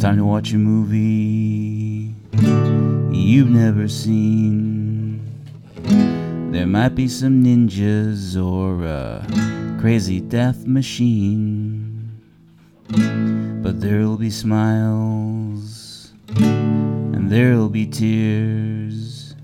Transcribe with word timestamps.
It's 0.00 0.06
time 0.06 0.16
to 0.16 0.24
watch 0.24 0.54
a 0.54 0.56
movie 0.56 2.14
you've 3.12 3.50
never 3.50 3.86
seen. 3.86 5.20
There 6.52 6.66
might 6.66 6.94
be 6.94 7.06
some 7.06 7.44
ninjas 7.44 8.34
or 8.34 8.82
a 8.82 9.78
crazy 9.78 10.18
death 10.18 10.66
machine. 10.66 12.18
But 12.88 13.82
there'll 13.82 14.16
be 14.16 14.30
smiles 14.30 16.14
and 16.34 17.30
there'll 17.30 17.68
be 17.68 17.84
tears. 17.84 19.34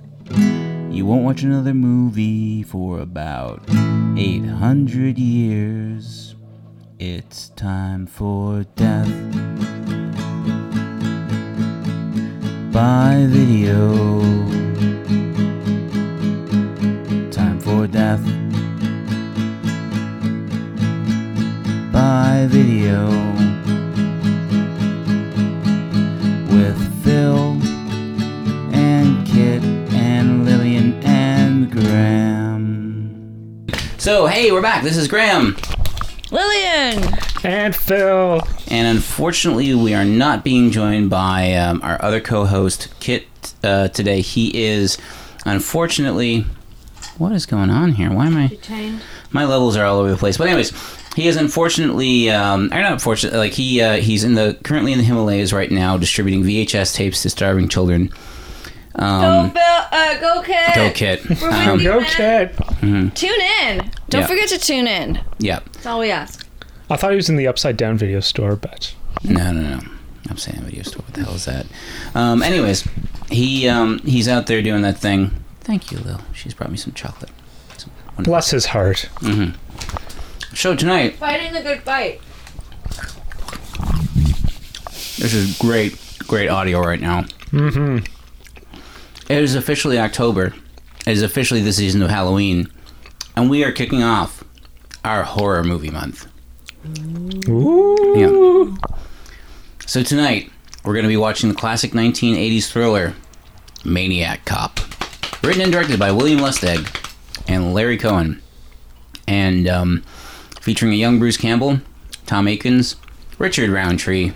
You 0.91 1.05
won't 1.05 1.25
watch 1.25 1.43
another 1.43 1.75
movie 1.75 2.63
for 2.63 3.01
about 3.01 3.63
800 3.69 5.19
years. 5.19 6.35
It's 6.99 7.51
time 7.51 8.07
for 8.07 8.65
death 8.75 9.76
by 12.77 13.25
video. 13.29 14.21
Time 17.31 17.59
for 17.59 17.87
death 17.87 18.23
by 21.91 22.47
video 22.51 23.09
with 26.55 26.77
Phil 27.03 27.59
and 28.75 29.27
Kit 29.27 29.65
and 29.95 30.45
Lillian 30.45 31.03
and 31.03 31.73
Graham. 31.73 33.67
So, 33.97 34.27
hey, 34.27 34.53
we're 34.53 34.61
back. 34.61 34.83
This 34.83 34.99
is 34.99 35.09
Graham. 35.09 35.57
Lillian! 36.31 37.09
And 37.43 37.75
Phil. 37.75 38.43
And 38.69 38.89
unfortunately, 38.97 39.75
we 39.75 39.95
are 39.95 40.05
not 40.05 40.43
being 40.45 40.71
joined 40.71 41.09
by 41.11 41.53
um, 41.55 41.81
our 41.83 42.03
other 42.03 42.21
co 42.21 42.45
host, 42.47 42.89
Kit, 43.01 43.27
uh, 43.63 43.89
today. 43.89 44.21
He 44.21 44.65
is, 44.65 44.99
unfortunately, 45.45 46.47
what 47.19 47.33
is 47.33 47.47
going 47.47 47.71
on 47.71 47.93
here? 47.93 48.13
Why 48.13 48.27
am 48.27 48.37
I? 48.37 48.59
My 49.31 49.45
levels 49.45 49.77
are 49.77 49.85
all 49.85 49.99
over 49.99 50.11
the 50.11 50.17
place. 50.17 50.37
But, 50.37 50.49
anyways, 50.49 50.73
he 51.15 51.29
is 51.29 51.37
unfortunately, 51.37 52.29
um, 52.31 52.65
or 52.73 52.81
not 52.81 52.93
unfortunately, 52.93 53.39
like 53.39 53.53
he 53.53 53.81
uh, 53.81 53.97
he's 53.97 54.25
in 54.25 54.35
the 54.35 54.59
currently 54.65 54.93
in 54.93 54.99
the 54.99 55.05
Himalayas 55.05 55.53
right 55.53 55.71
now, 55.71 55.97
distributing 55.97 56.43
VHS 56.43 56.95
tapes 56.95 57.23
to 57.23 57.31
starving 57.31 57.69
children. 57.69 58.11
Um, 58.97 59.49
go, 59.49 59.55
Bill! 59.55 59.83
Uh, 59.93 60.21
go, 60.21 60.43
Kit! 60.43 60.75
go, 60.75 60.91
Kit. 60.91 61.41
We're 61.43 61.51
Um, 61.51 61.73
with 61.73 61.83
you, 61.83 61.89
Go, 61.91 62.01
man. 62.01 62.11
Ted. 62.11 62.57
Tune 63.15 63.41
in! 63.63 63.91
Don't 64.09 64.23
Yeah. 64.23 64.27
forget 64.27 64.49
to 64.49 64.59
tune 64.59 64.87
in. 64.87 65.21
yeah. 65.39 65.61
That's 65.75 65.87
all 65.87 66.01
we 66.01 66.11
ask. 66.11 66.46
I 66.89 66.97
thought 66.97 67.11
he 67.11 67.17
was 67.17 67.29
in 67.29 67.37
the 67.37 67.47
Upside 67.49 67.77
Down 67.77 67.97
video 67.99 68.21
store, 68.21 68.57
but 68.57 68.95
No, 69.25 69.53
no, 69.53 69.61
no. 69.77 69.81
I'm 70.29 70.37
saying 70.37 70.61
video 70.63 70.83
store. 70.83 71.03
What 71.05 71.15
the 71.15 71.25
hell 71.25 71.35
is 71.35 71.45
that? 71.45 71.67
Um, 72.15 72.43
anyways, 72.43 72.87
he 73.31 73.69
um, 73.69 73.99
he's 74.01 74.29
out 74.29 74.47
there 74.47 74.61
doing 74.63 74.83
that 74.83 74.99
thing. 74.99 75.31
Thank 75.61 75.91
you, 75.93 75.99
Lil. 75.99 76.21
She's 76.33 76.55
brought 76.55 76.71
me 76.71 76.77
some 76.77 76.93
chocolate. 76.93 77.31
Some 77.77 77.91
bless 78.19 78.51
his 78.51 78.67
heart. 78.67 79.09
So 80.55 80.75
tonight, 80.75 81.17
Fighting 81.17 81.53
the 81.53 81.63
good 81.63 81.83
fight. 81.83 82.21
this 85.19 85.35
is 85.35 85.57
great, 85.59 85.99
great 86.27 86.49
audio 86.49 86.81
right 86.81 87.01
now. 87.01 87.23
Mm-hmm. 87.51 87.99
It 89.31 89.39
is 89.43 89.55
officially 89.55 89.99
October. 89.99 90.55
It 91.07 91.13
is 91.13 91.23
officially 91.23 91.63
the 91.63 91.73
season 91.73 92.03
of 92.03 92.11
Halloween, 92.11 92.69
and 93.37 93.49
we 93.51 93.65
are 93.65 93.73
kicking 93.73 94.03
off 94.03 94.43
our 95.05 95.23
horror 95.25 95.63
movie 95.63 95.91
month. 95.91 96.27
Ooh. 97.49 98.15
Yeah. 98.17 98.91
So 99.87 100.03
tonight, 100.03 100.51
we're 100.85 100.95
going 100.95 101.05
to 101.05 101.09
be 101.09 101.17
watching 101.17 101.49
the 101.49 101.55
classic 101.55 101.93
1980s 101.93 102.71
thriller, 102.71 103.15
Maniac 103.85 104.45
Cop. 104.45 104.81
Written 105.43 105.63
and 105.63 105.73
directed 105.73 105.99
by 105.99 106.11
William 106.11 106.41
Lustig 106.41 106.87
and 107.49 107.73
Larry 107.73 107.97
Cohen. 107.97 108.43
And 109.29 109.69
um, 109.69 110.03
featuring 110.61 110.93
a 110.93 110.97
young 110.97 111.19
Bruce 111.19 111.37
Campbell, 111.37 111.81
Tom 112.27 112.49
Atkins, 112.49 112.97
Richard 113.39 113.71
Roundtree. 113.71 114.33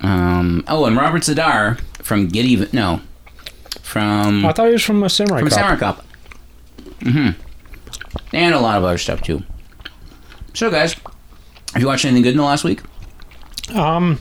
Um, 0.00 0.64
oh, 0.68 0.84
and 0.84 0.96
Robert 0.96 1.22
Z'Dar 1.22 1.80
from 2.02 2.28
Get 2.28 2.44
Even. 2.44 2.68
No. 2.72 3.00
From, 3.80 4.44
I 4.46 4.52
thought 4.52 4.66
he 4.66 4.72
was 4.72 4.82
from 4.82 5.02
a 5.02 5.10
Samurai 5.10 5.40
from 5.40 5.48
Cop. 5.48 5.58
Samurai 5.58 5.76
Cop. 5.76 6.04
Mm-hmm. 7.00 7.40
And 8.32 8.54
a 8.54 8.60
lot 8.60 8.78
of 8.78 8.84
other 8.84 8.98
stuff, 8.98 9.22
too. 9.22 9.42
So, 10.54 10.70
guys, 10.70 10.94
have 11.72 11.80
you 11.82 11.86
watched 11.86 12.04
anything 12.04 12.22
good 12.22 12.30
in 12.32 12.36
the 12.38 12.42
last 12.44 12.64
week? 12.64 12.80
Um, 13.74 14.20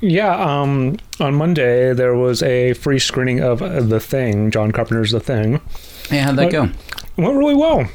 yeah. 0.00 0.34
Um, 0.34 0.98
on 1.20 1.34
Monday 1.34 1.92
there 1.94 2.14
was 2.14 2.42
a 2.42 2.72
free 2.74 2.98
screening 2.98 3.40
of 3.40 3.62
uh, 3.62 3.80
The 3.80 4.00
Thing, 4.00 4.50
John 4.50 4.72
Carpenter's 4.72 5.12
The 5.12 5.20
Thing. 5.20 5.60
Hey, 6.08 6.18
how'd 6.18 6.36
that 6.36 6.50
go? 6.50 6.64
It 6.64 7.22
went 7.22 7.36
really 7.36 7.54
well. 7.54 7.88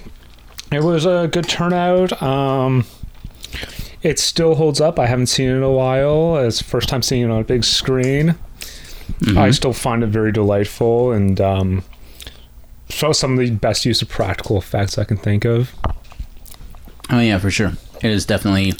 It 0.71 0.83
was 0.83 1.05
a 1.05 1.29
good 1.31 1.47
turnout. 1.49 2.21
Um, 2.21 2.85
it 4.01 4.19
still 4.19 4.55
holds 4.55 4.81
up. 4.81 4.97
I 4.97 5.05
haven't 5.05 5.27
seen 5.27 5.49
it 5.49 5.55
in 5.55 5.63
a 5.63 5.71
while. 5.71 6.37
It's 6.37 6.61
first 6.61 6.89
time 6.89 7.01
seeing 7.01 7.23
it 7.23 7.29
on 7.31 7.41
a 7.41 7.43
big 7.43 7.63
screen. 7.63 8.35
I 9.35 9.51
still 9.51 9.73
find 9.73 10.03
it 10.03 10.07
very 10.07 10.31
delightful 10.31 11.11
and 11.11 11.39
um, 11.39 11.83
some 12.89 13.33
of 13.33 13.39
the 13.39 13.51
best 13.51 13.85
use 13.85 14.01
of 14.01 14.09
practical 14.09 14.57
effects 14.57 14.97
I 14.97 15.03
can 15.03 15.17
think 15.17 15.45
of. 15.45 15.73
Oh 17.09 17.19
yeah, 17.19 17.37
for 17.37 17.51
sure. 17.51 17.73
It 18.01 18.11
is 18.11 18.25
definitely 18.25 18.73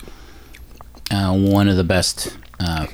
uh, 1.12 1.34
one 1.36 1.68
of 1.68 1.78
the 1.78 1.84
best, 1.84 2.36
uh, 2.60 2.88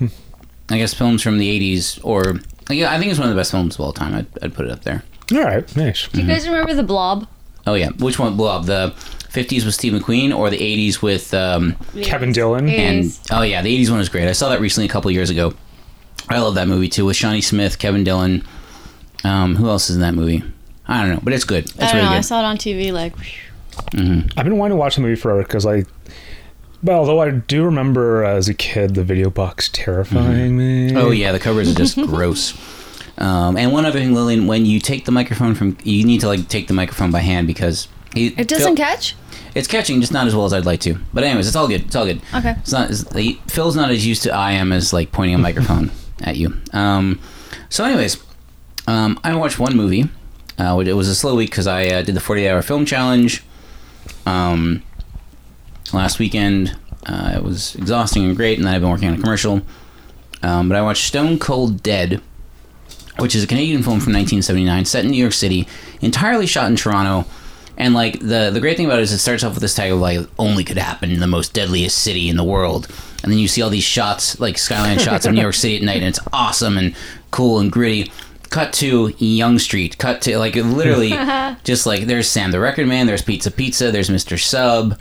I 0.70 0.78
guess, 0.78 0.94
films 0.94 1.22
from 1.22 1.38
the 1.38 1.60
'80s, 1.76 2.00
or 2.04 2.36
yeah, 2.70 2.92
I 2.94 3.00
think 3.00 3.12
it's 3.12 3.20
one 3.20 3.30
of 3.30 3.34
the 3.36 3.40
best 3.40 3.52
films 3.52 3.76
of 3.76 3.82
all 3.82 3.94
time. 3.94 4.14
I'd, 4.14 4.28
I'd 4.42 4.54
put 4.54 4.66
it 4.66 4.72
up 4.72 4.84
there. 4.84 5.04
All 5.32 5.42
right, 5.44 5.76
nice. 5.76 6.08
Do 6.10 6.22
you 6.22 6.28
guys 6.28 6.48
remember 6.48 6.74
the 6.74 6.84
blob? 6.84 7.28
Oh 7.66 7.74
yeah, 7.74 7.90
which 8.00 8.18
one 8.18 8.38
Blob? 8.38 8.66
The 8.66 8.94
'50s 8.98 9.66
with 9.66 9.74
Steve 9.74 9.92
McQueen, 9.94 10.36
or 10.36 10.50
the 10.50 10.58
'80s 10.58 11.02
with? 11.02 11.34
Um, 11.34 11.76
Kevin 12.02 12.32
Dillon. 12.32 12.70
and 12.70 13.18
oh 13.32 13.42
yeah, 13.42 13.62
the 13.62 13.78
'80s 13.84 13.90
one 13.90 14.00
was 14.00 14.10
great. 14.10 14.28
I 14.28 14.32
saw 14.32 14.50
that 14.50 14.62
recently 14.62 14.86
a 14.88 14.92
couple 14.92 15.12
years 15.12 15.30
ago. 15.30 15.54
I 16.30 16.40
love 16.40 16.56
that 16.56 16.68
movie 16.68 16.88
too, 16.90 17.06
with 17.06 17.16
Shawnee 17.16 17.42
Smith, 17.42 17.78
Kevin 17.80 18.04
Dillon. 18.04 18.46
Um, 19.24 19.56
who 19.56 19.68
else 19.68 19.90
is 19.90 19.96
in 19.98 20.02
that 20.02 20.14
movie? 20.14 20.44
I 20.88 21.02
don't 21.02 21.16
know, 21.16 21.20
but 21.22 21.34
it's 21.34 21.44
good. 21.44 21.66
It's 21.66 21.78
I 21.80 21.86
don't 21.88 21.96
really 21.96 22.10
know. 22.10 22.18
I 22.18 22.22
saw 22.22 22.40
it 22.40 22.46
on 22.46 22.58
TV. 22.58 22.94
Like, 22.94 23.14
I've 24.38 24.46
been 24.46 24.58
wanting 24.58 24.76
to 24.76 24.80
watch 24.80 24.96
the 24.96 25.02
movie 25.02 25.16
forever 25.20 25.44
because 25.44 25.66
I. 25.66 25.84
Well, 26.84 27.00
although 27.00 27.22
I 27.22 27.32
do 27.32 27.66
remember 27.66 28.24
uh, 28.24 28.36
as 28.36 28.48
a 28.48 28.54
kid 28.54 28.96
the 28.96 29.04
video 29.04 29.30
box 29.30 29.70
terrifying 29.74 30.58
me. 30.58 30.96
Oh 30.96 31.12
yeah, 31.12 31.32
the 31.32 31.40
covers 31.40 31.72
are 31.72 31.76
just 31.76 31.98
gross. 32.08 32.54
Um, 33.18 33.58
and 33.58 33.72
one 33.72 33.86
other 33.86 34.00
thing, 34.00 34.14
Lillian, 34.14 34.46
when 34.46 34.66
you 34.66 34.80
take 34.80 35.06
the 35.06 35.12
microphone 35.12 35.56
from, 35.56 35.78
you 35.84 36.06
need 36.06 36.22
to 36.22 36.28
like 36.28 36.48
take 36.50 36.68
the 36.68 36.74
microphone 36.74 37.10
by 37.12 37.20
hand 37.20 37.48
because 37.48 37.88
he, 38.14 38.28
it 38.28 38.48
doesn't 38.48 38.76
Phil- 38.76 38.86
catch? 38.86 39.16
It's 39.56 39.68
catching, 39.68 40.00
just 40.02 40.14
not 40.14 40.28
as 40.28 40.36
well 40.36 40.46
as 40.46 40.54
I'd 40.54 40.68
like 40.68 40.82
to. 40.82 41.00
But 41.14 41.24
anyways, 41.24 41.48
it's 41.48 41.56
all 41.56 41.68
good. 41.68 41.86
It's 41.86 41.96
all 41.96 42.06
good. 42.06 42.22
Okay. 42.36 42.52
It's 42.60 42.72
not. 42.72 42.92
It's, 42.92 43.12
he, 43.14 43.42
Phil's 43.48 43.76
not 43.76 43.90
as 43.90 44.06
used 44.06 44.22
to 44.24 44.32
I 44.32 44.52
am 44.52 44.72
as 44.72 44.94
like 44.94 45.12
pointing 45.12 45.34
a 45.34 45.40
microphone 45.40 45.90
at 46.22 46.38
you. 46.38 46.56
Um, 46.74 47.20
so, 47.70 47.84
anyways, 47.84 48.24
um, 48.86 49.20
I 49.24 49.36
watched 49.36 49.58
one 49.58 49.76
movie. 49.76 50.10
Uh, 50.60 50.84
it 50.86 50.94
was 50.94 51.08
a 51.08 51.16
slow 51.16 51.36
week 51.36 51.50
because 51.50 51.66
I 51.66 51.88
uh, 51.88 52.02
did 52.04 52.14
the 52.16 52.20
48 52.20 52.50
hour 52.50 52.62
film 52.62 52.86
challenge. 52.86 53.44
Um, 54.28 54.84
last 55.94 56.20
weekend, 56.20 56.76
uh, 57.06 57.34
it 57.36 57.44
was 57.44 57.76
exhausting 57.76 58.26
and 58.26 58.36
great, 58.36 58.58
and 58.58 58.68
then 58.68 58.74
I've 58.74 58.82
been 58.82 58.90
working 58.90 59.08
on 59.08 59.16
a 59.16 59.20
commercial. 59.20 59.62
Um, 60.44 60.70
but 60.70 60.78
I 60.78 60.82
watched 60.82 61.06
Stone 61.06 61.40
Cold 61.40 61.82
Dead, 61.82 62.22
which 63.18 63.36
is 63.36 63.44
a 63.44 63.48
Canadian 63.48 63.82
film 63.82 64.00
from 64.00 64.14
1979, 64.14 64.86
set 64.86 65.06
in 65.06 65.12
New 65.12 65.18
York 65.18 65.34
City, 65.34 65.68
entirely 66.02 66.46
shot 66.46 66.70
in 66.70 66.76
Toronto. 66.76 67.28
And 67.78 67.94
like 67.94 68.20
the 68.20 68.50
the 68.52 68.60
great 68.60 68.76
thing 68.76 68.88
about 68.88 69.00
it 69.00 69.04
is 69.04 69.12
it 69.12 69.20
starts 69.20 69.44
off 69.44 69.54
with 69.54 69.62
this 69.62 69.76
tag 69.76 69.92
of 69.92 70.00
like 70.00 70.28
only 70.40 70.64
could 70.64 70.80
happen 70.80 71.12
in 71.12 71.20
the 71.20 71.28
most 71.28 71.54
deadliest 71.54 71.98
city 72.00 72.28
in 72.28 72.36
the 72.36 72.44
world, 72.44 72.88
and 73.22 73.32
then 73.32 73.38
you 73.38 73.48
see 73.48 73.62
all 73.62 73.70
these 73.70 73.84
shots 73.84 74.40
like 74.40 74.58
skyline 74.58 74.98
shots 74.98 75.28
of 75.28 75.34
New 75.34 75.42
York 75.42 75.54
City 75.54 75.78
at 75.78 75.84
night, 75.84 75.98
and 75.98 76.06
it's 76.06 76.20
awesome 76.34 76.78
and 76.78 76.96
cool 77.30 77.60
and 77.60 77.72
gritty. 77.72 78.12
Cut 78.50 78.74
to 78.74 79.14
Yonge 79.20 79.62
Street. 79.62 79.98
Cut 80.00 80.22
to 80.24 80.40
like 80.40 80.56
literally 80.56 81.10
just 81.64 81.86
like 81.86 82.06
there's 82.06 82.28
Sam 82.28 82.50
the 82.50 82.60
Record 82.60 82.88
Man, 82.88 83.06
there's 83.06 83.22
Pizza 83.22 83.52
Pizza, 83.52 83.92
there's 83.92 84.10
Mr. 84.10 84.42
Sub, 84.42 85.00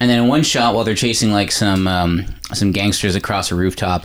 and 0.00 0.10
then 0.10 0.18
in 0.22 0.28
one 0.28 0.42
shot 0.42 0.74
while 0.74 0.84
they're 0.84 0.94
chasing 0.94 1.30
like 1.32 1.50
some 1.52 1.86
um, 1.88 2.26
some 2.52 2.72
gangsters 2.72 3.14
across 3.14 3.50
a 3.50 3.54
rooftop, 3.54 4.04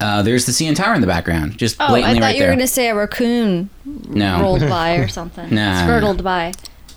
uh, 0.00 0.22
there's 0.22 0.46
the 0.46 0.52
CN 0.52 0.76
Tower 0.76 0.94
in 0.94 1.00
the 1.00 1.06
background, 1.06 1.58
just 1.58 1.76
Oh, 1.80 1.84
I 1.84 1.88
blatantly 1.88 2.20
thought 2.20 2.24
right 2.26 2.34
you 2.36 2.42
were 2.42 2.46
there. 2.46 2.54
going 2.56 2.66
to 2.66 2.72
say 2.72 2.88
a 2.88 2.94
raccoon 2.94 3.70
no, 3.84 4.40
rolled 4.40 4.60
by 4.68 4.96
or 4.96 5.08
something. 5.08 5.52
Nah. 5.54 5.84
Skirtled 5.84 6.22
by. 6.22 6.52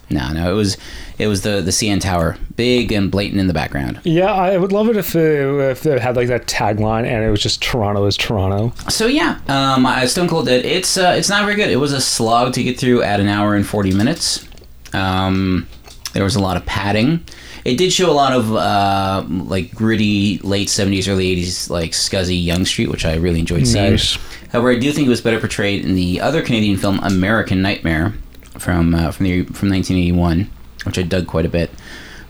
No, 0.09 0.33
no, 0.33 0.51
it 0.51 0.55
was 0.55 0.75
it 1.17 1.27
was 1.27 1.43
the 1.43 1.61
the 1.61 1.71
CN 1.71 2.01
Tower, 2.01 2.37
big 2.57 2.91
and 2.91 3.09
blatant 3.09 3.39
in 3.39 3.47
the 3.47 3.53
background. 3.53 4.01
Yeah, 4.03 4.33
I 4.33 4.57
would 4.57 4.73
love 4.73 4.89
it 4.89 4.97
if 4.97 5.15
it, 5.15 5.71
if 5.71 5.85
it 5.85 6.01
had 6.01 6.17
like 6.17 6.27
that 6.27 6.47
tagline 6.47 7.05
and 7.05 7.23
it 7.23 7.29
was 7.31 7.41
just 7.41 7.61
Toronto 7.63 8.05
is 8.07 8.17
Toronto. 8.17 8.73
So 8.89 9.07
yeah, 9.07 9.39
um, 9.47 9.85
I- 9.85 10.05
Stone 10.07 10.27
Cold 10.27 10.47
Dead. 10.47 10.65
It's 10.65 10.97
uh, 10.97 11.13
it's 11.17 11.29
not 11.29 11.45
very 11.45 11.55
good. 11.55 11.69
It 11.69 11.77
was 11.77 11.93
a 11.93 12.01
slog 12.01 12.51
to 12.55 12.63
get 12.63 12.77
through 12.77 13.03
at 13.03 13.21
an 13.21 13.29
hour 13.29 13.55
and 13.55 13.65
forty 13.65 13.93
minutes. 13.93 14.45
Um, 14.91 15.65
there 16.11 16.25
was 16.25 16.35
a 16.35 16.41
lot 16.41 16.57
of 16.57 16.65
padding. 16.65 17.23
It 17.63 17.77
did 17.77 17.93
show 17.93 18.09
a 18.09 18.13
lot 18.13 18.33
of 18.33 18.51
uh, 18.55 19.23
like 19.27 19.73
gritty 19.75 20.39
late 20.39 20.67
'70s, 20.67 21.07
early 21.07 21.35
'80s, 21.35 21.69
like 21.69 21.91
scuzzy 21.91 22.43
Yonge 22.43 22.67
Street, 22.67 22.89
which 22.89 23.05
I 23.05 23.15
really 23.15 23.39
enjoyed 23.39 23.67
seeing. 23.67 23.91
Nice. 23.91 24.17
However, 24.51 24.71
I 24.71 24.79
do 24.79 24.91
think 24.91 25.05
it 25.05 25.09
was 25.09 25.21
better 25.21 25.39
portrayed 25.39 25.85
in 25.85 25.95
the 25.95 26.19
other 26.21 26.41
Canadian 26.41 26.77
film 26.77 26.99
American 26.99 27.61
Nightmare 27.61 28.13
from 28.57 28.95
uh, 28.95 29.11
from 29.11 29.25
the 29.25 29.43
from 29.43 29.69
1981, 29.69 30.49
which 30.85 30.97
I 30.97 31.03
dug 31.03 31.27
quite 31.27 31.45
a 31.45 31.49
bit. 31.49 31.69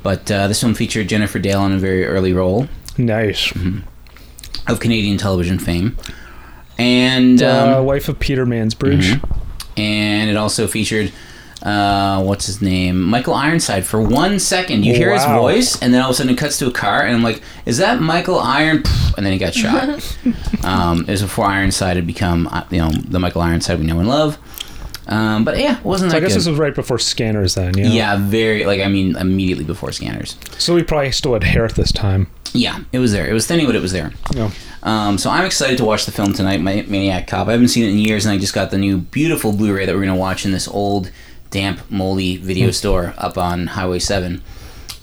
But 0.03 0.29
uh, 0.31 0.47
this 0.47 0.59
film 0.59 0.73
featured 0.73 1.07
Jennifer 1.07 1.39
Dale 1.39 1.65
in 1.65 1.71
a 1.73 1.77
very 1.77 2.05
early 2.05 2.33
role 2.33 2.67
Nice. 2.97 3.53
of 4.67 4.79
Canadian 4.79 5.17
television 5.17 5.59
fame, 5.59 5.95
and 6.77 7.41
um, 7.41 7.73
uh, 7.73 7.81
wife 7.83 8.09
of 8.09 8.19
Peter 8.19 8.45
Mansbridge. 8.45 9.21
and 9.77 10.29
it 10.29 10.35
also 10.35 10.67
featured 10.67 11.11
uh, 11.63 12.23
what's 12.23 12.45
his 12.47 12.61
name, 12.61 13.01
Michael 13.01 13.33
Ironside. 13.33 13.85
For 13.85 14.01
one 14.01 14.39
second, 14.39 14.83
you 14.85 14.93
hear 14.95 15.13
his 15.13 15.25
voice, 15.25 15.81
and 15.81 15.93
then 15.93 16.01
all 16.01 16.09
of 16.09 16.13
a 16.15 16.17
sudden 16.17 16.33
it 16.33 16.37
cuts 16.37 16.57
to 16.59 16.67
a 16.67 16.71
car, 16.71 17.01
and 17.03 17.15
I'm 17.15 17.23
like, 17.23 17.41
"Is 17.65 17.77
that 17.77 18.01
Michael 18.01 18.39
Iron?" 18.39 18.83
And 19.17 19.25
then 19.25 19.33
he 19.33 19.39
got 19.39 19.53
shot. 19.53 19.89
um, 20.63 21.01
it 21.01 21.09
was 21.11 21.21
before 21.21 21.45
Ironside 21.45 21.97
had 21.97 22.07
become, 22.07 22.47
uh, 22.47 22.63
you 22.71 22.79
know, 22.79 22.89
the 22.91 23.19
Michael 23.19 23.41
Ironside 23.41 23.79
we 23.79 23.85
know 23.85 23.99
and 23.99 24.07
love. 24.07 24.37
Um, 25.07 25.43
but 25.43 25.57
yeah, 25.57 25.77
it 25.79 25.83
wasn't 25.83 26.11
So 26.11 26.17
I 26.17 26.19
guess 26.21 26.29
good. 26.31 26.37
this 26.37 26.47
was 26.47 26.57
right 26.57 26.73
before 26.73 26.97
Scanners 26.97 27.55
then. 27.55 27.77
Yeah. 27.77 27.87
yeah, 27.87 28.17
very 28.17 28.65
like 28.65 28.81
I 28.81 28.87
mean, 28.87 29.15
immediately 29.17 29.65
before 29.65 29.91
Scanners. 29.91 30.37
So 30.57 30.73
we 30.73 30.83
probably 30.83 31.11
still 31.11 31.33
had 31.33 31.43
hair 31.43 31.65
at 31.65 31.75
this 31.75 31.91
time. 31.91 32.27
Yeah, 32.53 32.79
it 32.91 32.99
was 32.99 33.11
there. 33.11 33.27
It 33.29 33.33
was 33.33 33.45
thinning, 33.47 33.65
but 33.65 33.75
it 33.75 33.81
was 33.81 33.91
there. 33.91 34.11
No. 34.35 34.51
Um, 34.83 35.17
so 35.17 35.29
I'm 35.29 35.45
excited 35.45 35.77
to 35.77 35.85
watch 35.85 36.05
the 36.05 36.11
film 36.11 36.33
tonight, 36.33 36.59
Ma- 36.61 36.83
Maniac 36.87 37.27
Cop. 37.27 37.47
I 37.47 37.51
haven't 37.53 37.69
seen 37.69 37.83
it 37.85 37.89
in 37.91 37.97
years, 37.97 38.25
and 38.25 38.33
I 38.33 38.37
just 38.37 38.53
got 38.53 38.71
the 38.71 38.77
new 38.77 38.97
beautiful 38.97 39.53
Blu-ray 39.53 39.85
that 39.85 39.93
we're 39.93 40.01
going 40.03 40.13
to 40.13 40.19
watch 40.19 40.45
in 40.45 40.51
this 40.51 40.67
old, 40.67 41.11
damp, 41.51 41.80
moldy 41.92 42.38
video 42.38 42.71
store 42.71 43.13
up 43.18 43.38
on 43.38 43.68
Highway 43.68 44.00
Seven. 44.00 44.42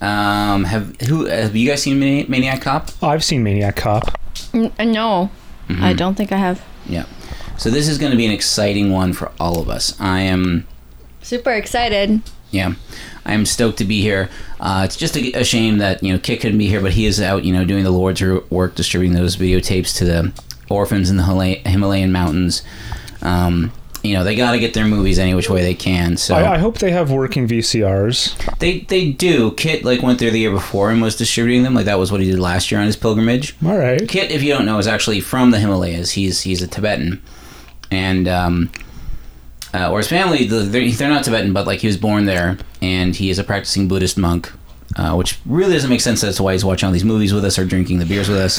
Um, 0.01 0.65
have 0.65 0.97
who 1.03 1.27
have 1.27 1.55
you 1.57 1.69
guys 1.69 1.83
seen 1.83 1.99
Mani- 1.99 2.27
Maniac 2.29 2.63
Cop? 2.63 2.91
I've 3.03 3.25
seen 3.25 3.43
Maniac 3.43 3.77
Cop. 3.77 4.19
N- 4.53 4.73
uh, 4.79 4.85
no, 4.85 5.31
Mm-hmm. 5.69 5.85
I 5.85 5.93
don't 5.93 6.15
think 6.15 6.33
I 6.33 6.39
have. 6.39 6.65
Yeah. 6.87 7.05
So 7.59 7.69
this 7.71 7.89
is 7.89 7.99
going 7.99 8.11
to 8.13 8.17
be 8.17 8.25
an 8.25 8.33
exciting 8.33 8.91
one 8.91 9.13
for 9.13 9.31
all 9.39 9.61
of 9.61 9.69
us. 9.69 10.01
I 10.01 10.21
am, 10.21 10.67
Super 11.21 11.51
excited. 11.53 12.23
yeah, 12.51 12.73
I 13.27 13.35
am 13.35 13.45
stoked 13.45 13.77
to 13.79 13.85
be 13.85 14.01
here. 14.01 14.31
Uh, 14.61 14.83
it's 14.87 14.97
just 14.97 15.15
a, 15.17 15.33
a 15.35 15.45
shame 15.45 15.77
that 15.79 16.03
you 16.03 16.11
know 16.13 16.19
Kit 16.19 16.41
couldn't 16.41 16.57
be 16.59 16.69
here, 16.69 16.81
but 16.81 16.93
he 16.93 17.05
is 17.05 17.21
out, 17.21 17.45
you 17.45 17.53
know, 17.53 17.65
doing 17.67 17.85
the 17.85 17.91
Lord's 17.91 18.23
work, 18.51 18.77
distributing 18.77 19.15
those 19.15 19.37
videotapes 19.37 19.95
to 19.99 20.05
the 20.07 20.33
orphans 20.71 21.11
in 21.11 21.17
the 21.19 21.25
Himalayan 21.25 22.13
mountains. 22.13 22.63
Um, 23.21 23.73
you 24.09 24.15
know, 24.15 24.25
they 24.25 24.35
got 24.35 24.53
to 24.53 24.59
get 24.59 24.75
their 24.75 24.87
movies 24.87 25.19
any 25.19 25.35
which 25.35 25.49
way 25.51 25.63
they 25.63 25.75
can. 25.75 26.17
So 26.17 26.35
I, 26.35 26.55
I 26.55 26.59
hope 26.59 26.79
they 26.79 26.91
have 26.91 27.11
working 27.11 27.47
VCRs. 27.47 28.59
they 28.59 28.81
they 28.81 29.13
do. 29.13 29.53
Kit 29.53 29.85
like 29.85 30.03
went 30.03 30.19
there 30.19 30.31
the 30.31 30.41
year 30.41 30.51
before 30.51 30.91
and 30.91 31.01
was 31.03 31.15
distributing 31.17 31.63
them. 31.63 31.75
Like 31.75 31.85
that 31.87 31.99
was 31.99 32.11
what 32.11 32.21
he 32.21 32.31
did 32.31 32.39
last 32.41 32.71
year 32.71 32.81
on 32.81 32.87
his 32.87 32.97
pilgrimage. 32.97 33.55
All 33.65 33.77
right. 33.79 34.09
Kit, 34.09 34.31
if 34.31 34.43
you 34.43 34.53
don't 34.55 34.67
know, 34.67 34.79
is 34.79 34.87
actually 34.87 35.21
from 35.21 35.51
the 35.51 35.59
Himalayas. 35.61 36.13
He's 36.13 36.41
he's 36.41 36.63
a 36.63 36.67
Tibetan, 36.67 37.23
and 37.91 38.27
um, 38.29 38.71
uh, 39.75 39.91
or 39.91 39.99
his 39.99 40.09
family 40.09 40.45
the- 40.47 40.61
they're, 40.61 40.91
they're 40.91 41.09
not 41.11 41.25
Tibetan, 41.25 41.53
but 41.53 41.67
like 41.67 41.81
he 41.81 41.87
was 41.87 41.97
born 41.97 42.25
there, 42.25 42.59
and 42.81 43.15
he 43.15 43.31
is 43.31 43.39
a 43.39 43.45
practicing 43.45 43.87
Buddhist 43.89 44.17
monk. 44.19 44.51
Uh, 44.99 45.15
which 45.15 45.39
really 45.47 45.75
doesn't 45.75 45.91
make 45.91 46.01
sense 46.01 46.25
as 46.25 46.35
to 46.37 46.43
why 46.43 46.53
he's 46.55 46.65
watching 46.65 46.85
all 46.89 46.93
these 46.93 47.05
movies 47.05 47.33
with 47.33 47.45
us 47.45 47.57
or 47.57 47.65
drinking 47.65 48.01
the 48.01 48.05
beers 48.05 48.29
with 48.29 48.39
us. 48.39 48.59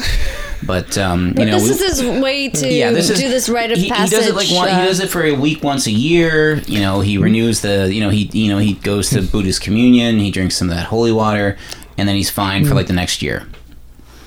But 0.66 0.98
um, 0.98 1.28
you 1.28 1.34
But 1.34 1.48
know, 1.48 1.60
this 1.60 1.64
we- 1.82 1.86
is 1.86 2.00
his 2.00 2.22
way 2.22 2.48
to 2.48 2.74
yeah, 2.74 2.92
this 2.92 3.10
is 3.10 3.20
do 3.20 3.28
this 3.28 3.50
rite 3.50 3.72
of 3.74 3.78
he, 3.78 3.90
passage. 3.90 4.12
He 4.12 4.16
does 4.16 4.28
it 4.28 4.36
like 4.36 4.50
one, 4.50 4.70
he 4.70 4.74
uh, 4.74 4.86
does 4.86 5.02
it 5.02 5.10
for 5.10 5.22
a 5.24 5.34
week 5.34 5.62
once 5.64 5.86
a 5.86 5.92
year. 5.92 6.56
You 6.60 6.80
know, 6.80 7.02
he 7.02 7.18
renews 7.18 7.60
the. 7.60 7.94
You 7.94 8.00
know, 8.00 8.10
he 8.10 8.30
you 8.32 8.50
know 8.50 8.58
he 8.58 8.74
goes 8.76 9.10
to 9.10 9.22
Buddhist 9.22 9.62
communion. 9.62 10.20
He 10.20 10.32
drinks 10.32 10.56
some 10.56 10.70
of 10.70 10.76
that 10.78 10.86
holy 10.86 11.12
water, 11.12 11.58
and 11.98 12.08
then 12.08 12.16
he's 12.16 12.30
fine 12.30 12.64
for 12.64 12.74
like 12.74 12.88
the 12.88 12.94
next 12.94 13.22
year. 13.22 13.46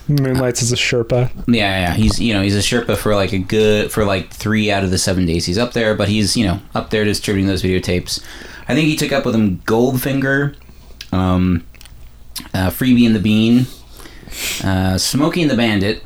Moonlights 0.09 0.63
as 0.63 0.73
a 0.73 0.77
Sherpa. 0.77 1.31
Yeah, 1.47 1.81
yeah, 1.89 1.95
he's 1.95 2.21
you 2.21 2.35
know 2.35 2.43
he's 2.43 2.57
a 2.57 2.61
Sherpa 2.61 2.97
for 2.99 3.15
like 3.15 3.33
a 3.33 3.39
good 3.39 3.91
for 3.91 4.05
like 4.05 4.31
three 4.31 4.71
out 4.71 4.85
of 4.85 4.91
the 4.91 4.99
seven 4.99 5.25
days 5.25 5.47
he's 5.47 5.57
up 5.59 5.73
there, 5.73 5.95
but 5.95 6.09
he's 6.09 6.37
you 6.37 6.45
know 6.47 6.61
up 6.75 6.91
there 6.91 7.05
distributing 7.05 7.47
those 7.47 7.63
videotapes. 7.63 8.23
I 8.69 8.75
think 8.75 8.89
he 8.89 8.97
took 8.97 9.13
up 9.13 9.25
with 9.25 9.35
him 9.35 9.59
Goldfinger, 9.61 10.57
um, 11.13 11.65
uh, 12.55 12.71
Freebie 12.71 13.07
and 13.07 13.15
the 13.15 13.21
Bean, 13.21 13.67
uh, 14.65 14.99
Smokey 14.99 15.43
and 15.43 15.51
the 15.51 15.57
Bandit, 15.57 16.03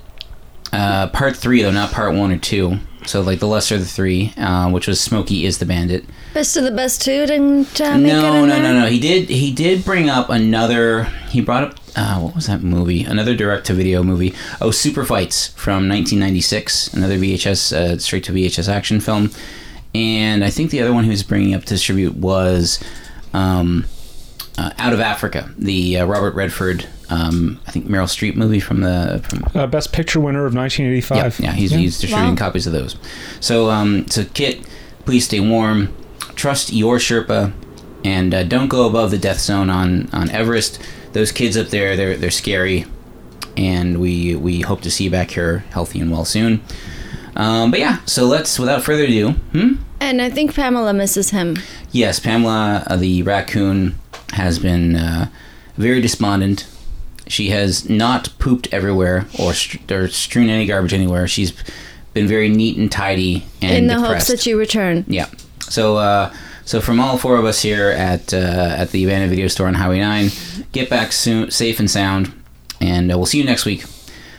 uh, 0.72 1.08
part 1.08 1.36
three 1.36 1.62
though, 1.62 1.70
not 1.70 1.92
part 1.92 2.14
one 2.14 2.32
or 2.32 2.38
two. 2.38 2.78
So 3.06 3.20
like 3.20 3.38
the 3.38 3.46
lesser 3.46 3.76
of 3.76 3.80
the 3.82 3.86
three, 3.86 4.32
uh, 4.36 4.68
which 4.70 4.88
was 4.88 5.00
Smokey 5.00 5.44
is 5.44 5.58
the 5.58 5.66
Bandit. 5.66 6.04
best 6.34 6.56
of 6.56 6.64
the 6.64 6.72
best 6.72 7.02
too. 7.02 7.24
Didn't 7.26 7.80
uh, 7.80 7.96
make 7.98 8.12
it 8.12 8.16
No, 8.16 8.34
in 8.42 8.48
no, 8.48 8.54
there? 8.56 8.62
no, 8.74 8.80
no. 8.80 8.86
He 8.86 8.98
did. 8.98 9.28
He 9.28 9.52
did 9.52 9.84
bring 9.84 10.10
up 10.10 10.28
another. 10.28 11.04
He 11.30 11.40
brought 11.40 11.62
up. 11.62 11.74
Uh, 11.94 12.18
what 12.18 12.34
was 12.34 12.46
that 12.48 12.62
movie? 12.62 13.04
Another 13.04 13.34
direct-to-video 13.36 14.02
movie. 14.02 14.34
Oh, 14.60 14.70
Super 14.72 15.04
Fights 15.04 15.46
from 15.48 15.88
1996. 15.88 16.92
Another 16.94 17.16
VHS, 17.16 17.72
uh, 17.72 17.96
straight-to-VHS 17.98 18.68
action 18.68 19.00
film. 19.00 19.30
And 19.94 20.44
I 20.44 20.50
think 20.50 20.70
the 20.72 20.82
other 20.82 20.92
one 20.92 21.04
he 21.04 21.10
was 21.10 21.22
bringing 21.22 21.54
up 21.54 21.62
to 21.62 21.68
distribute 21.68 22.16
was 22.16 22.78
um, 23.32 23.86
uh, 24.58 24.70
Out 24.78 24.92
of 24.92 25.00
Africa, 25.00 25.50
the 25.58 25.98
uh, 25.98 26.04
Robert 26.06 26.34
Redford, 26.34 26.86
um, 27.10 27.60
I 27.66 27.70
think 27.70 27.86
Meryl 27.86 28.04
Streep 28.06 28.34
movie 28.36 28.60
from 28.60 28.80
the 28.80 29.22
from 29.28 29.44
Uh, 29.54 29.66
best 29.66 29.92
picture 29.92 30.20
winner 30.20 30.46
of 30.46 30.54
1985. 30.54 31.40
yeah, 31.40 31.46
yeah, 31.50 31.52
he's, 31.56 31.70
he's 31.70 31.98
distributing 32.00 32.34
Wow. 32.34 32.38
copies 32.46 32.66
of 32.66 32.72
those. 32.72 32.96
So, 33.40 33.70
um, 33.70 34.06
so 34.08 34.24
Kit, 34.34 34.60
please 35.04 35.24
stay 35.24 35.40
warm. 35.40 35.94
Trust 36.34 36.72
your 36.72 36.98
Sherpa, 36.98 37.52
and 38.04 38.34
uh, 38.34 38.42
don't 38.44 38.68
go 38.68 38.86
above 38.86 39.10
the 39.10 39.18
death 39.18 39.40
zone 39.40 39.70
on 39.70 40.08
on 40.12 40.30
Everest. 40.30 40.78
Those 41.12 41.32
kids 41.32 41.56
up 41.56 41.68
there, 41.68 41.96
they're 41.96 42.16
they're 42.16 42.30
scary, 42.30 42.84
and 43.56 43.98
we 44.00 44.34
we 44.36 44.60
hope 44.60 44.80
to 44.82 44.90
see 44.90 45.04
you 45.04 45.10
back 45.10 45.30
here 45.30 45.64
healthy 45.70 46.00
and 46.00 46.10
well 46.10 46.24
soon. 46.24 46.60
Um, 47.36 47.70
but 47.70 47.80
yeah, 47.80 47.98
so 48.06 48.24
let's 48.26 48.58
without 48.58 48.82
further 48.82 49.04
ado. 49.04 49.30
Hmm? 49.52 49.74
And 50.00 50.20
I 50.22 50.28
think 50.30 50.54
Pamela 50.54 50.92
misses 50.92 51.30
him. 51.30 51.56
Yes, 51.92 52.18
Pamela, 52.20 52.84
uh, 52.86 52.96
the 52.96 53.22
raccoon, 53.22 53.94
has 54.32 54.58
been 54.58 54.96
uh, 54.96 55.28
very 55.76 56.00
despondent. 56.00 56.66
She 57.28 57.50
has 57.50 57.88
not 57.88 58.28
pooped 58.38 58.68
everywhere 58.72 59.26
or, 59.38 59.52
str- 59.52 59.78
or 59.92 60.08
strewn 60.08 60.48
any 60.48 60.66
garbage 60.66 60.92
anywhere. 60.94 61.26
She's 61.26 61.52
been 62.14 62.28
very 62.28 62.48
neat 62.48 62.76
and 62.78 62.90
tidy 62.90 63.44
and 63.60 63.76
in 63.78 63.86
the 63.88 63.94
depressed. 63.94 64.28
hopes 64.28 64.44
that 64.44 64.48
you 64.48 64.58
return. 64.58 65.04
yeah. 65.08 65.26
So, 65.68 65.96
uh, 65.96 66.32
so 66.64 66.80
from 66.80 67.00
all 67.00 67.18
four 67.18 67.36
of 67.36 67.44
us 67.44 67.60
here 67.62 67.90
at 67.90 68.32
uh, 68.32 68.36
at 68.78 68.90
the 68.90 69.04
abandoned 69.04 69.30
video 69.30 69.48
store 69.48 69.66
on 69.66 69.74
Highway 69.74 69.98
Nine, 69.98 70.30
get 70.72 70.88
back 70.88 71.10
soon, 71.12 71.50
safe 71.50 71.80
and 71.80 71.90
sound, 71.90 72.32
and 72.80 73.12
uh, 73.12 73.16
we'll 73.16 73.26
see 73.26 73.38
you 73.38 73.44
next 73.44 73.64
week. 73.64 73.84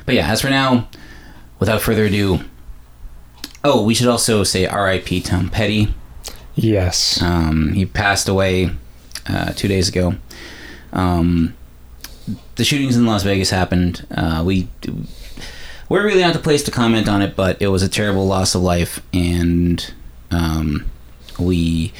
But 0.06 0.16
yeah, 0.16 0.30
as 0.32 0.42
for 0.42 0.50
now, 0.50 0.88
without 1.60 1.82
further 1.82 2.06
ado. 2.06 2.40
Oh, 3.64 3.84
we 3.84 3.94
should 3.94 4.08
also 4.08 4.44
say 4.44 4.66
R.I.P. 4.66 5.20
Tom 5.22 5.50
Petty. 5.50 5.94
Yes. 6.56 7.22
Um, 7.22 7.74
he 7.74 7.86
passed 7.86 8.30
away 8.30 8.72
uh, 9.28 9.54
two 9.54 9.68
days 9.68 9.88
ago. 9.90 10.16
Um, 10.94 11.56
the 12.56 12.64
shootings 12.64 12.96
in 12.96 13.06
Las 13.06 13.24
Vegas 13.24 13.50
happened. 13.50 14.06
Uh, 14.12 14.44
we 14.46 14.68
we're 15.90 16.04
really 16.04 16.22
not 16.22 16.34
the 16.34 16.40
place 16.40 16.64
to 16.64 16.72
comment 16.72 17.08
on 17.08 17.22
it, 17.22 17.36
but 17.36 17.62
it 17.62 17.68
was 17.68 17.82
a 17.84 17.90
terrible 17.90 18.28
loss 18.28 18.56
of 18.56 18.62
life, 18.62 19.02
and 19.14 19.94
um, 20.32 20.86
we 21.40 21.94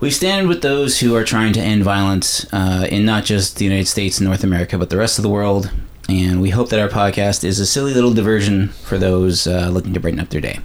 we 0.00 0.10
stand 0.10 0.48
with 0.48 0.62
those 0.62 1.00
who 1.00 1.14
are 1.14 1.24
trying 1.24 1.52
to 1.54 1.60
end 1.60 1.82
violence 1.82 2.46
uh, 2.52 2.86
in 2.90 3.04
not 3.04 3.24
just 3.24 3.56
the 3.56 3.64
United 3.64 3.86
States 3.86 4.18
and 4.18 4.26
North 4.26 4.44
America, 4.44 4.78
but 4.78 4.90
the 4.90 4.96
rest 4.96 5.18
of 5.18 5.22
the 5.22 5.28
world. 5.28 5.70
And 6.08 6.40
we 6.40 6.50
hope 6.50 6.70
that 6.70 6.80
our 6.80 6.88
podcast 6.88 7.44
is 7.44 7.60
a 7.60 7.66
silly 7.66 7.92
little 7.92 8.14
diversion 8.14 8.68
for 8.68 8.96
those 8.96 9.46
uh, 9.46 9.68
looking 9.68 9.92
to 9.92 10.00
brighten 10.00 10.20
up 10.20 10.30
their 10.30 10.40
day. 10.40 10.60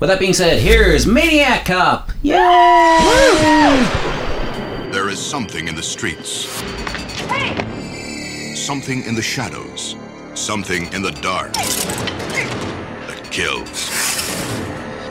With 0.00 0.08
that 0.08 0.18
being 0.18 0.34
said, 0.34 0.60
here's 0.60 1.06
Maniac 1.06 1.64
Cop. 1.66 2.10
There 4.96 5.10
is 5.10 5.20
something 5.20 5.68
in 5.68 5.74
the 5.74 5.82
streets. 5.82 6.48
Something 8.58 9.04
in 9.04 9.14
the 9.14 9.20
shadows. 9.20 9.94
Something 10.32 10.90
in 10.94 11.02
the 11.02 11.10
dark. 11.10 11.52
That 11.52 13.28
kills. 13.30 13.90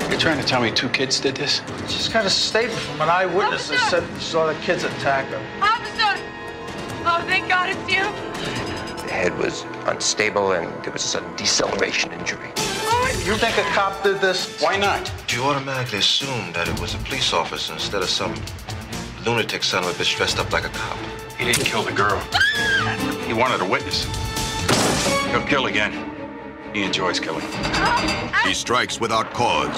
You're 0.10 0.20
trying 0.20 0.42
to 0.42 0.44
tell 0.44 0.60
me 0.60 0.72
two 0.72 0.90
kids 0.90 1.20
did 1.20 1.36
this? 1.36 1.62
She's 1.88 2.10
got 2.10 2.26
a 2.26 2.32
statement 2.32 2.80
from 2.80 3.02
an 3.02 3.10
eyewitness 3.10 3.70
that 3.70 3.92
said 3.92 4.04
she 4.18 4.24
saw 4.24 4.48
the 4.48 4.56
kids 4.62 4.84
attack 4.84 5.28
her. 5.28 5.38
Officer! 5.62 6.20
Oh, 7.06 7.24
thank 7.28 7.48
God 7.48 7.70
it's 7.70 7.80
you. 7.88 8.06
The 9.06 9.14
head 9.14 9.38
was 9.38 9.66
unstable 9.86 10.54
and 10.54 10.84
there 10.84 10.94
was 10.94 11.06
a 11.06 11.10
sudden 11.10 11.36
deceleration 11.36 12.12
injury. 12.12 12.52
Oh, 12.58 13.24
you 13.24 13.36
think 13.36 13.56
a 13.60 13.70
cop 13.76 14.02
did 14.02 14.20
this? 14.20 14.60
Why 14.60 14.78
not? 14.78 15.12
Do 15.28 15.36
you 15.36 15.44
automatically 15.44 16.00
assume 16.00 16.54
that 16.54 16.68
it 16.68 16.80
was 16.80 16.96
a 16.96 16.98
police 16.98 17.34
officer 17.34 17.74
instead 17.74 18.02
of 18.02 18.10
some 18.10 18.34
lunatic 19.26 19.64
son 19.64 19.84
of 19.84 19.90
a 19.90 19.94
bitch 19.94 20.16
dressed 20.18 20.38
up 20.38 20.52
like 20.54 20.66
a 20.66 20.70
cop. 20.70 20.98
He 21.38 21.46
didn't 21.46 21.66
kill 21.66 21.82
the 21.82 21.92
girl. 21.92 22.20
He 23.26 23.34
wanted 23.34 23.60
a 23.60 23.66
witness. 23.66 24.06
He'll 25.32 25.42
kill 25.42 25.66
again. 25.66 26.12
He 26.74 26.84
enjoys 26.84 27.20
killing. 27.20 27.46
He 28.46 28.54
strikes 28.54 29.00
without 29.00 29.32
cause, 29.32 29.76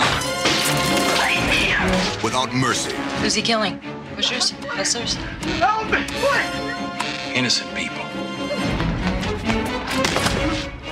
without 2.21 2.53
mercy. 2.53 2.93
Who's 3.21 3.35
he 3.35 3.41
killing? 3.41 3.79
Pushers? 4.15 4.51
Hustlers? 4.67 5.13
Help 5.59 5.85
me! 5.91 6.01
What? 6.21 7.35
Innocent 7.35 7.73
people. 7.73 8.03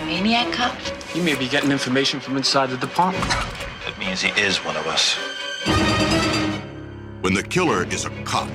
Maniac 0.06 0.54
cop? 0.54 0.74
You 1.14 1.24
may 1.24 1.36
be 1.36 1.50
getting 1.50 1.72
information 1.72 2.22
from 2.22 2.38
inside 2.38 2.70
the 2.70 2.78
department. 2.78 3.28
That 3.28 3.96
means 4.00 4.22
he 4.22 4.30
is 4.40 4.58
one 4.64 4.78
of 4.78 4.88
us. 4.88 5.18
When 7.26 7.34
the 7.34 7.42
killer 7.42 7.86
is 7.86 8.06
a 8.06 8.12
cop, 8.24 8.48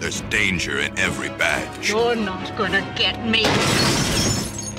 there's 0.00 0.22
danger 0.22 0.80
in 0.80 0.98
every 0.98 1.28
badge, 1.28 1.90
You're 1.90 2.16
not 2.16 2.58
gonna 2.58 2.84
get 2.98 3.24
me. 3.24 3.44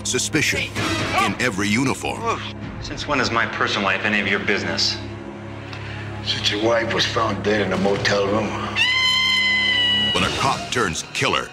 suspicion 0.04 0.60
in 1.24 1.42
every 1.42 1.70
uniform, 1.70 2.42
Since 2.82 3.08
when 3.08 3.22
is 3.22 3.32
my 3.32 3.46
personal 3.46 3.86
life 3.86 4.04
any 4.04 4.20
of 4.20 4.28
your 4.28 4.42
business? 4.42 4.98
Since 6.26 6.52
your 6.52 6.62
wife 6.62 6.94
was 6.94 7.06
found 7.06 7.42
dead 7.42 7.62
in 7.62 7.72
a 7.72 7.78
motel 7.78 8.28
room. 8.28 8.50
when 10.14 10.26
a 10.26 10.34
cop 10.40 10.70
turns 10.70 11.06
killer, 11.14 11.48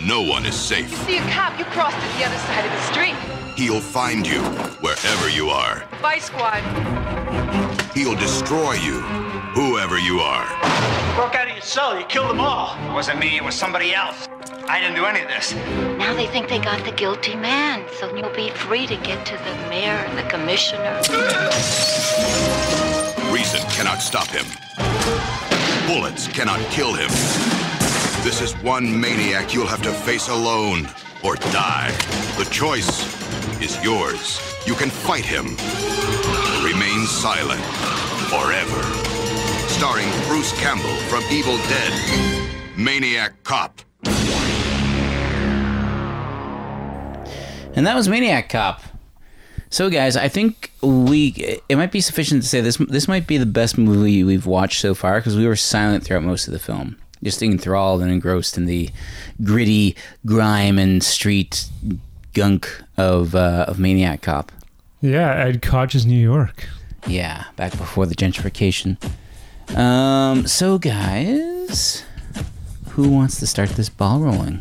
no 0.00 0.22
one 0.22 0.46
is 0.46 0.54
safe. 0.54 0.94
See 1.06 1.18
a 1.18 1.28
cop, 1.32 1.58
you 1.58 1.64
crossed 1.64 1.96
to 1.96 2.18
the 2.18 2.24
other 2.24 2.38
side 2.38 2.64
of 2.64 2.70
the 2.70 2.82
street. 2.92 3.16
He'll 3.56 3.80
find 3.80 4.24
you 4.24 4.42
wherever 4.80 5.28
you 5.28 5.48
are. 5.48 5.82
Bye, 6.00 6.20
squad. 6.20 6.62
He'll 7.96 8.14
destroy 8.14 8.74
you, 8.74 9.00
whoever 9.56 9.98
you 9.98 10.20
are. 10.20 11.05
Broke 11.16 11.34
out 11.34 11.48
of 11.48 11.54
your 11.54 11.62
cell, 11.62 11.98
you 11.98 12.04
killed 12.04 12.28
them 12.28 12.40
all. 12.40 12.76
It 12.90 12.92
wasn't 12.92 13.18
me, 13.18 13.38
it 13.38 13.42
was 13.42 13.54
somebody 13.54 13.94
else. 13.94 14.28
I 14.68 14.78
didn't 14.78 14.96
do 14.96 15.06
any 15.06 15.22
of 15.22 15.28
this. 15.28 15.54
Now 15.96 16.12
they 16.14 16.26
think 16.26 16.50
they 16.50 16.58
got 16.58 16.84
the 16.84 16.92
guilty 16.92 17.34
man, 17.34 17.86
so 17.98 18.14
you'll 18.14 18.36
be 18.36 18.50
free 18.50 18.86
to 18.86 18.96
get 18.98 19.24
to 19.24 19.32
the 19.32 19.68
mayor 19.70 19.94
and 19.94 20.18
the 20.18 20.24
commissioner. 20.24 20.94
Reason 23.32 23.62
cannot 23.70 24.02
stop 24.02 24.28
him. 24.28 24.44
Bullets 25.86 26.28
cannot 26.28 26.60
kill 26.70 26.92
him. 26.92 27.08
This 28.22 28.42
is 28.42 28.52
one 28.62 29.00
maniac 29.00 29.54
you'll 29.54 29.66
have 29.66 29.82
to 29.84 29.92
face 29.92 30.28
alone 30.28 30.86
or 31.24 31.36
die. 31.36 31.92
The 32.36 32.46
choice 32.50 32.90
is 33.62 33.82
yours. 33.82 34.38
You 34.66 34.74
can 34.74 34.90
fight 34.90 35.24
him. 35.24 35.56
Remain 36.62 37.06
silent 37.06 37.64
forever. 38.28 39.05
Starring 39.76 40.08
Bruce 40.26 40.58
Campbell 40.58 40.96
from 41.10 41.22
Evil 41.30 41.58
Dead. 41.68 41.92
Maniac 42.78 43.42
Cop. 43.44 43.82
And 47.74 47.86
that 47.86 47.94
was 47.94 48.08
Maniac 48.08 48.48
Cop. 48.48 48.80
So, 49.68 49.90
guys, 49.90 50.16
I 50.16 50.28
think 50.28 50.72
we 50.80 51.58
it 51.68 51.76
might 51.76 51.92
be 51.92 52.00
sufficient 52.00 52.40
to 52.42 52.48
say 52.48 52.62
this 52.62 52.78
this 52.88 53.06
might 53.06 53.26
be 53.26 53.36
the 53.36 53.44
best 53.44 53.76
movie 53.76 54.24
we've 54.24 54.46
watched 54.46 54.80
so 54.80 54.94
far 54.94 55.18
because 55.18 55.36
we 55.36 55.46
were 55.46 55.56
silent 55.56 56.04
throughout 56.04 56.22
most 56.22 56.46
of 56.46 56.54
the 56.54 56.58
film, 56.58 56.96
just 57.22 57.42
enthralled 57.42 58.00
and 58.00 58.10
engrossed 58.10 58.56
in 58.56 58.64
the 58.64 58.88
gritty 59.44 59.94
grime 60.24 60.78
and 60.78 61.02
street 61.04 61.66
gunk 62.32 62.82
of 62.96 63.34
uh, 63.34 63.66
of 63.68 63.78
Maniac 63.78 64.22
Cop. 64.22 64.52
Yeah, 65.02 65.34
Ed 65.34 65.60
Koch's 65.60 66.06
New 66.06 66.18
York. 66.18 66.66
Yeah, 67.06 67.44
back 67.56 67.72
before 67.76 68.06
the 68.06 68.14
gentrification. 68.14 68.96
Um, 69.74 70.46
so 70.46 70.78
guys, 70.78 72.04
who 72.90 73.08
wants 73.10 73.38
to 73.40 73.46
start 73.46 73.70
this 73.70 73.88
ball 73.88 74.20
rolling? 74.20 74.60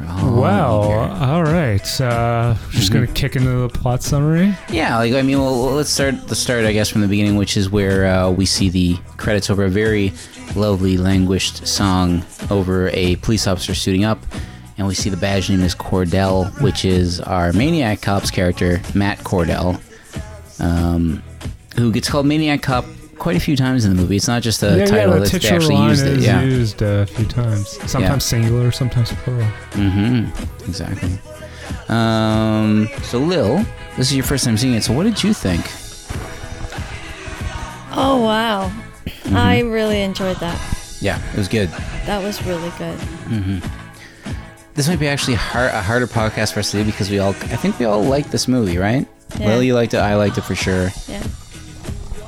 We're 0.00 0.40
wow. 0.40 0.80
All 1.20 1.42
right. 1.42 1.80
Uh, 2.00 2.54
just 2.70 2.90
Mm-hmm. 2.90 2.94
gonna 2.94 3.06
kick 3.08 3.36
into 3.36 3.50
the 3.50 3.68
plot 3.68 4.02
summary. 4.02 4.54
Yeah, 4.70 4.96
like 4.98 5.12
I 5.12 5.22
mean, 5.22 5.38
well, 5.38 5.54
let's 5.72 5.90
start 5.90 6.26
the 6.28 6.34
start, 6.36 6.64
I 6.64 6.72
guess, 6.72 6.88
from 6.88 7.00
the 7.02 7.08
beginning, 7.08 7.36
which 7.36 7.56
is 7.56 7.68
where 7.70 8.06
uh, 8.06 8.30
we 8.30 8.46
see 8.46 8.68
the 8.70 8.96
credits 9.16 9.50
over 9.50 9.64
a 9.64 9.68
very 9.68 10.12
lovely, 10.56 10.96
languished 10.96 11.66
song 11.66 12.24
over 12.50 12.88
a 12.90 13.16
police 13.16 13.46
officer 13.46 13.74
suiting 13.74 14.04
up, 14.04 14.18
and 14.78 14.86
we 14.86 14.94
see 14.94 15.10
the 15.10 15.16
badge 15.16 15.50
name 15.50 15.60
is 15.60 15.74
Cordell, 15.74 16.50
which 16.62 16.84
is 16.84 17.20
our 17.20 17.52
Maniac 17.52 18.00
Cop's 18.00 18.30
character, 18.30 18.80
Matt 18.94 19.18
Cordell, 19.18 19.80
um, 20.60 21.22
who 21.80 21.92
gets 21.92 22.08
called 22.08 22.26
Maniac 22.26 22.62
Cop 22.62 22.84
quite 23.18 23.36
a 23.36 23.40
few 23.40 23.56
times 23.56 23.84
in 23.84 23.94
the 23.94 24.00
movie. 24.00 24.16
It's 24.16 24.28
not 24.28 24.42
just 24.42 24.62
a 24.62 24.78
yeah, 24.78 24.84
title; 24.86 25.14
yeah. 25.14 25.18
The 25.18 25.36
it's, 25.36 25.48
they 25.48 25.54
actually 25.54 25.74
line 25.74 25.90
used 25.90 26.06
it. 26.06 26.18
is 26.18 26.24
Yeah. 26.26 26.42
used 26.42 26.82
uh, 26.82 26.86
a 26.86 27.06
few 27.06 27.24
times. 27.26 27.68
Sometimes 27.90 28.02
Yeah. 28.02 28.18
singular, 28.18 28.70
sometimes 28.70 29.12
plural. 29.24 29.46
Mm-hmm. 29.72 30.68
Exactly. 30.68 31.18
Um, 31.88 32.88
so, 33.02 33.18
Lil, 33.18 33.64
this 33.96 34.10
is 34.10 34.16
your 34.16 34.24
first 34.24 34.44
time 34.44 34.56
seeing 34.56 34.74
it. 34.74 34.84
So, 34.84 34.92
what 34.92 35.04
did 35.04 35.22
you 35.22 35.32
think? 35.34 35.64
Oh 38.00 38.22
wow, 38.22 38.70
Mm-hmm. 39.06 39.36
I 39.36 39.60
really 39.60 40.02
enjoyed 40.02 40.36
that. 40.38 40.58
Yeah, 41.00 41.20
it 41.32 41.36
was 41.38 41.48
good. 41.48 41.68
That 42.06 42.22
was 42.22 42.42
really 42.44 42.70
good. 42.78 42.98
This 44.74 44.86
might 44.88 44.98
be 45.00 45.08
actually 45.08 45.34
hard, 45.34 45.70
a 45.72 45.82
harder 45.82 46.06
podcast 46.06 46.52
for 46.52 46.60
us 46.60 46.70
to 46.70 46.78
do 46.78 46.84
because 46.84 47.10
we 47.10 47.18
all, 47.18 47.30
I 47.30 47.56
think 47.56 47.78
we 47.78 47.84
all 47.86 48.02
like 48.02 48.30
this 48.30 48.46
movie, 48.48 48.78
right? 48.78 49.06
Yeah. 49.38 49.48
Lil, 49.48 49.62
you 49.62 49.74
liked 49.74 49.92
it. 49.94 49.98
I 49.98 50.14
liked 50.14 50.38
it 50.38 50.42
for 50.42 50.54
sure. 50.54 50.90
Yeah. 51.08 51.22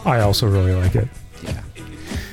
I 0.05 0.21
also 0.21 0.47
really 0.47 0.73
like 0.75 0.95
it. 0.95 1.09
Yeah. 1.43 1.61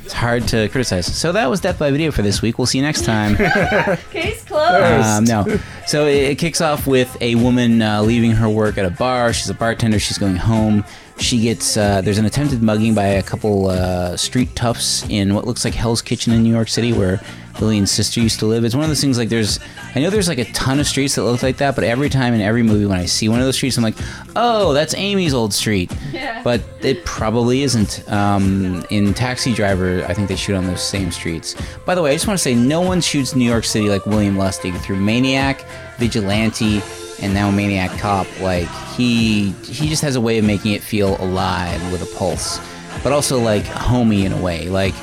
It's 0.04 0.14
hard 0.14 0.48
to 0.50 0.70
criticize. 0.70 1.06
So 1.06 1.34
that 1.34 1.50
was 1.50 1.60
Death 1.60 1.78
by 1.80 1.92
Video 1.92 2.12
for 2.12 2.22
this 2.22 2.42
week. 2.42 2.58
We'll 2.58 2.66
see 2.66 2.78
you 2.78 2.84
next 2.84 3.04
time. 3.04 3.36
Case 4.12 4.44
closed. 4.46 5.06
um, 5.06 5.24
no. 5.26 5.60
So 5.86 6.06
it, 6.08 6.32
it 6.32 6.36
kicks 6.38 6.62
off 6.62 6.88
with 6.88 7.16
a 7.22 7.36
woman 7.36 7.82
uh, 7.82 8.02
leaving 8.02 8.32
her 8.32 8.48
work 8.50 8.78
at 8.78 8.86
a 8.86 8.90
bar. 8.90 9.34
She's 9.34 9.50
a 9.50 9.54
bartender. 9.54 10.00
She's 10.00 10.18
going 10.18 10.38
home. 10.38 10.86
She 11.20 11.42
gets 11.42 11.76
uh, 11.76 12.00
there's 12.02 12.20
an 12.20 12.26
attempted 12.26 12.62
mugging 12.64 12.94
by 12.94 13.06
a 13.08 13.24
couple 13.24 13.68
uh, 13.68 14.16
street 14.16 14.56
toughs 14.56 15.04
in 15.10 15.34
what 15.34 15.46
looks 15.46 15.66
like 15.66 15.74
Hell's 15.74 16.02
Kitchen 16.02 16.32
in 16.32 16.42
New 16.44 16.52
York 16.54 16.68
City, 16.70 16.94
where 16.94 17.20
Lillian's 17.62 17.92
sister 17.92 18.20
used 18.20 18.40
to 18.40 18.46
live. 18.46 18.64
It's 18.64 18.76
one 18.76 18.84
of 18.84 18.90
those 18.90 19.02
things 19.02 19.18
like 19.18 19.30
there's 19.30 19.60
I 19.96 20.00
know 20.00 20.10
there's 20.10 20.28
like 20.28 20.38
a 20.38 20.46
ton 20.52 20.80
of 20.80 20.88
streets 20.88 21.16
that 21.16 21.24
look 21.24 21.42
like 21.42 21.58
that, 21.58 21.76
but 21.76 21.84
every 21.84 22.10
time 22.10 22.34
in 22.34 22.42
every 22.42 22.64
movie 22.64 22.86
when 22.86 23.00
I 23.00 23.06
see 23.06 23.30
one 23.30 23.40
of 23.40 23.46
those 23.46 23.56
streets, 23.56 23.78
I'm 23.78 23.84
like, 23.84 23.96
oh, 24.36 24.74
that's 24.74 24.94
Amy's 24.96 25.34
old 25.34 25.54
street. 25.54 25.92
Yeah. 26.12 26.44
But 26.44 26.62
it 26.82 27.04
probably 27.06 27.64
isn't. 27.64 28.08
Um, 28.12 28.86
in 28.90 29.14
Taxi 29.14 29.54
Driver, 29.54 30.06
I 30.08 30.14
think 30.14 30.28
they 30.28 30.36
shoot 30.36 30.56
on 30.56 30.68
those 30.68 30.84
same 30.84 31.12
streets. 31.12 31.56
By 31.86 31.96
the 31.96 32.02
way, 32.02 32.12
I 32.12 32.14
just 32.14 32.28
want 32.28 32.38
to 32.38 32.44
say 32.44 32.54
no 32.54 32.82
one 32.82 33.02
shoots 33.02 33.36
New 33.36 33.46
York 33.46 33.64
City 33.64 33.90
like 33.90 34.06
William 34.06 34.36
Lustig 34.36 34.78
through 34.82 34.98
Maniac, 34.98 35.66
Vigilante, 35.98 36.82
and 37.22 37.34
now 37.34 37.50
Maniac 37.50 37.98
Cop. 38.00 38.28
Like 38.40 38.68
he 38.96 39.52
he 39.64 39.90
just 39.90 40.04
has 40.04 40.16
a 40.16 40.22
way 40.22 40.38
of 40.38 40.46
making 40.46 40.74
it 40.74 40.84
feel 40.84 41.20
alive 41.22 41.92
with 41.92 42.02
a 42.02 42.18
pulse, 42.18 42.60
but 43.04 43.12
also 43.12 43.40
like 43.40 43.66
homey 43.66 44.26
in 44.26 44.32
a 44.32 44.42
way. 44.42 44.70
Like 44.70 44.94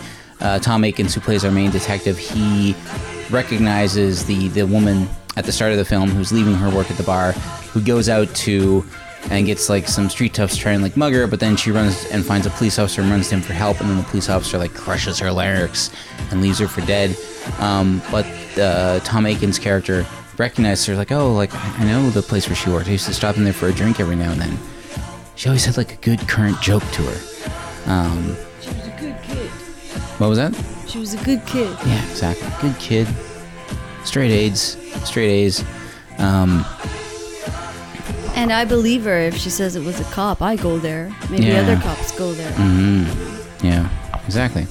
uh, 0.45 0.59
Tom 0.61 0.85
Atkins, 0.85 1.15
who 1.15 1.21
plays 1.21 1.45
our 1.45 1.51
main 1.51 1.71
detective, 1.71 2.19
he 2.19 2.77
recognizes 3.31 4.25
the 4.27 4.49
the 4.49 4.67
woman 4.67 5.09
at 5.37 5.45
the 5.45 5.53
start 5.53 5.73
of 5.73 5.79
the 5.79 5.85
film 5.85 6.11
who's 6.11 6.31
leaving 6.31 6.55
her 6.55 6.71
work 6.71 6.91
at 6.91 6.97
the 6.97 7.03
bar, 7.03 7.33
who 7.73 7.81
goes 7.81 8.09
out 8.09 8.33
to 8.35 8.85
and 9.31 9.47
gets 9.47 9.71
like 9.71 9.89
some 9.89 10.11
street 10.11 10.35
toughs 10.35 10.57
trying 10.57 10.83
like 10.83 10.97
mug 10.97 11.15
her, 11.15 11.27
but 11.27 11.41
then 11.41 11.57
she 11.57 11.71
runs 11.71 12.05
and 12.07 12.25
finds 12.25 12.47
a 12.47 12.51
police 12.51 12.79
officer 12.79 13.01
and 13.01 13.11
runs 13.11 13.31
to 13.31 13.37
him 13.37 13.41
for 13.41 13.55
help, 13.55 13.81
and 13.81 13.89
then 13.89 13.97
the 13.97 14.05
police 14.05 14.29
officer 14.29 14.59
like 14.59 14.75
crushes 14.75 15.19
her 15.19 15.33
larynx 15.33 15.91
and 16.31 16.43
leaves 16.43 16.59
her 16.59 16.69
for 16.69 16.83
dead. 16.83 17.17
Um, 17.59 18.03
but 18.11 18.27
uh, 18.59 19.01
Tom 19.01 19.27
Atkins' 19.27 19.59
character 19.59 20.07
recognizes 20.39 20.85
her 20.87 20.97
like, 20.97 21.11
oh, 21.11 21.33
like 21.33 21.55
I 21.55 21.85
know 21.85 22.11
the 22.11 22.23
place 22.23 22.49
where 22.49 22.57
she 22.57 22.71
worked. 22.71 22.89
I 22.89 22.93
used 22.93 23.07
to 23.07 23.15
stop 23.15 23.37
in 23.37 23.45
there 23.45 23.53
for 23.53 23.69
a 23.69 23.73
drink 23.73 23.99
every 23.99 24.17
now 24.17 24.33
and 24.33 24.41
then. 24.41 24.59
She 25.37 25.49
always 25.49 25.65
had 25.65 25.77
like 25.77 25.93
a 25.93 25.97
good 25.97 26.21
current 26.29 26.61
joke 26.61 26.85
to 26.93 27.03
her. 27.03 27.91
Um, 27.91 28.37
what 30.25 30.31
was 30.31 30.39
that? 30.39 30.89
She 30.89 30.99
was 30.99 31.15
a 31.15 31.23
good 31.25 31.45
kid. 31.47 31.77
Yeah, 31.87 32.03
exactly. 32.11 32.49
Good 32.61 32.79
kid. 32.81 33.09
Straight 34.05 34.31
A's. 34.31 34.77
Straight 35.05 35.31
A's. 35.31 35.65
Um, 36.19 36.65
And 38.37 38.53
I 38.53 38.65
believe 38.65 39.05
her 39.05 39.17
if 39.19 39.37
she 39.37 39.49
says 39.51 39.77
it 39.77 39.85
was 39.85 40.01
a 40.01 40.05
cop. 40.05 40.43
I 40.43 40.57
go 40.57 40.79
there. 40.79 41.15
Maybe 41.31 41.45
Yeah. 41.47 41.61
other 41.61 41.77
cops 41.77 42.11
go 42.13 42.33
there. 42.33 42.51
mhm. 42.53 43.07
Yeah, 43.63 43.89
exactly. 44.27 44.67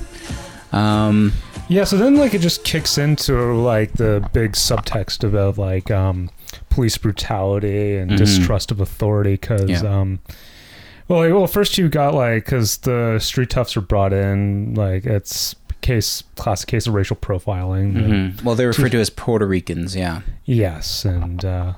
Um, 0.71 1.33
Yeah, 1.69 1.85
so 1.85 1.95
then 1.97 2.17
like 2.17 2.33
it 2.33 2.41
just 2.41 2.63
kicks 2.65 2.97
into 2.97 3.33
like 3.53 3.93
the 3.93 4.27
big 4.33 4.51
subtext 4.51 5.23
about 5.23 5.57
like 5.57 5.89
um, 5.89 6.29
police 6.69 6.97
brutality 6.97 7.95
and 7.97 8.11
Mhm. 8.11 8.17
distrust 8.17 8.69
of 8.71 8.81
authority 8.81 9.33
because 9.33 9.69
Yeah. 9.69 9.79
um, 10.01 10.19
well, 11.13 11.23
like, 11.29 11.33
well, 11.33 11.47
first 11.47 11.77
you 11.77 11.89
got 11.89 12.13
like 12.13 12.45
because 12.45 12.77
the 12.77 13.19
street 13.19 13.49
toughs 13.49 13.77
are 13.77 13.81
brought 13.81 14.13
in 14.13 14.73
like 14.75 15.05
it's 15.05 15.55
case 15.81 16.23
classic 16.35 16.67
case 16.69 16.87
of 16.87 16.93
racial 16.93 17.15
profiling. 17.15 17.93
mhm. 17.93 18.43
Well, 18.43 18.55
they're 18.55 18.67
referred 18.69 18.91
to 18.93 18.99
as 18.99 19.09
Puerto 19.09 19.45
Ricans, 19.45 19.95
yeah. 19.95 20.21
Yes, 20.45 21.03
and 21.05 21.43
uh, 21.43 21.73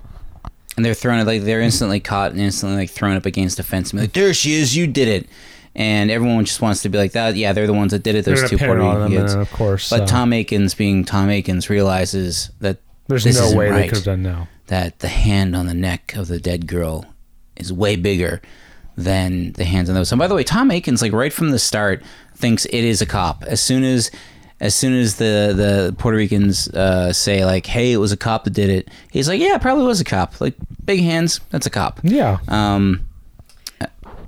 And 0.77 0.85
they're 0.85 0.93
thrown 0.93 1.25
like 1.25 1.43
they're 1.43 1.61
instantly 1.61 1.99
caught 1.99 2.31
and 2.31 2.39
instantly 2.39 2.77
like 2.77 2.89
thrown 2.89 3.15
up 3.17 3.25
against 3.25 3.59
a 3.59 3.63
fence 3.63 3.91
and 3.91 3.99
be 3.99 4.03
like, 4.03 4.13
"There 4.13 4.33
she 4.33 4.53
is, 4.53 4.75
you 4.75 4.87
did 4.87 5.07
it." 5.07 5.29
And 5.77 6.09
everyone 6.09 6.45
just 6.45 6.61
wants 6.61 6.83
to 6.83 6.89
be 6.89 6.97
like 6.97 7.11
that. 7.13 7.35
Yeah, 7.35 7.51
they're 7.51 7.67
the 7.67 7.73
ones 7.73 7.91
that 7.91 8.01
did 8.03 8.15
it. 8.15 8.23
Those 8.23 8.49
two 8.49 8.57
pin 8.57 8.67
Puerto 8.67 8.81
it 8.81 8.93
Rican 9.03 9.11
kids. 9.11 9.33
of 9.33 9.51
course, 9.51 9.89
but 9.89 10.01
uh, 10.01 10.05
Tom 10.05 10.31
Atkins, 10.31 10.73
being 10.73 11.03
Tom 11.03 11.29
Atkins, 11.29 11.69
realizes 11.69 12.49
that 12.61 12.77
there's 13.07 13.25
this 13.25 13.37
no 13.37 13.45
isn't 13.47 13.57
way 13.57 13.71
they 13.71 13.87
could 13.89 13.97
have 13.97 14.05
done 14.05 14.23
now. 14.23 14.47
that 14.67 14.99
the 14.99 15.09
hand 15.09 15.55
on 15.55 15.65
the 15.67 15.73
neck 15.73 16.15
of 16.15 16.27
the 16.29 16.39
dead 16.39 16.67
girl 16.67 17.05
is 17.57 17.73
way 17.73 17.95
bigger 17.97 18.41
than 18.97 19.51
the 19.53 19.65
hands 19.65 19.89
on 19.89 19.95
those. 19.95 20.11
And 20.11 20.19
by 20.19 20.27
the 20.27 20.35
way, 20.35 20.43
Tom 20.43 20.71
Atkins, 20.71 21.01
like 21.01 21.11
right 21.13 21.33
from 21.33 21.51
the 21.51 21.59
start, 21.59 22.01
thinks 22.35 22.65
it 22.65 22.73
is 22.83 23.01
a 23.01 23.05
cop. 23.05 23.43
As 23.43 23.61
soon 23.61 23.83
as 23.83 24.11
as 24.61 24.73
soon 24.73 24.93
as 24.93 25.15
the 25.17 25.53
the 25.55 25.95
Puerto 25.97 26.17
Ricans 26.17 26.69
uh, 26.69 27.11
say 27.13 27.43
like, 27.45 27.65
"Hey, 27.65 27.91
it 27.91 27.97
was 27.97 28.11
a 28.11 28.17
cop 28.17 28.45
that 28.45 28.53
did 28.53 28.69
it," 28.69 28.89
he's 29.11 29.27
like, 29.27 29.41
"Yeah, 29.41 29.57
probably 29.57 29.85
was 29.85 29.99
a 29.99 30.05
cop. 30.05 30.39
Like 30.39 30.55
big 30.85 31.01
hands, 31.01 31.41
that's 31.49 31.65
a 31.65 31.69
cop." 31.69 31.99
Yeah. 32.03 32.37
Um, 32.47 33.01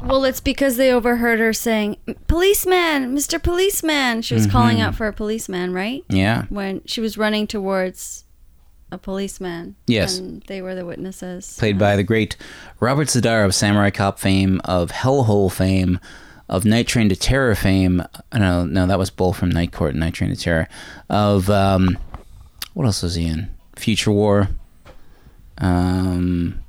Well, 0.03 0.25
it's 0.25 0.39
because 0.41 0.77
they 0.77 0.91
overheard 0.91 1.39
her 1.39 1.53
saying, 1.53 1.97
"Policeman, 2.27 3.15
Mr. 3.15 3.41
Policeman." 3.41 4.21
She 4.21 4.35
was 4.35 4.45
calling 4.47 4.77
Mhm. 4.77 4.81
out 4.81 4.95
for 4.95 5.07
a 5.07 5.13
policeman, 5.13 5.73
right? 5.73 6.03
Yeah. 6.07 6.43
When 6.49 6.81
she 6.85 7.01
was 7.01 7.17
running 7.17 7.47
towards 7.47 8.23
a 8.91 8.97
policeman. 8.97 9.75
Yes. 9.87 10.17
And 10.17 10.41
they 10.43 10.61
were 10.61 10.75
the 10.75 10.85
witnesses. 10.85 11.55
played 11.57 11.77
by 11.77 11.95
the 11.95 12.03
great 12.03 12.37
Robert 12.79 13.07
Z'Dar 13.07 13.45
of 13.45 13.53
Samurai 13.53 13.89
Cop 13.89 14.19
fame, 14.19 14.61
of 14.63 14.91
Hellhole 14.91 15.51
fame, 15.51 15.99
of 16.49 16.63
Night 16.65 16.87
Train 16.87 17.09
to 17.09 17.15
Terror 17.15 17.55
fame. 17.55 18.01
uh, 18.31 18.37
No, 18.37 18.65
no, 18.65 18.87
that 18.87 18.97
was 18.97 19.09
Bull 19.09 19.33
from 19.33 19.49
Night 19.49 19.71
Court 19.73 19.91
and 19.91 19.99
Night 19.99 20.13
Train 20.13 20.29
to 20.29 20.35
Terror. 20.35 20.67
Of 21.09 21.49
um, 21.49 21.97
what 22.73 22.85
else 22.85 23.03
was 23.03 23.15
he 23.15 23.25
in? 23.27 23.49
Future 23.75 24.11
War. 24.11 24.47
Um, 25.57 26.59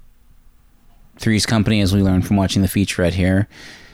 Three's 1.18 1.46
Company, 1.46 1.80
as 1.80 1.94
we 1.94 2.02
learned 2.02 2.26
from 2.26 2.36
watching 2.36 2.62
the 2.62 2.68
featurette 2.68 3.12
here. 3.12 3.48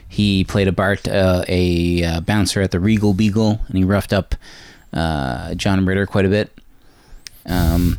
He 0.09 0.45
played 0.45 0.69
a 0.69 0.73
Bart, 0.73 1.09
uh, 1.09 1.45
a 1.49 2.05
uh, 2.05 2.21
bouncer 2.21 2.61
at 2.63 2.71
the 2.71 2.79
Regal 2.79 3.15
Beagle, 3.15 3.61
and 3.67 3.77
he 3.77 3.83
roughed 3.85 4.13
up 4.13 4.35
uh, 4.93 5.55
John 5.55 5.85
Ritter 5.85 6.07
quite 6.07 6.25
a 6.25 6.29
bit. 6.29 6.57
Um, 7.47 7.99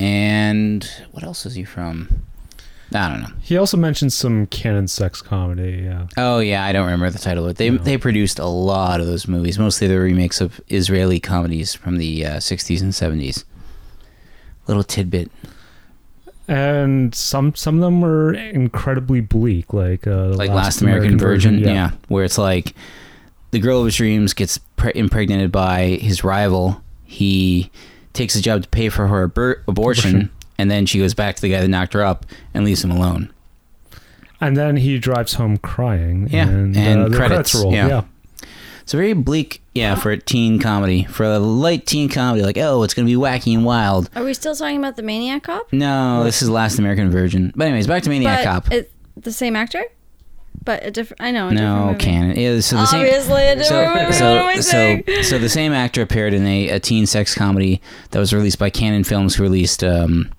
and 0.00 0.88
what 1.12 1.24
else 1.24 1.46
is 1.46 1.54
he 1.54 1.64
from? 1.64 2.22
I 2.94 3.08
don't 3.10 3.20
know. 3.20 3.34
He 3.42 3.56
also 3.56 3.76
mentioned 3.76 4.12
some 4.12 4.46
Cannon 4.46 4.86
sex 4.86 5.20
comedy. 5.20 5.82
Yeah. 5.84 6.06
Oh 6.16 6.38
yeah, 6.38 6.64
I 6.64 6.72
don't 6.72 6.84
remember 6.84 7.10
the 7.10 7.18
title 7.18 7.44
of 7.44 7.50
it. 7.50 7.56
They 7.56 7.70
they 7.70 7.98
produced 7.98 8.38
a 8.38 8.46
lot 8.46 9.00
of 9.00 9.06
those 9.06 9.26
movies, 9.26 9.58
mostly 9.58 9.88
the 9.88 9.98
remakes 9.98 10.40
of 10.40 10.60
Israeli 10.68 11.18
comedies 11.18 11.74
from 11.74 11.98
the 11.98 12.24
uh, 12.24 12.36
60s 12.36 12.80
and 12.80 12.92
70s. 12.92 13.44
Little 14.68 14.84
tidbit. 14.84 15.30
And 16.48 17.12
some 17.12 17.56
some 17.56 17.76
of 17.76 17.80
them 17.80 18.00
were 18.00 18.32
incredibly 18.32 19.20
bleak, 19.20 19.72
like 19.72 20.06
uh, 20.06 20.28
like 20.28 20.50
Last, 20.50 20.80
American, 20.80 21.18
Virgin, 21.18 21.58
yeah. 21.58 21.90
where 22.06 22.24
it's 22.24 22.38
like 22.38 22.72
the 23.50 23.58
girl 23.58 23.80
of 23.80 23.86
his 23.86 23.96
dreams 23.96 24.32
gets 24.32 24.58
pre- 24.58 24.92
impregnated 24.94 25.50
by 25.50 25.98
his 26.00 26.22
rival. 26.22 26.82
He 27.04 27.72
takes 28.16 28.34
a 28.34 28.40
job 28.42 28.62
to 28.62 28.68
pay 28.68 28.88
for 28.88 29.06
her 29.06 29.28
abor- 29.28 29.62
abortion, 29.68 30.10
Abortion. 30.10 30.30
and 30.58 30.70
then 30.70 30.86
she 30.86 30.98
goes 30.98 31.14
back 31.14 31.36
to 31.36 31.42
the 31.42 31.50
guy 31.50 31.60
that 31.60 31.68
knocked 31.68 31.92
her 31.92 32.02
up 32.02 32.26
and 32.54 32.64
leaves 32.64 32.82
him 32.82 32.90
alone. 32.90 33.32
And 34.40 34.56
then 34.56 34.76
he 34.76 34.98
drives 34.98 35.34
home 35.34 35.56
crying. 35.58 36.28
Yeah, 36.30 36.48
and, 36.48 36.76
and 36.76 37.02
uh, 37.02 37.08
the 37.08 37.16
credits, 37.16 37.54
roll. 37.54 37.72
yeah. 37.72 37.88
yeah. 37.88 38.02
It's 38.82 38.94
a 38.94 38.98
very 38.98 39.14
bleak, 39.14 39.62
yeah, 39.74 39.96
for 39.96 40.12
a 40.12 40.16
teen 40.18 40.60
comedy, 40.60 41.04
for 41.04 41.24
a 41.24 41.38
light 41.40 41.86
teen 41.86 42.08
comedy. 42.08 42.44
Like, 42.44 42.56
oh, 42.58 42.84
it's 42.84 42.94
gonna 42.94 43.06
be 43.06 43.14
wacky 43.16 43.52
and 43.54 43.64
wild. 43.64 44.10
Are 44.14 44.22
we 44.22 44.32
still 44.32 44.54
talking 44.54 44.76
about 44.78 44.94
the 44.94 45.02
Maniac 45.02 45.42
Cop? 45.42 45.72
No, 45.72 46.22
this 46.22 46.40
is 46.40 46.48
Last 46.48 46.78
American 46.78 47.10
Virgin. 47.10 47.52
But 47.56 47.64
anyways, 47.66 47.88
back 47.88 48.04
to 48.04 48.10
Maniac 48.10 48.44
but 48.44 48.44
Cop. 48.44 48.72
It, 48.72 48.92
the 49.16 49.32
same 49.32 49.56
actor? 49.56 49.82
But 50.66 50.84
a 50.84 50.90
different. 50.90 51.22
I 51.22 51.30
know. 51.30 51.46
A 51.46 51.50
different 51.52 51.74
No, 51.78 51.86
movie. 51.86 51.98
Cannon. 51.98 52.38
Yeah, 52.38 52.60
so 52.60 52.76
the 52.76 52.86
same, 52.86 53.00
Obviously 53.00 53.42
a 53.44 53.56
different 53.56 53.66
so, 53.66 53.94
movie. 54.02 54.12
So, 54.12 54.34
what 54.34 54.42
am 54.42 54.58
I 54.58 54.60
so, 54.60 55.22
so 55.22 55.38
the 55.38 55.48
same 55.48 55.72
actor 55.72 56.02
appeared 56.02 56.34
in 56.34 56.46
a, 56.46 56.68
a 56.70 56.80
teen 56.80 57.06
sex 57.06 57.34
comedy 57.34 57.80
that 58.10 58.18
was 58.18 58.34
released 58.34 58.58
by 58.58 58.68
Cannon 58.68 59.04
Films, 59.04 59.36
who 59.36 59.44
released 59.44 59.82
um, 59.82 60.30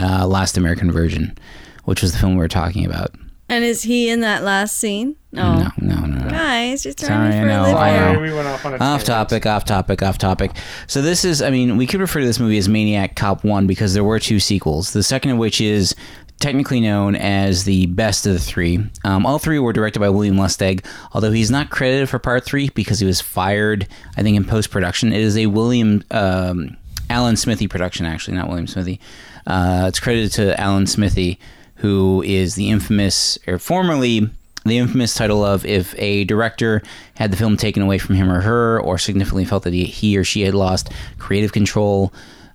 uh, 0.00 0.26
Last 0.26 0.56
American 0.56 0.90
Virgin, 0.90 1.36
which 1.84 2.02
was 2.02 2.12
the 2.12 2.18
film 2.18 2.32
we 2.32 2.38
were 2.38 2.48
talking 2.48 2.84
about. 2.84 3.14
And 3.46 3.62
is 3.62 3.82
he 3.82 4.08
in 4.08 4.20
that 4.20 4.42
last 4.42 4.78
scene? 4.78 5.16
No. 5.30 5.58
No, 5.58 5.68
no, 5.76 6.06
no. 6.06 6.24
no. 6.24 6.30
Guys, 6.30 6.82
just 6.82 6.98
trying 6.98 7.30
Sorry, 7.30 7.44
me 7.44 7.50
I 7.50 7.54
a 7.54 7.56
know, 7.56 7.62
living. 7.64 7.76
I 7.76 8.12
know. 8.14 8.20
We 8.20 8.32
went 8.32 8.48
off 8.48 8.64
on 8.64 8.72
a 8.72 8.78
Off 8.78 9.04
topic, 9.04 9.44
off 9.44 9.66
topic, 9.66 10.02
off 10.02 10.16
topic. 10.16 10.52
So 10.86 11.02
this 11.02 11.26
is, 11.26 11.42
I 11.42 11.50
mean, 11.50 11.76
we 11.76 11.86
could 11.86 12.00
refer 12.00 12.20
to 12.20 12.26
this 12.26 12.40
movie 12.40 12.56
as 12.56 12.70
Maniac 12.70 13.16
Cop 13.16 13.44
1 13.44 13.66
because 13.66 13.92
there 13.92 14.02
were 14.02 14.18
two 14.18 14.40
sequels. 14.40 14.94
The 14.94 15.02
second 15.02 15.32
of 15.32 15.36
which 15.38 15.60
is 15.60 15.94
technically 16.40 16.80
known 16.80 17.16
as 17.16 17.64
the 17.64 17.86
best 17.86 18.26
of 18.26 18.32
the 18.34 18.38
three. 18.38 18.84
Um, 19.04 19.24
all 19.24 19.38
three 19.38 19.58
were 19.58 19.72
directed 19.72 20.00
by 20.00 20.10
William 20.10 20.36
Lustig, 20.36 20.84
although 21.12 21.32
he's 21.32 21.50
not 21.50 21.70
credited 21.70 22.08
for 22.08 22.18
part 22.18 22.44
three 22.44 22.68
because 22.70 23.00
he 23.00 23.06
was 23.06 23.20
fired, 23.20 23.88
I 24.16 24.22
think, 24.22 24.36
in 24.36 24.44
post-production. 24.44 25.12
It 25.12 25.20
is 25.20 25.38
a 25.38 25.46
William, 25.46 26.04
um, 26.10 26.76
Alan 27.08 27.36
Smithee 27.36 27.68
production, 27.68 28.04
actually, 28.04 28.36
not 28.36 28.48
William 28.48 28.66
Smithy. 28.66 29.00
Uh, 29.46 29.84
it's 29.88 30.00
credited 30.00 30.32
to 30.32 30.60
Alan 30.60 30.86
Smithee, 30.86 31.38
who 31.76 32.22
is 32.22 32.54
the 32.54 32.70
infamous, 32.70 33.38
or 33.46 33.58
formerly 33.58 34.28
the 34.64 34.78
infamous 34.78 35.14
title 35.14 35.44
of 35.44 35.64
if 35.66 35.94
a 35.98 36.24
director 36.24 36.82
had 37.16 37.30
the 37.30 37.36
film 37.36 37.56
taken 37.56 37.82
away 37.82 37.98
from 37.98 38.14
him 38.14 38.30
or 38.30 38.40
her, 38.40 38.80
or 38.80 38.98
significantly 38.98 39.44
felt 39.44 39.62
that 39.64 39.72
he, 39.72 39.84
he 39.84 40.16
or 40.16 40.24
she 40.24 40.42
had 40.42 40.54
lost 40.54 40.90
creative 41.18 41.52
control, 41.52 42.12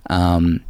um, 0.08 0.60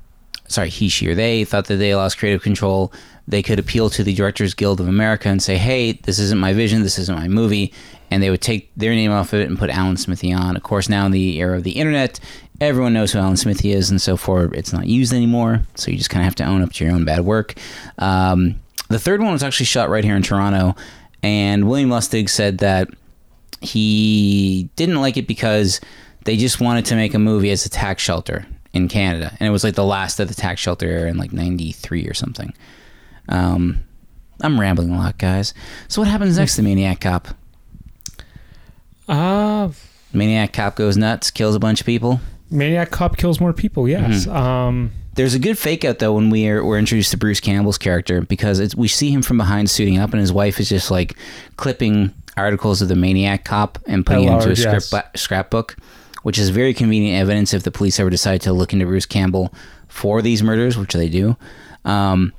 sorry, 0.51 0.69
he, 0.69 0.89
she, 0.89 1.09
or 1.09 1.15
they 1.15 1.45
thought 1.45 1.67
that 1.67 1.77
they 1.77 1.95
lost 1.95 2.19
creative 2.19 2.43
control, 2.43 2.93
they 3.29 3.43
could 3.43 3.59
appeal 3.59 3.89
to 3.91 4.03
the 4.03 4.15
Directors 4.15 4.55
Guild 4.55 4.81
of 4.81 4.89
America 4.89 5.29
and 5.29 5.43
say, 5.43 5.57
hey, 5.57 5.93
this 5.93 6.19
isn't 6.19 6.39
my 6.39 6.53
vision, 6.53 6.83
this 6.83 6.99
isn't 6.99 7.17
my 7.17 7.29
movie. 7.29 7.73
And 8.11 8.23
they 8.23 8.31
would 8.31 8.43
take 8.43 8.73
their 8.77 8.93
name 8.93 9.13
off 9.13 9.33
of 9.33 9.41
it 9.41 9.49
and 9.49 9.59
put 9.59 9.71
Alan 9.71 9.97
Smithee 9.97 10.33
on. 10.33 10.57
Of 10.57 10.65
course, 10.65 10.89
now 10.89 11.07
in 11.07 11.13
the 11.13 11.39
era 11.39 11.57
of 11.57 11.63
the 11.63 11.73
internet, 11.73 12.19
everyone 12.61 12.93
knows 12.93 13.13
who 13.13 13.21
Alan 13.21 13.37
Smithee 13.37 13.71
is, 13.73 13.89
and 13.89 14.03
so 14.03 14.17
for 14.17 14.53
It's 14.53 14.73
not 14.73 14.87
used 14.87 15.13
anymore. 15.13 15.63
So 15.77 15.93
you 15.93 15.97
just 15.97 16.11
kind 16.11 16.23
of 16.23 16.25
have 16.25 16.35
to 16.37 16.45
own 16.45 16.63
up 16.63 16.73
to 16.73 16.85
your 16.85 16.93
own 16.93 17.05
bad 17.05 17.21
work. 17.21 17.55
Um, 17.99 18.57
the 18.89 18.99
third 18.99 19.23
one 19.23 19.33
was 19.33 19.45
actually 19.45 19.67
shot 19.67 19.89
right 19.89 20.03
here 20.03 20.17
in 20.17 20.23
Toronto. 20.23 20.75
And 21.23 21.69
William 21.69 21.91
Lustig 21.91 22.29
said 22.29 22.59
that 22.59 22.89
he 23.61 24.69
didn't 24.75 25.01
like 25.01 25.17
it 25.17 25.29
because 25.29 25.81
they 26.25 26.37
just 26.37 26.61
wanted 26.61 26.87
to 26.87 26.97
make 26.97 27.15
a 27.15 27.19
movie 27.19 27.51
as 27.51 27.65
a 27.65 27.69
tax 27.69 28.03
shelter 28.03 28.45
in 28.73 28.89
Canada, 28.89 29.37
and 29.41 29.49
it 29.49 29.51
was 29.51 29.65
like 29.65 29.75
the 29.75 29.85
last 29.85 30.21
of 30.21 30.29
the 30.29 30.35
tax 30.35 30.61
shelter 30.61 30.87
era 30.87 31.11
in 31.11 31.17
like 31.17 31.33
'93 31.33 32.07
or 32.07 32.15
something. 32.15 32.53
Um, 33.29 33.85
I'm 34.43 34.59
rambling 34.61 34.91
a 34.91 34.97
lot, 34.99 35.19
guys. 35.19 35.55
So 35.89 36.01
what 36.01 36.09
happens 36.09 36.39
next 36.39 36.57
to 36.57 36.63
Maniac 36.63 37.01
Cop? 37.01 37.29
Uh, 39.09 39.71
Maniac 40.13 40.53
Cop 40.53 40.77
goes 40.77 40.97
nuts, 40.97 41.31
kills 41.31 41.55
a 41.55 41.59
bunch 41.59 41.81
of 41.81 41.87
people. 41.87 42.21
Maniac 42.51 42.91
Cop 42.91 43.17
kills 43.17 43.41
more 43.41 43.53
people. 43.53 43.89
Yes. 43.89 44.27
Mhm. 44.27 44.35
Um, 44.35 44.93
There's 45.15 45.35
a 45.35 45.39
good 45.39 45.59
fake 45.59 45.85
out 45.85 45.99
though 45.99 46.15
when 46.15 46.31
we 46.31 46.49
are 46.49 46.65
we're 46.65 46.79
introduced 46.79 47.11
to 47.11 47.17
Bruce 47.17 47.41
Campbell's 47.41 47.79
character 47.79 48.23
because 48.23 48.61
it's, 48.61 48.75
we 48.75 48.89
see 48.89 49.11
him 49.11 49.23
from 49.23 49.37
behind 49.39 49.69
suiting 49.69 49.99
up, 49.99 50.13
and 50.13 50.21
his 50.21 50.33
wife 50.33 50.61
is 50.61 50.69
just 50.69 50.91
like 50.91 51.17
clipping 51.57 52.15
articles 52.37 52.81
of 52.81 52.89
the 52.89 52.97
Maniac 52.97 53.45
Cop 53.45 53.79
and 53.87 54.07
putting 54.07 54.29
it 54.29 54.33
into 54.33 54.51
a 54.51 54.57
script, 54.57 54.89
yes. 54.93 55.05
scrapbook, 55.17 55.77
which 56.23 56.39
is 56.39 56.51
very 56.51 56.75
convenient 56.75 57.21
evidence 57.21 57.55
if 57.55 57.63
the 57.63 57.71
police 57.71 57.99
ever 57.99 58.11
decide 58.11 58.41
to 58.43 58.53
look 58.53 58.73
into 58.73 58.87
Bruce 58.87 59.07
Campbell 59.07 59.53
for 59.89 60.23
these 60.23 60.43
murders, 60.43 60.77
which 60.77 60.93
they 60.93 61.09
do. 61.09 61.37
Um, 61.85 62.33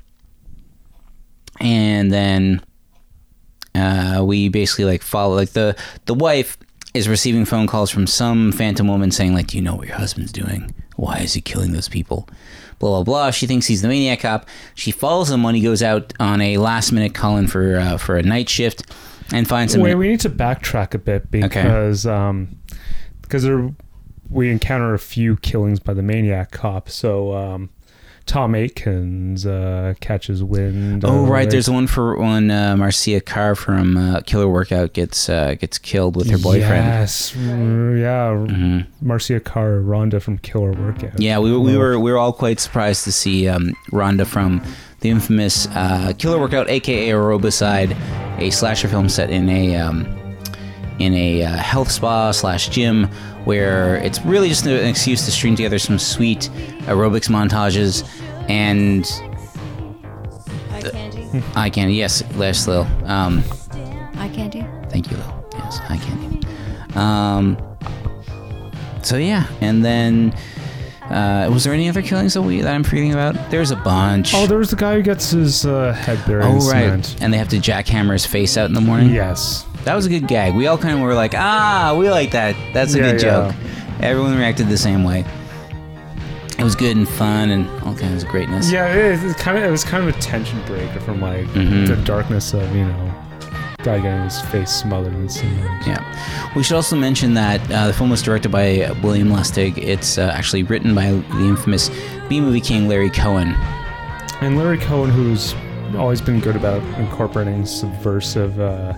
and 1.59 2.11
then 2.11 2.63
uh, 3.75 4.21
we 4.25 4.49
basically 4.49 4.85
like 4.85 5.01
follow 5.01 5.35
like 5.35 5.51
the 5.51 5.75
the 6.05 6.13
wife 6.13 6.57
is 6.93 7.07
receiving 7.07 7.45
phone 7.45 7.67
calls 7.67 7.89
from 7.89 8.05
some 8.05 8.51
phantom 8.51 8.87
woman 8.87 9.11
saying 9.11 9.33
like, 9.33 9.47
"Do 9.47 9.57
you 9.57 9.63
know 9.63 9.75
what 9.75 9.87
your 9.87 9.97
husband's 9.97 10.31
doing? 10.31 10.73
Why 10.95 11.19
is 11.19 11.33
he 11.33 11.41
killing 11.41 11.71
those 11.71 11.89
people?" 11.89 12.27
Blah 12.79 12.89
blah 12.89 13.03
blah. 13.03 13.31
She 13.31 13.47
thinks 13.47 13.67
he's 13.67 13.81
the 13.81 13.87
maniac 13.87 14.21
cop. 14.21 14.47
She 14.75 14.91
follows 14.91 15.29
him 15.29 15.43
when 15.43 15.55
he 15.55 15.61
goes 15.61 15.83
out 15.83 16.13
on 16.19 16.41
a 16.41 16.57
last 16.57 16.91
minute 16.91 17.13
call 17.13 17.37
in 17.37 17.47
for 17.47 17.77
uh, 17.77 17.97
for 17.97 18.17
a 18.17 18.23
night 18.23 18.49
shift 18.49 18.83
and 19.33 19.47
finds 19.47 19.75
him. 19.75 19.81
wait, 19.81 19.95
we 19.95 20.07
need 20.07 20.19
to 20.21 20.29
backtrack 20.29 20.93
a 20.93 20.97
bit 20.97 21.29
because 21.31 22.05
um, 22.05 22.57
because 23.31 23.43
there, 23.43 23.73
we 24.29 24.51
encounter 24.51 24.93
a 24.93 24.99
few 24.99 25.37
killings 25.37 25.79
by 25.79 25.93
the 25.93 26.01
Maniac 26.01 26.51
Cop. 26.51 26.89
So 26.89 27.33
um, 27.33 27.69
Tom 28.25 28.53
Atkins 28.55 29.45
uh, 29.45 29.93
catches 30.01 30.43
wind. 30.43 31.05
Oh 31.05 31.25
right, 31.25 31.49
there's 31.49 31.69
one 31.69 31.87
for 31.87 32.17
when 32.17 32.51
uh, 32.51 32.75
Marcia 32.75 33.21
Karr 33.21 33.55
from 33.55 33.95
uh, 33.95 34.19
Killer 34.25 34.49
Workout 34.49 34.91
gets 34.91 35.29
uh, 35.29 35.55
gets 35.55 35.79
killed 35.79 36.17
with 36.17 36.29
her 36.29 36.37
boyfriend. 36.37 36.85
Yes, 36.85 37.33
yeah. 37.37 38.83
Marcia 38.99 39.39
Karr, 39.39 39.79
Rhonda 39.79 40.21
from 40.21 40.37
Killer 40.39 40.73
Workout. 40.73 41.17
Yeah, 41.17 41.39
we, 41.39 41.57
we 41.57 41.77
were 41.77 41.97
we 41.97 42.11
were 42.11 42.17
all 42.17 42.33
quite 42.33 42.59
surprised 42.59 43.05
to 43.05 43.13
see 43.13 43.47
um, 43.47 43.73
Rhonda 43.91 44.27
from 44.27 44.61
the 44.99 45.09
infamous 45.09 45.67
uh, 45.67 46.11
Killer 46.17 46.37
Workout, 46.37 46.69
aka 46.69 47.09
Aerobicide, 47.09 47.97
a 48.39 48.51
slasher 48.51 48.89
film 48.89 49.07
set 49.07 49.29
in 49.29 49.47
a 49.47 49.77
um, 49.77 50.20
in 51.01 51.13
a 51.13 51.43
uh, 51.43 51.55
health 51.57 51.91
spa 51.91 52.31
slash 52.31 52.69
gym 52.69 53.05
where 53.45 53.95
it's 53.97 54.21
really 54.21 54.49
just 54.49 54.65
an 54.65 54.85
excuse 54.87 55.25
to 55.25 55.31
string 55.31 55.55
together 55.55 55.79
some 55.79 55.97
sweet 55.99 56.49
aerobics 56.83 57.29
montages 57.29 58.03
and 58.49 59.05
Eye 60.71 60.81
candy. 60.89 61.43
eye 61.55 61.69
candy. 61.69 61.93
Yes, 61.95 62.23
Les 62.35 62.67
Lil. 62.67 62.87
Um, 63.05 63.43
Eye 64.15 64.29
candy. 64.33 64.65
Thank 64.89 65.09
you, 65.11 65.17
Lil. 65.17 65.45
Yes, 65.53 65.79
eye 65.89 65.97
candy. 65.97 66.47
Um, 66.95 67.57
so 69.03 69.17
yeah, 69.17 69.47
and 69.61 69.83
then 69.83 70.33
uh, 71.03 71.49
was 71.51 71.63
there 71.63 71.73
any 71.73 71.87
other 71.89 72.01
killings 72.01 72.33
that 72.35 72.41
we 72.41 72.61
that 72.61 72.73
I'm 72.73 72.83
forgetting 72.83 73.13
about? 73.13 73.35
There's 73.49 73.71
a 73.71 73.75
bunch. 73.77 74.33
Oh, 74.35 74.45
there's 74.47 74.69
the 74.69 74.75
guy 74.75 74.95
who 74.95 75.01
gets 75.01 75.31
his 75.31 75.65
uh, 75.65 75.93
head 75.93 76.23
buried 76.27 76.45
Oh 76.45 76.57
right, 76.69 76.83
cement. 77.03 77.15
and 77.21 77.33
they 77.33 77.37
have 77.37 77.49
to 77.49 77.57
jackhammer 77.57 78.13
his 78.13 78.25
face 78.25 78.57
out 78.57 78.65
in 78.67 78.73
the 78.73 78.81
morning. 78.81 79.09
Yes, 79.11 79.65
that 79.85 79.95
was 79.95 80.05
a 80.05 80.09
good 80.09 80.27
gag. 80.27 80.53
We 80.55 80.67
all 80.67 80.77
kind 80.77 80.95
of 80.95 81.01
were 81.01 81.13
like, 81.13 81.33
ah, 81.35 81.95
we 81.97 82.09
like 82.09 82.31
that. 82.31 82.55
That's 82.73 82.93
a 82.93 82.97
Yeah, 82.99 83.11
good 83.11 83.21
yeah. 83.21 83.51
joke. 83.51 83.55
Everyone 84.01 84.35
reacted 84.37 84.67
the 84.67 84.77
same 84.77 85.03
way. 85.03 85.25
It 86.57 86.63
was 86.63 86.75
good 86.75 86.95
and 86.95 87.07
fun 87.09 87.49
and 87.49 87.67
all 87.81 87.95
kinds 87.95 88.23
of 88.23 88.29
greatness. 88.29 88.71
Yeah, 88.71 88.85
it, 88.93 89.23
it 89.23 89.37
kind 89.37 89.57
of 89.57 89.63
it 89.63 89.71
was 89.71 89.83
kind 89.83 90.07
of 90.07 90.15
a 90.15 90.19
tension 90.19 90.61
breaker 90.65 90.99
from 90.99 91.19
like 91.21 91.45
Mhm. 91.47 91.87
the 91.87 91.95
darkness 91.97 92.53
of 92.53 92.75
you 92.75 92.85
know 92.85 93.13
guy 93.83 93.99
getting 93.99 94.21
his 94.23 94.39
face 94.41 94.69
smothered 94.69 95.13
in 95.13 95.27
cement. 95.27 95.87
Yeah. 95.87 96.51
We 96.55 96.61
should 96.61 96.75
also 96.75 96.95
mention 96.95 97.33
that 97.33 97.59
uh, 97.71 97.87
the 97.87 97.93
film 97.93 98.11
was 98.11 98.21
directed 98.21 98.51
by 98.51 98.91
William 99.01 99.29
Lustig. 99.29 99.75
It's 99.79 100.19
uh, 100.19 100.31
actually 100.35 100.61
written 100.61 100.93
by 100.93 101.09
the 101.09 101.39
infamous 101.47 101.89
B 102.29 102.39
movie 102.39 102.61
king 102.61 102.87
Larry 102.87 103.09
Cohen. 103.09 103.55
And 104.41 104.55
Larry 104.59 104.77
Cohen, 104.77 105.09
who's 105.09 105.55
always 105.97 106.21
been 106.21 106.39
good 106.39 106.55
about 106.55 106.83
incorporating 106.99 107.65
subversive 107.65 108.59
uh, 108.59 108.93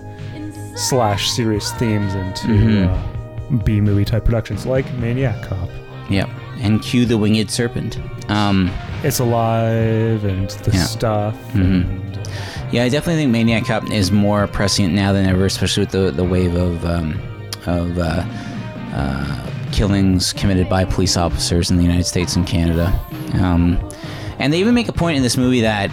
slash 0.76 1.30
serious 1.30 1.72
themes 1.72 2.14
into 2.14 2.46
Mhm. 2.48 2.88
uh, 2.88 3.56
B 3.64 3.80
movie 3.80 4.04
type 4.04 4.24
productions 4.24 4.66
like 4.66 4.92
Maniac 4.94 5.42
Cop. 5.42 5.68
Yep. 6.10 6.28
And 6.60 6.82
Q 6.82 7.04
the 7.06 7.16
winged 7.18 7.50
serpent. 7.50 7.98
Um, 8.28 8.70
It's 9.02 9.18
alive 9.18 10.24
and 10.24 10.48
the 10.50 10.70
Yeah. 10.72 10.82
stuff. 10.84 11.34
Mhm. 11.52 11.84
Yeah, 12.72 12.84
I 12.84 12.88
definitely 12.88 13.22
think 13.22 13.32
Maniac 13.32 13.66
Cop 13.66 13.90
is 13.90 14.10
more 14.10 14.46
prescient 14.46 14.94
now 14.94 15.12
than 15.12 15.26
ever, 15.26 15.44
especially 15.46 15.82
with 15.82 15.90
the, 15.90 16.10
the 16.10 16.24
wave 16.24 16.54
of 16.56 16.84
um, 16.86 17.20
of 17.66 17.98
uh, 17.98 18.22
uh, 18.94 19.36
killings 19.72 20.32
committed 20.32 20.68
by 20.68 20.84
police 20.84 21.16
officers 21.16 21.70
in 21.70 21.76
the 21.76 21.82
United 21.82 22.04
States 22.06 22.34
and 22.36 22.46
Canada. 22.46 22.92
Um, 23.34 23.78
and 24.38 24.52
they 24.52 24.58
even 24.60 24.74
make 24.74 24.88
a 24.88 24.92
point 24.92 25.16
in 25.16 25.22
this 25.22 25.36
movie 25.36 25.60
that 25.62 25.90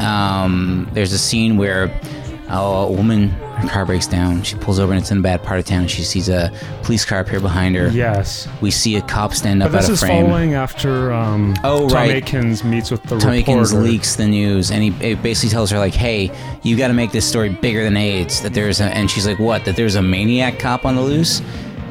um, 0.00 0.88
there's 0.92 1.12
a 1.12 1.18
scene 1.18 1.56
where 1.56 1.90
a 2.48 2.86
woman, 2.90 3.34
her 3.56 3.68
car 3.68 3.86
breaks 3.86 4.06
down. 4.06 4.42
She 4.42 4.56
pulls 4.56 4.78
over 4.78 4.92
and 4.92 5.00
it's 5.00 5.10
in 5.10 5.18
a 5.18 5.22
bad 5.22 5.42
part 5.42 5.58
of 5.58 5.64
town. 5.64 5.82
And 5.82 5.90
she 5.90 6.02
sees 6.02 6.28
a 6.28 6.52
police 6.82 7.04
car 7.04 7.20
appear 7.20 7.40
behind 7.40 7.76
her. 7.76 7.88
Yes. 7.88 8.48
We 8.60 8.70
see 8.70 8.96
a 8.96 9.02
cop 9.02 9.32
stand 9.34 9.62
up 9.62 9.70
But 9.72 9.78
this 9.78 9.84
out 9.84 9.88
of 9.90 9.94
is 9.94 10.00
frame. 10.00 10.26
following 10.26 10.54
after 10.54 11.12
um, 11.12 11.54
Oh, 11.64 11.88
Tom 11.88 11.96
right. 11.96 12.10
Aikens 12.16 12.64
meets 12.64 12.90
with 12.90 13.02
the 13.04 13.18
Tom 13.18 13.30
reporter. 13.32 13.76
Leaks 13.76 14.16
the 14.16 14.26
news, 14.26 14.70
and 14.70 14.82
he 14.82 15.12
it 15.12 15.22
basically 15.22 15.50
tells 15.50 15.70
her 15.70 15.78
like, 15.78 15.94
"Hey, 15.94 16.30
you 16.62 16.76
got 16.76 16.88
to 16.88 16.94
make 16.94 17.12
this 17.12 17.26
story 17.26 17.48
bigger 17.48 17.82
than 17.84 17.96
AIDS." 17.96 18.42
That 18.42 18.54
there's 18.54 18.80
a, 18.80 18.84
and 18.84 19.10
she's 19.10 19.26
like, 19.26 19.38
"What? 19.38 19.64
That 19.64 19.76
there's 19.76 19.94
a 19.94 20.02
maniac 20.02 20.58
cop 20.58 20.84
on 20.84 20.96
the 20.96 21.02
loose?" 21.02 21.40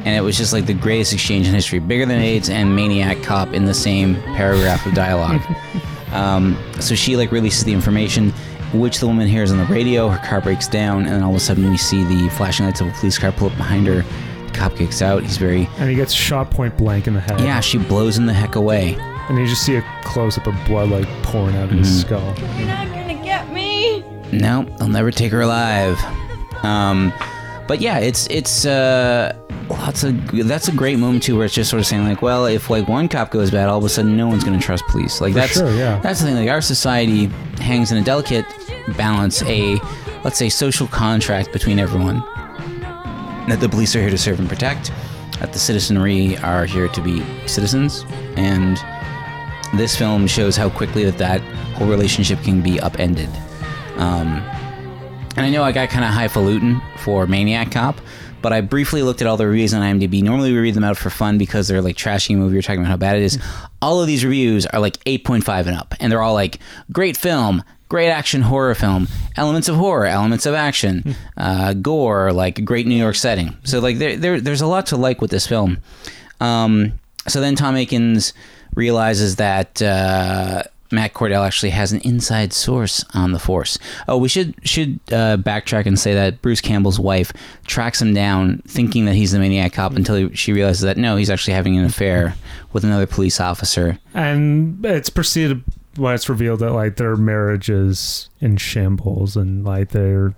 And 0.04 0.14
it 0.14 0.20
was 0.20 0.36
just 0.36 0.52
like 0.52 0.66
the 0.66 0.74
greatest 0.74 1.12
exchange 1.14 1.48
in 1.48 1.54
history, 1.54 1.78
bigger 1.78 2.04
than 2.04 2.20
AIDS 2.20 2.50
and 2.50 2.76
maniac 2.76 3.22
cop 3.22 3.54
in 3.54 3.64
the 3.64 3.72
same 3.74 4.16
paragraph 4.36 4.84
of 4.86 4.92
dialogue. 4.94 5.40
um, 6.12 6.56
so 6.78 6.94
she 6.94 7.16
like 7.16 7.32
releases 7.32 7.64
the 7.64 7.72
information, 7.72 8.32
which 8.74 8.98
the 9.00 9.06
woman 9.06 9.26
hears 9.28 9.50
on 9.52 9.58
the 9.58 9.64
radio. 9.66 10.08
Her 10.08 10.18
car 10.26 10.40
breaks 10.40 10.66
down, 10.68 11.04
and 11.04 11.12
then 11.14 11.22
all 11.22 11.30
of 11.30 11.36
a 11.36 11.40
sudden 11.40 11.70
we 11.70 11.76
see 11.76 12.04
the 12.04 12.28
flashing 12.30 12.66
lights 12.66 12.80
of 12.80 12.88
a 12.88 12.90
police 12.92 13.18
car 13.18 13.32
pull 13.32 13.48
up 13.50 13.56
behind 13.56 13.86
her. 13.86 14.02
The 14.46 14.52
cop 14.52 14.76
kicks 14.76 15.00
out. 15.02 15.22
He's 15.22 15.36
very 15.36 15.68
And 15.78 15.88
he 15.88 15.96
gets 15.96 16.12
shot 16.12 16.50
point 16.50 16.76
blank 16.76 17.06
in 17.06 17.14
the 17.14 17.20
head. 17.20 17.40
yeah. 17.40 17.60
She 17.60 17.78
blows 17.78 18.16
him 18.18 18.26
the 18.26 18.32
heck 18.34 18.54
away. 18.56 18.96
And 19.28 19.38
you 19.38 19.46
just 19.46 19.62
see 19.64 19.76
a 19.76 19.84
close 20.02 20.36
up 20.36 20.46
of 20.46 20.54
blood 20.66 20.90
like 20.90 21.08
pouring 21.22 21.56
out 21.56 21.64
of 21.64 21.70
his 21.70 21.88
Mhm. 21.88 22.00
skull. 22.06 22.34
You're 22.58 22.68
not 22.68 22.88
gonna 22.88 23.14
get 23.24 23.50
me. 23.52 24.04
No, 24.32 24.64
they'll 24.78 24.88
never 24.88 25.10
take 25.10 25.32
her 25.32 25.40
alive. 25.40 25.98
Um, 26.62 27.12
but 27.66 27.80
yeah, 27.80 27.98
it's 27.98 28.26
it's 28.26 28.66
uh, 28.66 29.34
lots 29.70 30.04
of 30.04 30.14
that's 30.46 30.68
a 30.68 30.72
great 30.72 30.98
moment 30.98 31.22
too, 31.22 31.36
where 31.36 31.46
it's 31.46 31.54
just 31.54 31.70
sort 31.70 31.80
of 31.80 31.86
saying 31.86 32.04
like, 32.06 32.20
well, 32.20 32.44
if 32.46 32.68
like 32.68 32.86
one 32.86 33.08
cop 33.08 33.30
goes 33.30 33.50
bad, 33.50 33.68
all 33.70 33.78
of 33.78 33.84
a 33.84 33.88
sudden 33.88 34.16
no 34.16 34.28
one's 34.28 34.44
going 34.44 34.58
to 34.58 34.64
trust 34.64 34.84
police. 34.88 35.20
Like 35.22 35.32
For 35.32 35.38
that's 35.40 35.52
sure, 35.54 35.74
yeah. 35.74 35.98
that's 36.00 36.20
the 36.20 36.26
thing. 36.26 36.36
Like 36.36 36.50
our 36.50 36.60
society 36.60 37.26
hangs 37.60 37.90
in 37.92 37.96
a 37.98 38.02
delicate 38.02 38.44
balance, 38.96 39.42
a 39.42 39.78
let's 40.24 40.38
say 40.38 40.48
social 40.48 40.86
contract 40.86 41.52
between 41.52 41.78
everyone. 41.78 42.20
That 43.48 43.58
the 43.60 43.68
police 43.68 43.94
are 43.94 44.00
here 44.00 44.10
to 44.10 44.18
serve 44.18 44.40
and 44.40 44.48
protect, 44.48 44.90
that 45.40 45.52
the 45.52 45.58
citizenry 45.58 46.36
are 46.38 46.64
here 46.64 46.88
to 46.88 47.00
be 47.00 47.22
citizens, 47.46 48.04
and 48.36 48.78
this 49.76 49.96
film 49.96 50.26
shows 50.26 50.56
how 50.56 50.70
quickly 50.70 51.04
that 51.04 51.18
that 51.18 51.40
whole 51.74 51.88
relationship 51.88 52.42
can 52.42 52.62
be 52.62 52.80
upended. 52.80 53.28
Um, 53.96 54.42
and 55.36 55.44
I 55.44 55.50
know 55.50 55.62
I 55.62 55.72
got 55.72 55.88
kind 55.88 56.04
of 56.04 56.12
highfalutin 56.12 56.80
for 56.98 57.26
Maniac 57.26 57.72
Cop, 57.72 58.00
but 58.40 58.52
I 58.52 58.60
briefly 58.60 59.02
looked 59.02 59.20
at 59.20 59.26
all 59.26 59.36
the 59.36 59.46
reviews 59.46 59.74
on 59.74 59.82
IMDb. 59.82 60.22
Normally 60.22 60.52
we 60.52 60.58
read 60.58 60.74
them 60.74 60.84
out 60.84 60.96
for 60.96 61.10
fun 61.10 61.38
because 61.38 61.66
they're 61.66 61.82
like 61.82 61.96
trashing 61.96 62.34
a 62.34 62.38
movie 62.38 62.58
or 62.58 62.62
talking 62.62 62.80
about 62.80 62.90
how 62.90 62.96
bad 62.96 63.16
it 63.16 63.22
is. 63.22 63.38
All 63.82 64.00
of 64.00 64.06
these 64.06 64.24
reviews 64.24 64.66
are 64.66 64.80
like 64.80 65.02
8.5 65.04 65.66
and 65.66 65.76
up, 65.76 65.94
and 65.98 66.12
they're 66.12 66.22
all 66.22 66.34
like, 66.34 66.58
great 66.92 67.16
film, 67.16 67.64
great 67.94 68.10
action 68.10 68.42
horror 68.42 68.74
film, 68.74 69.06
elements 69.36 69.68
of 69.68 69.76
horror, 69.76 70.04
elements 70.04 70.46
of 70.46 70.52
action, 70.52 71.14
uh, 71.36 71.72
gore, 71.74 72.32
like 72.32 72.64
great 72.64 72.88
New 72.88 72.96
York 72.96 73.14
setting. 73.14 73.56
So 73.62 73.78
like 73.78 73.98
there, 73.98 74.16
there 74.16 74.40
there's 74.40 74.62
a 74.62 74.66
lot 74.66 74.86
to 74.86 74.96
like 74.96 75.20
with 75.20 75.30
this 75.30 75.46
film. 75.46 75.78
Um, 76.40 76.98
so 77.28 77.40
then 77.40 77.54
Tom 77.54 77.76
Atkins 77.76 78.32
realizes 78.74 79.36
that 79.36 79.80
uh, 79.80 80.64
Matt 80.90 81.14
Cordell 81.14 81.46
actually 81.46 81.70
has 81.70 81.92
an 81.92 82.00
inside 82.00 82.52
source 82.52 83.04
on 83.14 83.30
the 83.30 83.38
Force. 83.38 83.78
Oh, 84.08 84.18
we 84.18 84.28
should 84.28 84.56
should 84.64 84.98
uh, 85.12 85.36
backtrack 85.36 85.86
and 85.86 85.96
say 85.96 86.14
that 86.14 86.42
Bruce 86.42 86.60
Campbell's 86.60 86.98
wife 86.98 87.32
tracks 87.68 88.02
him 88.02 88.12
down, 88.12 88.60
thinking 88.66 89.04
that 89.04 89.14
he's 89.14 89.30
the 89.30 89.38
maniac 89.38 89.72
cop, 89.72 89.92
until 89.94 90.16
he, 90.16 90.34
she 90.34 90.52
realizes 90.52 90.82
that 90.82 90.96
no, 90.96 91.14
he's 91.14 91.30
actually 91.30 91.54
having 91.54 91.78
an 91.78 91.84
affair 91.84 92.34
with 92.72 92.82
another 92.82 93.06
police 93.06 93.38
officer. 93.38 94.00
And 94.14 94.84
it's 94.84 95.10
proceeded 95.10 95.62
when 95.96 96.14
it's 96.14 96.28
revealed 96.28 96.60
that 96.60 96.72
like 96.72 96.96
their 96.96 97.16
marriage 97.16 97.68
is 97.70 98.28
in 98.40 98.56
shambles 98.56 99.36
and 99.36 99.64
like 99.64 99.90
they're 99.90 100.34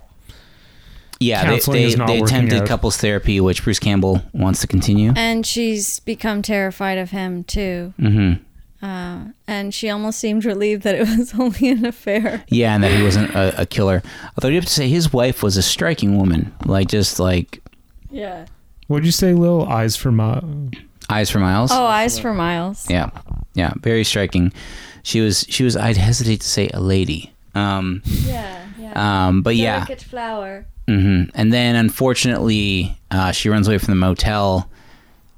Yeah, 1.19 1.43
they, 1.43 1.49
Counseling 1.51 1.81
they, 1.81 1.83
is 1.87 1.97
not 1.97 2.07
they 2.07 2.19
working 2.21 2.35
attempted 2.37 2.61
out. 2.63 2.67
couples 2.67 2.97
therapy, 2.97 3.39
which 3.41 3.63
Bruce 3.63 3.79
Campbell 3.79 4.21
wants 4.33 4.61
to 4.61 4.67
continue. 4.67 5.13
And 5.15 5.45
she's 5.45 5.99
become 6.01 6.41
terrified 6.41 6.97
of 6.97 7.11
him 7.11 7.43
too. 7.43 7.93
Mm-hmm. 7.99 8.43
Uh, 8.85 9.29
and 9.47 9.73
she 9.73 9.89
almost 9.89 10.19
seemed 10.19 10.45
relieved 10.45 10.83
that 10.83 10.93
it 10.93 11.07
was 11.17 11.33
only 11.39 11.69
an 11.69 11.83
affair. 11.85 12.43
Yeah, 12.49 12.75
and 12.75 12.83
that 12.83 12.91
he 12.91 13.01
wasn't 13.01 13.33
a, 13.33 13.61
a 13.61 13.65
killer. 13.65 14.03
Although 14.37 14.49
you 14.49 14.55
have 14.55 14.65
to 14.65 14.71
say 14.71 14.87
his 14.87 15.11
wife 15.11 15.41
was 15.41 15.57
a 15.57 15.63
striking 15.63 16.15
woman, 16.17 16.53
like 16.65 16.87
just 16.87 17.19
like 17.19 17.61
Yeah. 18.11 18.45
What'd 18.85 19.05
you 19.05 19.11
say, 19.11 19.33
Lil? 19.33 19.65
Eyes 19.67 19.95
for 19.95 20.11
my 20.11 20.41
eyes 21.09 21.29
for 21.29 21.39
miles. 21.39 21.71
Oh, 21.71 21.85
eyes 21.85 22.19
for 22.19 22.33
miles. 22.33 22.89
Yeah, 22.89 23.09
yeah, 23.53 23.73
very 23.81 24.03
striking. 24.03 24.51
She 25.03 25.21
was 25.21 25.45
she 25.49 25.63
was. 25.63 25.75
I'd 25.77 25.97
hesitate 25.97 26.41
to 26.41 26.47
say 26.47 26.69
a 26.73 26.79
lady. 26.81 27.33
Um, 27.55 28.01
Yeah, 28.05 28.65
yeah. 28.79 29.27
Um, 29.27 29.41
but 29.41 29.55
yeah. 29.55 29.77
Delicate 29.85 30.01
flower. 30.03 30.65
hmm 30.87 31.23
And 31.33 31.51
then 31.53 31.75
unfortunately, 31.75 32.97
uh, 33.11 33.31
she 33.31 33.49
runs 33.49 33.67
away 33.67 33.77
from 33.77 33.91
the 33.93 33.95
motel, 33.95 34.69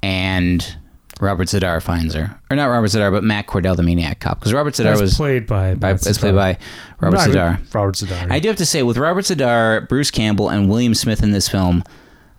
and 0.02 0.76
Robert 1.20 1.48
Z'Dar 1.48 1.82
finds 1.82 2.14
her, 2.14 2.38
or 2.50 2.56
not 2.56 2.66
Robert 2.66 2.86
Z'Dar, 2.88 3.10
but 3.12 3.22
Matt 3.22 3.46
Cordell, 3.46 3.76
the 3.76 3.82
maniac 3.82 4.20
cop, 4.20 4.38
because 4.40 4.52
Robert 4.52 4.74
Z'Dar 4.74 4.92
As 4.92 5.00
was 5.00 5.16
played 5.16 5.46
by 5.46 5.74
by 5.74 5.92
Matt 5.92 6.06
as 6.06 6.18
played 6.18 6.34
by 6.34 6.58
Robert 7.00 7.16
Right, 7.18 7.30
Zadar. 7.30 7.74
Robert 7.74 7.94
Z'Dar. 7.96 8.30
I 8.30 8.38
do 8.38 8.48
have 8.48 8.56
to 8.56 8.66
say, 8.66 8.82
with 8.82 8.96
Robert 8.96 9.24
Z'Dar, 9.24 9.88
Bruce 9.88 10.10
Campbell, 10.10 10.48
and 10.48 10.68
William 10.68 10.94
Smith 10.94 11.22
in 11.22 11.30
this 11.32 11.48
film. 11.48 11.84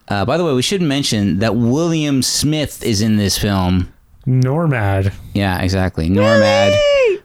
Uh, 0.08 0.26
by 0.26 0.38
the 0.38 0.44
way, 0.44 0.54
we 0.54 0.62
should 0.62 0.82
mention 0.82 1.40
that 1.40 1.56
William 1.56 2.22
Smith 2.22 2.84
is 2.84 3.02
in 3.02 3.18
this 3.18 3.38
film. 3.38 3.92
Normad. 4.28 5.14
Yeah, 5.34 5.62
exactly. 5.62 6.10
Normad 6.10 6.76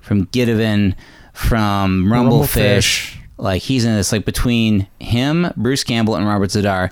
from 0.00 0.24
Gideon, 0.26 0.94
from 1.32 2.06
Rumblefish. 2.06 3.16
Like 3.38 3.60
he's 3.62 3.84
in 3.84 3.94
this. 3.96 4.12
Like 4.12 4.24
between 4.24 4.86
him, 4.98 5.52
Bruce 5.56 5.84
Campbell, 5.84 6.16
and 6.16 6.26
Robert 6.26 6.50
Z'Dar, 6.50 6.90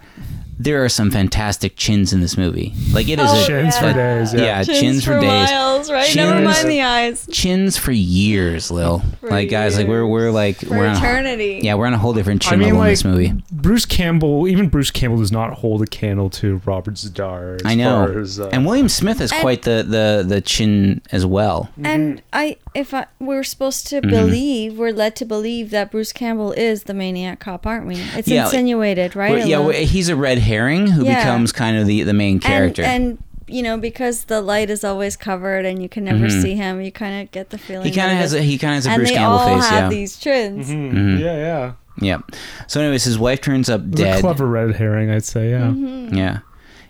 there 0.59 0.85
are 0.85 0.89
some 0.89 1.11
fantastic 1.11 1.77
chins 1.77 2.13
in 2.13 2.21
this 2.21 2.37
movie. 2.37 2.73
Like 2.93 3.09
it 3.09 3.19
is 3.19 3.29
Oh, 3.31 3.43
a 3.43 3.47
Chins 3.47 3.77
for 3.79 3.93
days, 3.93 4.33
yeah. 4.35 4.63
chins, 4.63 5.05
for, 5.05 5.19
days. 5.21 5.51
miles, 5.51 5.91
right? 5.91 6.15
Never 6.15 6.33
Chins- 6.35 6.45
mind 6.45 6.69
the 6.71 6.83
eyes. 6.83 7.27
Chins 7.33 7.77
for 7.77 7.93
years, 7.93 8.71
Lil. 8.71 9.03
like 9.23 9.51
guys, 9.51 9.77
like 9.77 9.89
we're 9.89 10.07
we're 10.07 10.31
like 10.31 10.59
For 10.59 10.71
we're 10.71 10.87
on 10.87 10.95
a- 10.95 10.99
eternity. 10.99 11.61
yeah, 11.63 11.75
we're 11.75 11.87
on 11.87 11.95
a 11.95 11.99
whole 11.99 12.13
different 12.13 12.43
chin 12.43 12.55
I 12.55 12.57
mean, 12.57 12.69
level 12.69 12.83
in 12.83 12.89
this 12.91 13.05
movie. 13.05 13.33
Bruce 13.51 13.85
Campbell. 13.87 14.47
Even 14.49 14.69
Bruce 14.69 14.91
Campbell 14.91 15.19
does 15.19 15.33
not 15.33 15.55
hold 15.55 15.83
a 15.83 15.87
candle 15.87 16.31
to 16.31 16.61
Robert 16.65 16.95
Z'Dar. 16.95 17.57
As 17.57 17.63
I 17.65 17.75
know. 17.75 18.07
Far 18.07 18.19
as, 18.21 18.39
uh, 18.41 18.49
and 18.53 18.65
William 18.67 18.89
Smith 18.89 19.21
is 19.21 19.33
And- 19.33 19.41
quite 19.41 19.63
the, 19.63 19.85
the 19.87 20.25
the 20.27 20.41
chin 20.41 21.01
as 21.13 21.27
well. 21.27 21.71
And 21.83 22.23
I, 22.33 22.57
if 22.75 22.95
I, 22.95 23.07
we're 23.19 23.45
supposed 23.45 23.87
to 23.89 24.01
Mhm. 24.01 24.11
believe, 24.11 24.79
we're 24.79 24.93
led 24.93 25.17
to 25.17 25.25
believe 25.25 25.71
that 25.71 25.91
Bruce 25.91 26.13
Campbell 26.13 26.53
is 26.53 26.85
the 26.85 26.95
maniac 26.95 27.41
cop, 27.41 27.67
aren't 27.67 27.87
we? 27.87 27.97
It's 28.17 28.29
Yeah, 28.29 28.45
insinuated, 28.45 29.17
right? 29.17 29.47
Yeah, 29.47 29.73
he's 29.73 30.09
a 30.09 30.17
red 30.17 30.39
herring 30.45 30.87
who 30.87 31.05
Yeah. 31.05 31.19
becomes 31.25 31.53
kind 31.53 31.77
of 31.77 31.87
the, 31.87 32.03
the 32.05 32.15
main 32.15 32.39
character. 32.39 32.83
And, 32.83 33.05
and 33.05 33.19
you 33.47 33.63
know, 33.63 33.77
because 33.77 34.25
the 34.25 34.41
light 34.41 34.71
is 34.71 34.85
always 34.85 35.17
covered 35.17 35.67
and 35.67 35.83
you 35.83 35.89
can 35.89 36.05
never 36.05 36.27
Mhm. 36.27 36.43
see 36.43 36.55
him, 36.55 36.81
you 36.81 36.91
kind 36.93 37.23
of 37.23 37.31
get 37.33 37.51
the 37.51 37.59
feeling. 37.59 37.85
He 37.87 37.91
kinda 37.93 38.15
has 38.15 38.33
a- 38.33 38.41
he 38.43 38.57
kinda 38.57 38.77
has 38.77 38.87
a 38.87 38.91
and 38.91 38.97
Bruce 39.01 39.11
they 39.11 39.17
Campbell 39.17 39.39
all 39.39 39.57
face, 39.61 39.69
have 39.69 39.83
yeah. 39.85 39.89
these 39.91 40.17
chins. 40.17 40.69
Mhm. 40.71 41.21
Yeah, 41.21 41.37
yeah. 41.37 41.73
Yeah. 42.01 42.19
So, 42.67 42.81
anyways, 42.81 43.05
his 43.05 43.19
wife 43.19 43.41
turns 43.41 43.69
up 43.69 43.83
It's 43.93 44.01
a 44.01 44.05
dead. 44.05 44.21
clever 44.21 44.47
red 44.47 44.75
herring, 44.77 45.11
I'd 45.11 45.25
say. 45.25 45.51
Yeah. 45.51 45.67
Mm-hmm. 45.67 46.15
Yeah. 46.15 46.39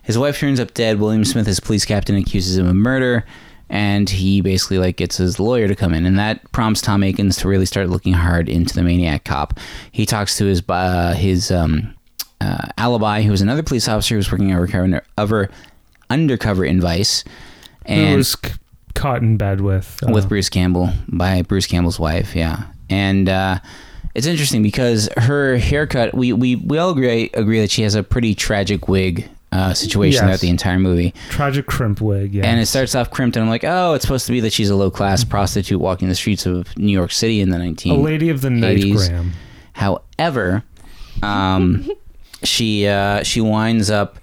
His 0.01 0.17
wife 0.17 0.39
turns 0.39 0.59
up 0.59 0.73
dead. 0.73 0.99
William 0.99 1.25
Smith, 1.25 1.45
his 1.45 1.59
police 1.59 1.83
captain, 1.85 2.15
accuses 2.15 2.57
him 2.57 2.67
of 2.67 2.75
murder, 2.75 3.23
and 3.69 4.09
he 4.09 4.41
basically 4.41 4.77
like 4.79 4.95
gets 4.97 5.17
his 5.17 5.39
lawyer 5.39 5.67
to 5.67 5.75
come 5.75 5.93
in, 5.93 6.05
and 6.05 6.17
that 6.17 6.51
prompts 6.53 6.81
Tom 6.81 7.03
Atkins 7.03 7.35
to 7.37 7.47
really 7.47 7.65
start 7.65 7.89
looking 7.89 8.13
hard 8.13 8.47
into 8.49 8.73
the 8.73 8.81
maniac 8.83 9.25
cop. 9.25 9.59
He 9.91 10.05
talks 10.05 10.37
to 10.37 10.45
his 10.45 10.63
uh, 10.69 11.13
his 11.13 11.51
um, 11.51 11.93
uh, 12.45 12.67
alibi, 12.77 13.21
who 13.23 13.31
was 13.31 13.41
another 13.41 13.63
police 13.63 13.87
officer 13.87 14.15
who 14.15 14.17
was 14.17 14.31
working 14.31 14.53
over 14.53 15.01
over 15.17 15.49
undercover 16.09 16.63
in 16.65 16.79
Vice, 16.81 17.23
Who 17.87 17.93
and 17.93 18.17
was 18.17 18.31
c- 18.43 18.51
caught 18.93 19.21
in 19.21 19.37
bed 19.37 19.61
with 19.61 19.99
uh, 20.07 20.11
with 20.11 20.29
Bruce 20.29 20.49
Campbell 20.49 20.89
by 21.07 21.41
Bruce 21.41 21.67
Campbell's 21.67 21.99
wife. 21.99 22.35
Yeah, 22.35 22.65
and 22.89 23.27
uh, 23.27 23.59
it's 24.13 24.27
interesting 24.27 24.61
because 24.63 25.09
her 25.17 25.57
haircut. 25.57 26.13
We 26.13 26.33
we, 26.33 26.55
we 26.55 26.77
all 26.77 26.91
agree 26.91 27.29
agree 27.33 27.59
that 27.61 27.71
she 27.71 27.81
has 27.83 27.95
a 27.95 28.03
pretty 28.03 28.35
tragic 28.35 28.87
wig 28.87 29.27
uh, 29.51 29.73
situation 29.73 30.13
Yes. 30.13 30.21
throughout 30.21 30.39
the 30.41 30.49
entire 30.49 30.79
movie. 30.79 31.13
tragic 31.29 31.65
crimp 31.65 32.01
wig. 32.01 32.33
Yeah, 32.33 32.45
And 32.45 32.59
it 32.59 32.65
starts 32.65 32.93
off 32.93 33.09
crimped, 33.09 33.37
and 33.37 33.43
I'm 33.43 33.49
like, 33.49 33.63
oh, 33.63 33.93
it's 33.93 34.03
supposed 34.03 34.25
to 34.25 34.31
be 34.33 34.41
that 34.41 34.51
she's 34.53 34.69
a 34.69 34.75
low 34.75 34.91
class 34.91 35.21
Mm-hmm. 35.21 35.29
prostitute 35.31 35.79
walking 35.79 36.09
the 36.09 36.15
streets 36.15 36.45
of 36.45 36.75
New 36.77 36.91
York 36.91 37.11
City 37.11 37.39
in 37.41 37.49
the 37.51 37.57
1980s. 37.57 37.91
a 37.91 37.93
lady 38.01 38.29
of 38.29 38.41
the 38.41 38.49
night, 38.49 38.81
Graham. 38.81 39.31
However, 39.73 40.63
um, 41.23 41.89
she 42.45 42.87
uh, 42.87 43.23
she 43.23 43.41
winds 43.41 43.89
up 43.89 44.17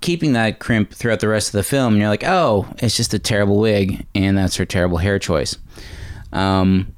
keeping 0.00 0.32
that 0.32 0.58
crimp 0.58 0.92
throughout 0.92 1.20
the 1.20 1.28
rest 1.28 1.48
of 1.48 1.52
the 1.52 1.62
film. 1.62 1.92
And 1.94 2.00
you're 2.00 2.08
like, 2.08 2.24
oh, 2.24 2.66
it's 2.78 2.96
just 2.96 3.12
a 3.14 3.18
terrible 3.18 3.58
wig, 3.58 4.06
and 4.14 4.36
that's 4.38 4.56
her 4.56 4.64
terrible 4.64 4.98
hair 4.98 5.18
choice. 5.18 5.56
Um, 6.32 6.94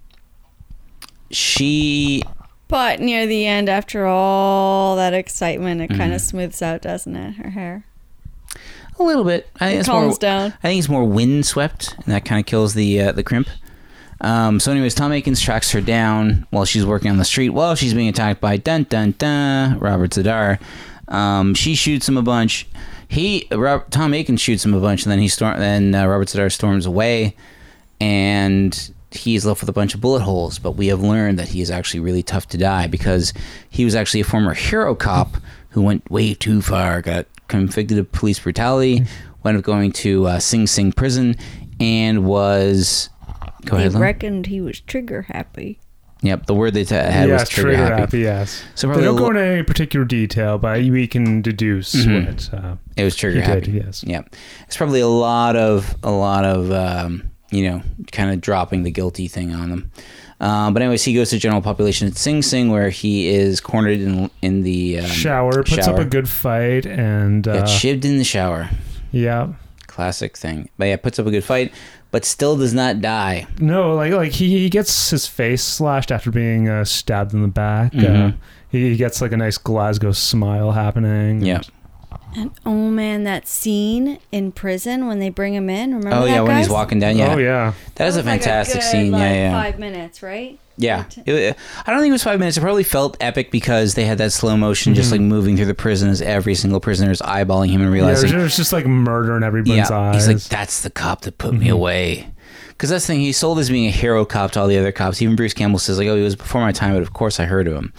she 1.31 2.22
But 2.68 3.01
near 3.01 3.27
the 3.27 3.46
end, 3.46 3.68
after 3.68 4.07
all 4.07 4.96
that 4.96 5.12
excitement, 5.14 5.81
it 5.83 5.88
kind 5.88 6.12
Mhm. 6.12 6.14
of 6.14 6.20
smooths 6.20 6.62
out, 6.62 6.83
doesn't 6.83 7.14
it? 7.16 7.35
Her 7.37 7.51
hair. 7.51 7.85
a 8.98 9.03
little 9.05 9.25
bit. 9.25 9.48
I 9.59 9.66
think 9.68 9.77
It 9.77 9.81
it's 9.81 9.88
calms 9.88 10.07
more, 10.12 10.18
down. 10.18 10.55
I 10.62 10.68
think 10.68 10.79
it's 10.79 10.88
more 10.88 11.05
windswept, 11.05 11.94
and 12.05 12.14
that 12.14 12.25
kind 12.27 12.38
of 12.38 12.46
kills 12.46 12.75
the 12.75 13.01
uh, 13.01 13.12
the 13.12 13.22
crimp. 13.22 13.48
Um, 14.23 14.61
so, 14.61 14.71
anyways, 14.71 14.95
Tom 14.95 15.13
Atkins 15.13 15.41
tracks 15.41 15.73
her 15.73 15.81
down 15.81 16.47
while 16.51 16.65
she's 16.65 16.87
working 16.87 17.11
on 17.11 17.19
the 17.19 17.25
street 17.25 17.51
while 17.51 17.75
she's 17.75 17.93
being 17.93 18.09
attacked 18.09 18.41
by 18.41 18.57
dun 18.57 18.85
dun 18.85 19.15
dun 19.19 19.79
Robert 19.81 20.11
Z'Dar. 20.13 20.61
Um, 21.09 21.55
she 21.55 21.75
shoots 21.75 22.09
him 22.09 22.17
a 22.17 22.23
bunch. 22.23 22.67
He 23.09 23.47
Rob, 23.51 23.91
Tom 23.91 24.15
Atkins 24.15 24.41
shoots 24.41 24.65
him 24.65 24.75
a 24.75 24.81
bunch, 24.81 25.03
and 25.03 25.11
then 25.11 25.19
he 25.19 25.27
storm. 25.29 25.59
Then 25.59 25.95
uh, 25.95 26.07
Robert 26.07 26.29
Z'Dar 26.29 26.53
storms 26.53 26.87
away, 26.87 27.35
and 28.01 28.93
he's 29.11 29.45
left 29.45 29.61
with 29.61 29.69
a 29.69 29.73
bunch 29.73 29.95
of 29.95 30.01
bullet 30.01 30.23
holes. 30.23 30.61
But 30.61 30.77
we 30.77 30.87
have 30.87 31.03
learned 31.03 31.39
that 31.41 31.49
he 31.49 31.61
is 31.61 31.71
actually 31.71 32.01
really 32.01 32.23
tough 32.23 32.47
to 32.51 32.57
die 32.57 32.87
because 32.87 33.33
he 33.71 33.85
was 33.85 33.97
actually 33.97 34.21
a 34.21 34.25
former 34.25 34.55
hero 34.55 34.95
cop 34.95 35.37
who 35.71 35.83
went 35.83 36.09
way 36.11 36.33
too 36.33 36.63
far, 36.63 37.03
got 37.03 37.27
convicted 37.49 37.99
of 37.99 38.13
police 38.13 38.39
brutality, 38.39 39.05
wound 39.43 39.59
up 39.59 39.65
going 39.65 39.91
to 39.93 40.27
uh, 40.29 40.39
Sing 40.39 40.69
Sing 40.69 40.93
prison, 40.93 41.35
and 41.81 42.25
was. 42.25 43.09
Go 43.64 43.77
They 43.77 43.83
ahead, 43.83 43.92
Lon. 43.94 44.03
reckoned 44.03 44.46
he 44.46 44.61
was 44.61 44.81
trigger 44.81 45.22
happy. 45.22 45.79
Yep, 46.25 46.46
the 46.46 46.55
word 46.55 46.75
they 46.75 46.85
t- 46.85 46.94
had 46.94 47.29
yeah, 47.29 47.35
was 47.40 47.48
trigger, 47.48 47.77
happy. 47.85 48.20
Yes. 48.20 48.62
So 48.77 48.87
they 48.92 49.03
don't 49.03 49.16
go 49.16 49.31
into 49.31 49.40
any 49.42 49.62
particular 49.64 50.05
detail, 50.05 50.57
but 50.57 50.79
we 50.81 51.09
can 51.09 51.42
deduce 51.42 51.94
Mhm. 51.96 52.27
what 52.27 52.55
uh, 52.55 52.77
It 52.96 53.03
was 53.03 53.16
trigger 53.16 53.40
he 53.40 53.46
did, 53.46 53.66
happy. 53.66 53.79
yes. 53.85 54.05
Yeah, 54.07 54.20
it's 54.66 54.77
probably 54.77 55.01
a 55.01 55.09
lot 55.09 55.57
of 55.57 55.96
a 56.05 56.12
lot 56.12 56.44
of 56.44 56.70
um, 56.70 57.25
you 57.51 57.68
know 57.68 57.83
kind 58.12 58.31
of 58.31 58.40
dropping 58.40 58.85
the 58.85 58.92
guilty 58.92 59.27
thing 59.27 59.53
on 59.53 59.70
them. 59.70 59.90
Um, 60.40 60.72
but 60.75 60.83
anyways, 60.83 61.03
he 61.05 61.12
goes 61.14 61.31
to 61.31 61.38
general 61.38 61.61
population 61.62 62.07
at 62.09 62.16
Sing 62.16 62.42
Sing 62.42 62.70
where 62.70 62.90
he 62.90 63.29
is 63.29 63.61
cornered 63.61 63.98
in 64.01 64.31
in 64.42 64.62
the 64.62 65.01
um, 65.01 65.07
shower 65.07 65.64
puts 65.64 65.88
up 65.88 65.98
a 65.98 66.05
good 66.05 66.29
fight 66.29 66.87
and 66.87 67.46
uh, 67.48 67.59
Got 67.59 67.66
shivved 67.68 68.05
in 68.05 68.18
the 68.18 68.25
shower. 68.25 68.68
yeah. 69.11 69.48
Classic 69.93 70.35
thing. 70.37 70.71
But 70.79 70.87
yeah, 70.87 70.97
puts 70.97 71.19
up 71.19 71.27
a 71.27 71.31
good 71.31 71.45
fight, 71.45 71.73
but 72.13 72.25
still 72.25 72.57
does 72.57 72.73
not 72.73 73.01
die. 73.03 73.47
No, 73.61 73.95
like 73.95 74.13
like 74.13 74.33
he, 74.33 74.49
he 74.61 74.71
gets 74.71 75.11
his 75.11 75.27
face 75.27 75.63
slashed 75.63 76.11
after 76.11 76.31
being 76.31 76.67
uh, 76.69 76.85
stabbed 76.85 77.35
in 77.35 77.43
the 77.43 77.49
back. 77.49 77.95
Uh, 77.95 77.99
Mhm. 77.99 78.35
he, 78.71 78.91
he 78.91 78.97
gets 78.97 79.21
like 79.21 79.33
a 79.33 79.37
nice 79.37 79.59
Glasgow 79.59 80.13
smile 80.13 80.73
happening. 80.73 81.43
Yeah. 81.43 81.57
And 81.57 81.71
oh 82.66 82.90
man, 82.90 83.25
that 83.25 83.47
scene 83.47 84.18
in 84.31 84.53
prison 84.53 85.07
when 85.07 85.18
they 85.18 85.29
bring 85.29 85.55
him 85.55 85.68
in. 85.71 85.95
Remember 85.95 86.16
oh 86.16 86.25
that, 86.25 86.31
yeah, 86.31 86.40
when 86.40 86.57
he's 86.59 86.68
walking 86.68 86.99
down. 86.99 87.16
Yeah. 87.16 87.35
Oh, 87.35 87.38
yeah. 87.38 87.73
That 87.97 88.09
is 88.09 88.16
a 88.16 88.21
was 88.21 88.27
like 88.27 88.40
fantastic 88.42 88.81
good, 88.81 88.87
scene. 88.90 89.12
like, 89.12 89.21
yeah, 89.21 89.33
yeah. 89.35 89.62
Five 89.62 89.79
minutes, 89.79 90.23
right? 90.23 90.59
Yeah, 90.79 91.05
It- 91.27 91.57
I 91.87 91.90
don't 91.90 92.01
think 92.01 92.09
it 92.11 92.12
was 92.12 92.23
five 92.25 92.38
minutes. 92.38 92.57
It 92.57 92.62
probably 92.62 92.83
felt 92.83 93.16
epic 93.21 93.51
because 93.51 93.95
they 93.95 94.05
had 94.07 94.16
that 94.18 94.33
slow 94.33 94.57
motion, 94.57 94.95
just 94.95 95.11
Mhm. 95.11 95.12
like 95.12 95.21
moving 95.21 95.57
through 95.57 95.66
the 95.66 95.75
prison 95.75 96.09
as 96.09 96.23
every 96.23 96.55
single 96.55 96.81
prisoner 96.81 97.11
is 97.11 97.21
eyeballing 97.21 97.68
him 97.68 97.83
and 97.83 97.90
Yeah, 97.90 97.95
realizing, 98.07 98.31
it 98.33 98.42
was 98.42 98.57
just 98.57 98.73
like 98.73 98.87
murder 98.87 99.37
in 99.37 99.42
everybody's 99.45 99.90
yeah, 99.90 99.97
eyes. 99.97 100.14
he's 100.14 100.29
like, 100.29 100.42
that's 100.45 100.81
the 100.81 100.88
cop 100.90 101.21
that 101.23 101.37
put 101.37 101.53
me 101.53 101.66
Mhm. 101.66 101.73
away. 101.73 102.27
Because 102.68 102.88
that's 102.88 103.07
the 103.07 103.12
thing, 103.12 103.21
he's 103.21 103.37
sold 103.37 103.59
as 103.59 103.68
being 103.68 103.87
a 103.87 103.90
hero 103.90 104.25
cop 104.25 104.53
to 104.53 104.61
all 104.61 104.66
the 104.66 104.79
other 104.79 104.92
cops. 104.92 105.21
Even 105.21 105.37
Bruce 105.37 105.53
Campbell 105.53 105.79
says, 105.79 105.99
like, 105.99 106.09
oh, 106.09 106.16
he 106.16 106.23
was 106.23 106.37
before 106.37 106.62
my 106.62 106.73
time, 106.73 106.95
but 106.95 107.03
of 107.03 107.12
course 107.12 107.38
I 107.38 107.45
heard 107.45 107.68
of 107.68 107.75
him. 107.75 107.92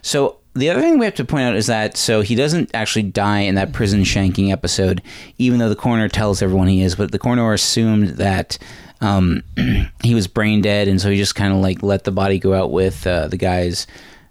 So 0.00 0.36
the 0.54 0.68
other 0.70 0.80
thing 0.80 0.98
we 0.98 1.06
have 1.06 1.14
to 1.14 1.24
point 1.24 1.44
out 1.44 1.56
is 1.56 1.66
that 1.66 1.96
so 1.96 2.20
he 2.20 2.34
doesn't 2.34 2.70
actually 2.74 3.04
die 3.04 3.40
in 3.40 3.54
that 3.54 3.72
prison 3.72 4.02
shanking 4.02 4.50
episode, 4.52 5.00
even 5.38 5.58
though 5.58 5.68
the 5.68 5.76
coroner 5.76 6.08
tells 6.08 6.42
everyone 6.42 6.68
he 6.68 6.82
is. 6.82 6.94
But 6.94 7.12
the 7.12 7.18
coroner 7.18 7.52
assumed 7.52 8.08
that 8.18 8.58
um, 9.00 9.42
he 10.02 10.14
was 10.14 10.26
brain 10.26 10.60
dead, 10.60 10.88
and 10.88 11.00
so 11.00 11.10
he 11.10 11.16
just 11.16 11.34
kind 11.34 11.52
of 11.52 11.60
like 11.60 11.82
let 11.82 12.04
the 12.04 12.12
body 12.12 12.38
go 12.38 12.52
out 12.54 12.70
with 12.70 13.06
uh, 13.06 13.28
the 13.28 13.36
guy's 13.36 13.86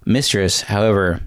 mistress. 0.06 0.62
However, 0.62 1.22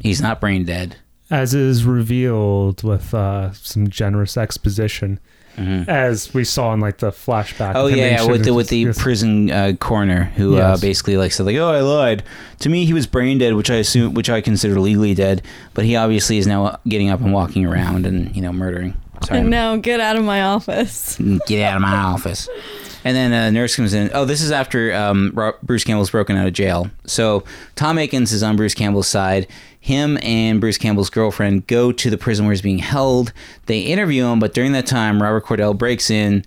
he's 0.00 0.20
not 0.20 0.40
brain 0.40 0.64
dead. 0.64 0.96
as 1.30 1.54
is 1.54 1.84
revealed 1.84 2.82
with 2.82 3.14
uh, 3.14 3.52
some 3.52 3.88
generous 3.88 4.36
exposition, 4.36 5.18
as 5.56 6.32
we 6.34 6.44
saw 6.44 6.72
in 6.74 6.80
like 6.80 6.98
the 6.98 7.10
flashback. 7.10 7.68
Mm-hmm. 7.74 7.76
Oh 7.76 7.86
yeah, 7.86 8.22
yeah, 8.22 8.24
with 8.26 8.44
the 8.44 8.54
with 8.54 8.68
the 8.68 8.78
Yes. 8.78 9.00
prison 9.00 9.50
uh, 9.50 9.72
coroner 9.78 10.24
who 10.36 10.56
uh, 10.56 10.76
basically 10.78 11.16
like 11.16 11.32
said 11.32 11.46
like, 11.46 11.56
oh, 11.56 11.70
I 11.70 11.80
lied. 11.80 12.22
To 12.60 12.68
me, 12.68 12.84
he 12.84 12.92
was 12.92 13.06
brain 13.06 13.38
dead, 13.38 13.54
which 13.54 13.70
I 13.70 13.76
assume, 13.76 14.14
which 14.14 14.30
I 14.30 14.40
consider 14.40 14.80
legally 14.80 15.14
dead, 15.14 15.42
but 15.74 15.84
he 15.84 15.96
obviously 15.96 16.38
is 16.38 16.46
now 16.46 16.78
getting 16.88 17.10
up 17.10 17.20
and 17.20 17.32
walking 17.32 17.64
around 17.66 18.06
and 18.06 18.34
you 18.34 18.42
know 18.42 18.52
murdering. 18.52 18.94
Sorry, 19.24 19.42
No, 19.42 19.78
get 19.78 20.00
out 20.00 20.16
of 20.16 20.24
my 20.24 20.42
office. 20.42 21.16
get 21.46 21.62
out 21.62 21.76
of 21.76 21.82
my 21.82 21.96
office. 21.96 22.48
And 23.04 23.14
then 23.14 23.32
a 23.34 23.50
nurse 23.50 23.76
comes 23.76 23.92
in. 23.92 24.10
Oh, 24.14 24.24
this 24.24 24.40
is 24.40 24.50
after 24.50 24.92
um, 24.94 25.38
Bruce 25.62 25.84
Campbell's 25.84 26.10
broken 26.10 26.36
out 26.36 26.46
of 26.46 26.54
jail. 26.54 26.90
So 27.06 27.44
Tom 27.76 27.98
Atkins 27.98 28.32
is 28.32 28.42
on 28.42 28.56
Bruce 28.56 28.72
Campbell's 28.74 29.08
side. 29.08 29.46
Him 29.78 30.18
and 30.22 30.58
Bruce 30.60 30.78
Campbell's 30.78 31.10
girlfriend 31.10 31.66
go 31.66 31.92
to 31.92 32.08
the 32.08 32.16
prison 32.16 32.46
where 32.46 32.52
he's 32.54 32.62
being 32.62 32.78
held. 32.78 33.34
They 33.66 33.80
interview 33.80 34.24
him, 34.24 34.38
but 34.38 34.54
during 34.54 34.72
that 34.72 34.86
time, 34.86 35.22
Robert 35.22 35.44
Cordell 35.44 35.76
breaks 35.76 36.08
in, 36.10 36.46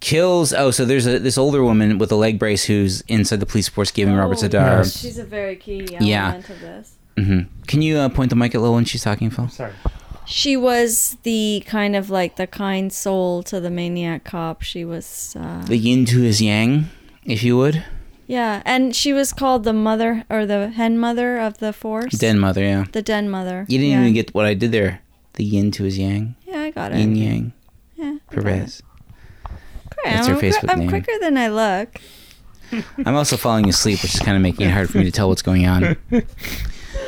kills. 0.00 0.52
Oh, 0.52 0.70
so 0.70 0.84
there's 0.84 1.06
a, 1.06 1.18
this 1.18 1.38
older 1.38 1.64
woman 1.64 1.96
with 1.96 2.12
a 2.12 2.16
leg 2.16 2.38
brace 2.38 2.64
who's 2.64 3.00
inside 3.08 3.40
the 3.40 3.46
police 3.46 3.68
force 3.68 3.90
giving 3.90 4.14
Robert 4.14 4.36
Z'Dar. 4.36 4.84
She's 5.00 5.16
a 5.18 5.24
very 5.24 5.56
key 5.56 5.80
element 5.96 6.02
Yeah. 6.06 6.36
of 6.36 6.46
this. 6.60 6.94
hmm 7.16 7.40
Can 7.66 7.80
you 7.80 7.96
uh, 7.96 8.10
point 8.10 8.28
the 8.28 8.36
mic 8.36 8.54
at 8.54 8.60
Lil 8.60 8.74
when 8.74 8.84
she's 8.84 9.02
talking, 9.02 9.30
Phil? 9.30 9.48
Sorry. 9.48 9.72
She 10.28 10.56
was 10.56 11.16
the 11.22 11.62
kind 11.66 11.96
of 11.96 12.10
like 12.10 12.36
the 12.36 12.46
kind 12.46 12.92
soul 12.92 13.42
to 13.44 13.60
the 13.60 13.70
maniac 13.70 14.24
cop. 14.24 14.60
She 14.62 14.84
was, 14.84 15.34
uh, 15.38 15.64
The 15.64 15.76
yin 15.78 16.04
to 16.06 16.20
his 16.20 16.40
yang, 16.42 16.90
if 17.24 17.42
you 17.42 17.56
would. 17.56 17.82
yeah, 18.26 18.60
and 18.66 18.94
she 18.94 19.12
was 19.14 19.32
called 19.32 19.64
the 19.64 19.72
mother 19.72 20.24
or 20.28 20.44
the 20.44 20.68
hen 20.68 20.98
mother 20.98 21.38
of 21.38 21.58
the 21.58 21.72
force. 21.72 22.12
Den 22.12 22.38
mother, 22.38 22.62
yeah. 22.62 22.84
The 22.92 23.00
den 23.02 23.30
mother. 23.30 23.64
You 23.68 23.78
didn't 23.78 23.92
yeah. 23.92 24.00
even 24.02 24.12
get 24.12 24.34
what 24.34 24.44
I 24.44 24.52
did 24.54 24.70
there. 24.70 25.00
The 25.34 25.44
yin 25.44 25.70
to 25.72 25.84
his 25.84 25.96
yang. 25.98 26.36
Yeah, 26.46 26.60
I 26.60 26.70
got 26.72 26.92
it. 26.92 26.98
Yin 26.98 27.16
yang. 27.16 27.52
Yeah, 27.96 28.18
Perez. 28.30 28.82
Great, 29.88 30.04
That's 30.04 30.26
her 30.28 30.34
I'm, 30.34 30.40
Facebook 30.40 30.68
I'm 30.72 30.78
name. 30.80 30.88
quicker 30.90 31.12
than 31.20 31.38
I 31.38 31.48
look. 31.48 32.00
I'm 33.06 33.16
also 33.16 33.36
falling 33.38 33.66
asleep, 33.68 34.02
which 34.02 34.14
is 34.14 34.20
kind 34.20 34.36
of 34.36 34.42
making 34.42 34.66
it 34.68 34.72
hard 34.72 34.90
for 34.90 34.98
me 34.98 35.04
to 35.04 35.10
tell 35.10 35.28
what's 35.28 35.42
going 35.42 35.66
on. 35.66 35.96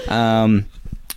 Um, 0.09 0.67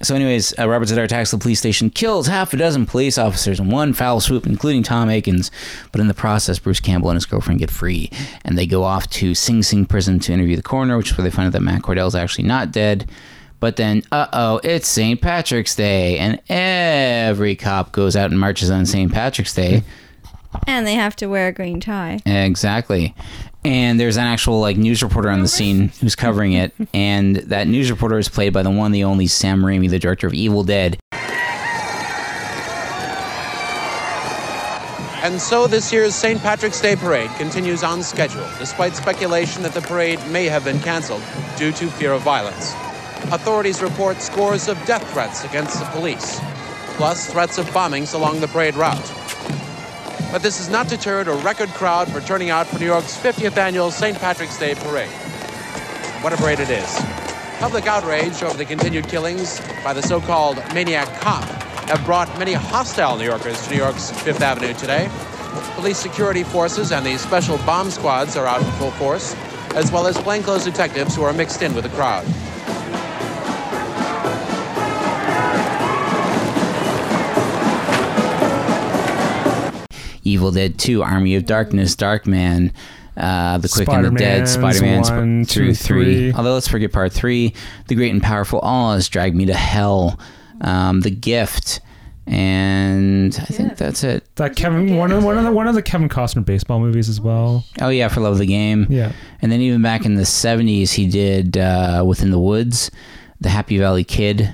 so, 0.03 0.15
anyways, 0.15 0.57
uh, 0.59 0.67
Robert 0.69 0.87
Z'Dar 0.87 1.05
attacks 1.05 1.31
the 1.31 1.37
police 1.37 1.59
station, 1.59 1.89
kills 1.89 2.27
half 2.27 2.53
a 2.53 2.57
dozen 2.57 2.85
police 2.85 3.17
officers 3.17 3.59
in 3.59 3.69
one 3.69 3.93
foul 3.93 4.19
swoop, 4.19 4.45
including 4.45 4.83
Tom 4.83 5.09
Atkins. 5.09 5.49
But 5.91 6.01
in 6.01 6.07
the 6.07 6.13
process, 6.13 6.59
Bruce 6.59 6.79
Campbell 6.79 7.09
and 7.09 7.17
his 7.17 7.25
girlfriend 7.25 7.59
get 7.59 7.71
free, 7.71 8.11
and 8.45 8.57
they 8.57 8.65
go 8.65 8.83
off 8.83 9.09
to 9.11 9.33
Sing 9.33 9.63
Sing 9.63 9.85
prison 9.85 10.19
to 10.19 10.33
interview 10.33 10.55
the 10.55 10.61
coroner, 10.61 10.97
which 10.97 11.11
is 11.11 11.17
where 11.17 11.23
they 11.23 11.31
find 11.31 11.47
out 11.47 11.53
that 11.53 11.61
Matt 11.61 11.81
Cordell 11.81 12.07
is 12.07 12.15
actually 12.15 12.45
not 12.45 12.71
dead. 12.71 13.09
But 13.59 13.77
then, 13.77 14.03
uh 14.11 14.27
oh, 14.33 14.59
it's 14.63 14.89
St. 14.89 15.21
Patrick's 15.21 15.75
Day, 15.75 16.17
and 16.17 16.41
every 16.49 17.55
cop 17.55 17.93
goes 17.93 18.15
out 18.15 18.29
and 18.29 18.39
marches 18.39 18.69
on 18.69 18.85
St. 18.85 19.11
Patrick's 19.11 19.53
Day. 19.53 19.83
And 20.67 20.85
they 20.85 20.95
have 20.95 21.15
to 21.15 21.27
wear 21.27 21.47
a 21.47 21.51
green 21.51 21.79
tie. 21.79 22.19
Exactly. 22.25 23.15
And 23.65 23.99
there's 23.99 24.17
an 24.17 24.25
actual 24.25 24.59
like 24.59 24.77
news 24.77 25.01
reporter 25.01 25.29
on 25.29 25.41
the 25.41 25.47
scene 25.47 25.89
who's 26.01 26.15
covering 26.15 26.53
it, 26.53 26.73
and 26.93 27.37
that 27.37 27.67
news 27.67 27.89
reporter 27.89 28.17
is 28.17 28.29
played 28.29 28.53
by 28.53 28.63
the 28.63 28.71
one, 28.71 28.91
the 28.91 29.03
only 29.05 29.27
Sam 29.27 29.61
Raimi, 29.61 29.89
the 29.89 29.99
director 29.99 30.27
of 30.27 30.33
Evil 30.33 30.63
Dead. 30.63 30.97
And 35.23 35.39
so 35.39 35.67
this 35.67 35.93
year's 35.93 36.13
St. 36.13 36.41
Patrick's 36.41 36.81
Day 36.81 36.97
parade 36.97 37.29
continues 37.37 37.81
on 37.81 38.03
schedule, 38.03 38.45
despite 38.59 38.93
speculation 38.93 39.63
that 39.63 39.73
the 39.73 39.79
parade 39.79 40.19
may 40.27 40.47
have 40.47 40.65
been 40.65 40.81
canceled 40.81 41.23
due 41.57 41.71
to 41.71 41.87
fear 41.87 42.11
of 42.11 42.21
violence. 42.23 42.73
Authorities 43.31 43.81
report 43.81 44.17
scores 44.17 44.67
of 44.67 44.77
death 44.85 45.09
threats 45.13 45.45
against 45.45 45.79
the 45.79 45.85
police, 45.85 46.41
plus 46.97 47.31
threats 47.31 47.57
of 47.57 47.65
bombings 47.67 48.13
along 48.13 48.41
the 48.41 48.49
parade 48.49 48.75
route. 48.75 49.13
But 50.33 50.41
this 50.41 50.57
has 50.57 50.67
not 50.67 50.87
deterred 50.87 51.27
a 51.27 51.33
record 51.33 51.69
crowd 51.69 52.11
for 52.11 52.19
turning 52.19 52.49
out 52.49 52.65
for 52.65 52.79
New 52.79 52.87
York's 52.87 53.15
50th 53.15 53.55
annual 53.55 53.91
St. 53.91 54.17
Patrick's 54.17 54.57
Day 54.57 54.73
parade. 54.73 55.11
What 56.23 56.33
a 56.33 56.37
parade 56.37 56.59
it 56.59 56.71
is. 56.71 56.91
Public 57.59 57.85
outrage 57.85 58.41
over 58.41 58.57
the 58.57 58.65
continued 58.65 59.07
killings 59.07 59.61
by 59.83 59.93
the 59.93 60.01
so 60.01 60.19
called 60.19 60.57
maniac 60.73 61.07
cop 61.21 61.43
have 61.87 62.03
brought 62.03 62.35
many 62.39 62.53
hostile 62.53 63.15
New 63.15 63.25
Yorkers 63.25 63.61
to 63.67 63.69
New 63.69 63.77
York's 63.77 64.09
Fifth 64.23 64.41
Avenue 64.41 64.73
today. 64.73 65.07
Police 65.75 65.99
security 65.99 66.43
forces 66.43 66.91
and 66.91 67.05
the 67.05 67.15
special 67.19 67.57
bomb 67.59 67.91
squads 67.91 68.35
are 68.35 68.47
out 68.47 68.63
in 68.63 68.71
full 68.71 68.89
force, 68.89 69.35
as 69.75 69.91
well 69.91 70.07
as 70.07 70.17
plainclothes 70.17 70.63
detectives 70.63 71.15
who 71.15 71.21
are 71.21 71.33
mixed 71.33 71.61
in 71.61 71.75
with 71.75 71.83
the 71.83 71.91
crowd. 71.91 72.25
Evil 80.23 80.51
Dead 80.51 80.77
2, 80.77 81.03
Army 81.03 81.35
of 81.35 81.45
Darkness, 81.45 81.95
Darkman, 81.95 82.71
uh, 83.17 83.57
The 83.57 83.69
Quick 83.69 83.89
and 83.89 84.05
the 84.05 84.11
Dead, 84.11 84.47
Spider-Man's 84.47 85.07
Spider 85.07 85.21
Man 85.21 85.37
one, 85.39 85.45
through 85.45 85.69
two, 85.69 85.75
3. 85.75 86.03
three. 86.03 86.33
Although 86.33 86.53
let's 86.53 86.67
forget 86.67 86.91
part 86.91 87.11
3. 87.13 87.53
The 87.87 87.95
Great 87.95 88.11
and 88.11 88.23
Powerful 88.23 88.59
Oz, 88.61 89.07
Drag 89.09 89.35
Me 89.35 89.45
to 89.45 89.53
Hell, 89.53 90.19
um, 90.61 91.01
The 91.01 91.11
Gift, 91.11 91.79
and 92.25 93.35
I 93.35 93.45
think 93.45 93.75
that's 93.77 94.03
it. 94.03 94.23
That 94.35 94.55
Kevin 94.55 94.95
one 94.95 95.11
of 95.11 95.23
one 95.23 95.37
of 95.37 95.43
the 95.43 95.51
one 95.51 95.67
of 95.67 95.75
the 95.75 95.81
Kevin 95.81 96.07
Costner 96.07 96.43
baseball 96.45 96.79
movies 96.79 97.09
as 97.09 97.19
well. 97.19 97.65
Oh, 97.81 97.89
yeah, 97.89 98.07
for 98.07 98.21
Love 98.21 98.33
of 98.33 98.39
the 98.39 98.45
Game. 98.45 98.87
Yeah. 98.89 99.11
And 99.41 99.51
then 99.51 99.59
even 99.59 99.81
back 99.81 100.05
in 100.05 100.15
the 100.15 100.23
70s, 100.23 100.93
he 100.93 101.05
did 101.05 101.57
uh, 101.57 102.03
Within 102.07 102.31
the 102.31 102.39
Woods, 102.39 102.89
The 103.41 103.49
Happy 103.49 103.77
Valley 103.77 104.05
Kid, 104.05 104.49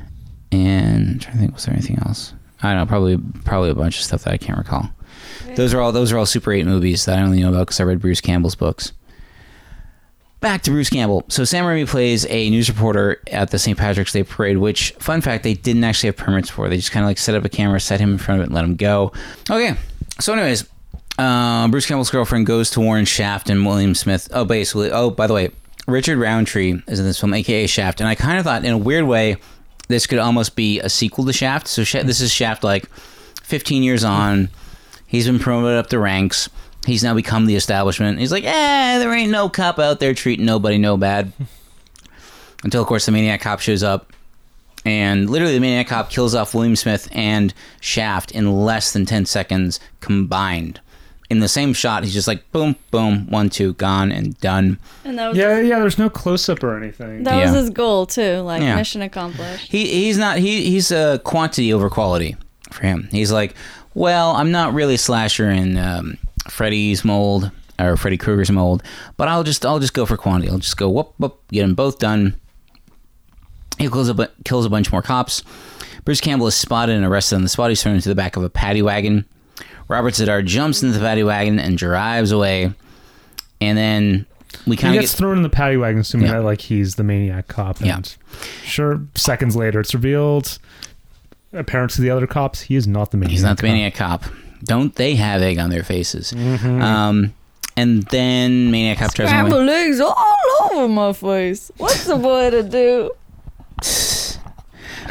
and 0.52 1.10
I'm 1.10 1.20
trying 1.20 1.36
to 1.36 1.40
think, 1.40 1.54
was 1.54 1.66
there 1.66 1.76
anything 1.76 2.00
else? 2.00 2.34
I 2.64 2.74
don't 2.74 2.80
know, 2.80 2.86
probably 2.88 3.18
probably 3.46 3.70
a 3.70 3.76
bunch 3.76 4.00
of 4.00 4.04
stuff 4.04 4.24
that 4.24 4.34
I 4.34 4.38
can't 4.38 4.58
recall. 4.58 4.90
Those 5.60 5.74
are 5.74 5.82
all 5.82 5.92
those 5.92 6.14
are 6.14 6.18
all 6.18 6.26
Super 6.26 6.54
8 6.54 6.66
movies 6.66 7.04
that 7.04 7.20
I 7.20 7.22
only 7.22 7.42
know 7.42 7.50
about 7.50 7.68
because 7.68 7.82
I 7.82 7.84
read 7.84 8.00
Bruce 8.00 8.22
Campbell's 8.22 8.56
books. 8.56 8.94
Back 10.40 10.62
to 10.62 10.72
Bruce 10.72 10.90
Campbell. 10.90 11.26
So 11.28 11.44
Sam 11.44 11.66
Raimi 11.66 11.86
plays 11.86 12.26
a 12.30 12.50
news 12.50 12.70
reporter 12.70 13.22
at 13.30 13.52
the 13.52 13.60
St. 13.60 13.78
Patrick's 13.78 14.14
Day 14.14 14.24
Parade, 14.24 14.60
which, 14.60 14.92
fun 15.00 15.20
fact, 15.20 15.44
they 15.44 15.56
didn't 15.56 15.84
actually 15.84 16.08
have 16.08 16.16
permits 16.16 16.50
for. 16.50 16.70
They 16.70 16.78
just 16.78 16.94
kind 16.94 17.04
of 17.04 17.10
like 17.10 17.18
set 17.18 17.36
up 17.36 17.44
a 17.44 17.50
camera, 17.50 17.82
set 17.82 18.00
him 18.00 18.12
in 18.14 18.18
front 18.18 18.40
of 18.40 18.44
it, 18.44 18.46
and 18.46 18.56
let 18.56 18.64
him 18.64 18.78
go. 18.78 19.12
Okay. 19.52 19.76
So, 20.22 20.32
anyways, 20.32 20.66
uh, 21.18 21.68
Bruce 21.68 21.88
Campbell's 21.88 22.10
girlfriend 22.10 22.46
goes 22.46 22.70
to 22.72 22.80
Warren 22.80 23.04
Shaft 23.04 23.50
and 23.50 23.66
William 23.66 23.96
Smith. 23.96 24.30
Oh, 24.32 24.46
basically. 24.46 24.92
Oh, 24.92 25.10
by 25.10 25.28
the 25.28 25.34
way, 25.34 25.50
Richard 25.88 26.20
Roundtree 26.20 26.82
is 26.88 27.02
in 27.02 27.06
this 27.06 27.20
film, 27.20 27.34
aka 27.34 27.68
Shaft, 27.68 28.00
and 28.00 28.08
I 28.08 28.16
kind 28.16 28.40
of 28.40 28.46
thought, 28.46 28.64
in 28.64 28.72
a 28.72 28.78
weird 28.78 29.04
way, 29.04 29.36
this 29.90 30.08
could 30.08 30.20
almost 30.20 30.56
be 30.56 30.80
a 30.80 30.88
sequel 30.88 31.26
to 31.26 31.34
Shaft. 31.34 31.68
So 31.68 31.84
this 31.84 32.22
is 32.22 32.32
Shaft 32.32 32.64
like 32.64 32.90
15 33.42 33.84
years 33.84 34.06
on. 34.06 34.48
He's 35.10 35.26
been 35.26 35.40
promoted 35.40 35.78
up 35.78 35.90
the 35.90 36.00
ranks. 36.00 36.50
He's 36.86 37.04
now 37.04 37.14
become 37.14 37.46
the 37.46 37.56
establishment. 37.56 38.20
He's 38.20 38.32
like, 38.32 38.46
eh, 38.46 39.00
there 39.00 39.14
ain't 39.14 39.32
no 39.32 39.50
cop 39.50 39.78
out 39.80 40.00
there 40.00 40.14
treating 40.14 40.46
nobody 40.46 40.78
no 40.78 40.96
bad. 40.96 41.34
Until, 42.64 42.82
of 42.82 42.88
course, 42.88 43.06
the 43.06 43.12
Maniac 43.12 43.42
Cop 43.42 43.60
shows 43.60 43.84
up. 43.84 44.12
And 44.86 45.30
literally, 45.30 45.54
the 45.56 45.60
Maniac 45.60 45.88
Cop 45.88 46.10
kills 46.10 46.36
off 46.36 46.54
William 46.54 46.76
Smith 46.76 47.08
and 47.12 47.54
Shaft 47.82 48.32
in 48.32 48.52
less 48.64 48.94
than 48.94 49.06
10 49.06 49.26
seconds 49.26 49.80
combined. 50.00 50.80
In 51.30 51.40
the 51.42 51.48
same 51.48 51.74
shot, 51.74 52.04
he's 52.04 52.14
just 52.14 52.28
like, 52.28 52.50
boom, 52.52 52.76
boom, 52.90 53.28
one, 53.30 53.50
two, 53.50 53.74
gone, 53.74 54.12
and 54.12 54.40
done. 54.40 54.80
And 55.06 55.18
that 55.20 55.28
was 55.30 55.38
Yeah, 55.38 55.60
yeah. 55.60 55.80
There's 55.80 56.00
no 56.00 56.10
close 56.10 56.50
up 56.50 56.64
or 56.64 56.76
anything. 56.78 57.24
that 57.24 57.36
Yeah. 57.38 57.46
was 57.52 57.54
his 57.62 57.70
goal 57.70 58.06
too. 58.08 58.38
Like 58.40 58.62
Yeah. 58.64 58.76
mission 58.76 59.02
accomplished. 59.04 59.70
He 59.70 59.86
he's 59.86 60.18
not 60.18 60.40
he 60.40 60.64
he's 60.72 60.92
a 60.92 61.22
quantity 61.24 61.72
over 61.72 61.88
quality 61.90 62.36
for 62.72 62.82
him. 62.82 63.10
He's 63.12 63.32
like, 63.32 63.54
well, 64.00 64.32
I'm 64.32 64.50
not 64.52 64.74
really 64.74 64.96
a 64.96 64.98
slasher 64.98 65.50
in 65.50 65.78
um, 65.78 66.18
Freddy's 66.50 67.04
mold 67.04 67.52
or 67.78 67.98
Freddy 67.98 68.18
Krueger's 68.18 68.50
mold, 68.50 68.82
but 69.18 69.28
I'll 69.28 69.44
just 69.44 69.66
I'll 69.66 69.80
just 69.80 69.94
go 69.94 70.06
for 70.06 70.16
quantity. 70.18 70.50
I'll 70.52 70.58
just 70.60 70.78
go 70.78 70.90
whoop 70.90 71.14
whoop, 71.18 71.40
get 71.52 71.62
them 71.62 71.76
both 71.76 72.00
done. 72.00 72.36
He 73.78 73.88
kills 73.90 74.10
a 74.10 74.14
bu- 74.14 74.28
kills 74.46 74.66
a 74.66 74.70
bunch 74.70 74.92
more 74.92 75.02
cops. 75.02 75.44
Bruce 76.06 76.22
Campbell 76.22 76.48
is 76.48 76.56
spotted 76.56 76.96
and 76.96 77.06
arrested 77.06 77.36
on 77.36 77.44
the 77.44 77.50
spot. 77.50 77.70
He's 77.70 77.82
thrown 77.84 77.96
into 77.96 78.10
the 78.10 78.16
back 78.16 78.36
of 78.36 78.44
a 78.44 78.50
paddy 78.50 78.82
wagon. 78.82 79.26
Robert 79.88 80.14
Z'Dar 80.14 80.44
jumps 80.46 80.82
into 80.84 80.98
the 80.98 81.04
paddy 81.04 81.24
wagon 81.24 81.60
and 81.60 81.78
drives 81.78 82.32
away. 82.32 82.74
And 83.62 83.78
then 83.78 84.26
we 84.66 84.78
kind 84.78 84.96
of 84.96 85.02
gets 85.02 85.14
get 85.14 85.18
thrown 85.18 85.38
in 85.38 85.44
the 85.44 85.50
paddy 85.50 85.78
wagon, 85.78 86.02
assuming 86.02 86.28
Yeah. 86.28 86.36
that 86.38 86.44
like 86.44 86.62
he's 86.62 86.96
the 86.96 87.04
maniac 87.04 87.48
cop. 87.48 87.78
And 87.80 87.88
Yeah. 87.88 88.02
Sure. 88.64 89.02
Seconds 89.16 89.56
later, 89.56 89.80
it's 89.80 89.94
revealed. 89.94 90.58
Apparent 91.54 91.92
to 91.94 92.02
the 92.02 92.10
other 92.12 92.28
cops, 92.28 92.62
he 92.62 92.76
is 92.76 92.88
not 92.88 93.12
the 93.12 93.18
maniac. 93.18 93.32
He's 93.32 93.44
not 93.44 93.58
the 93.58 93.62
cop. 93.64 93.72
maniac 93.72 93.96
cop. 93.96 94.24
Don't 94.64 94.94
they 94.96 95.16
have 95.16 95.42
egg 95.42 95.58
on 95.58 95.70
their 95.70 95.84
faces? 95.84 96.32
Mhm. 96.34 96.82
Um, 96.82 97.34
and 97.78 98.04
then 98.04 98.70
maniac 98.72 99.00
cop 99.00 99.14
drives 99.14 99.32
away. 99.32 99.40
Scrambled 99.50 99.70
eggs 99.70 100.00
all 100.00 100.36
over 100.72 100.88
my 100.88 101.14
face. 101.14 101.72
What's 101.78 102.06
the 102.06 102.18
boy 102.18 102.50
to 102.52 102.62
do? 102.64 103.12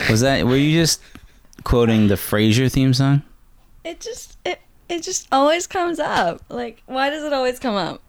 Was 0.09 0.21
that? 0.21 0.47
Were 0.47 0.57
you 0.57 0.79
just 0.81 1.01
quoting 1.65 2.09
the 2.09 2.15
Frasier 2.15 2.71
theme 2.71 2.95
song? 2.95 3.23
It 3.85 4.01
just 4.01 4.37
it 4.45 4.61
it 4.89 5.03
just 5.03 5.27
always 5.33 5.67
comes 5.67 5.99
up. 5.99 6.41
Like 6.49 6.83
why 6.87 7.11
does 7.11 7.25
it 7.25 7.33
always 7.33 7.59
come 7.59 7.75
up? 7.75 8.01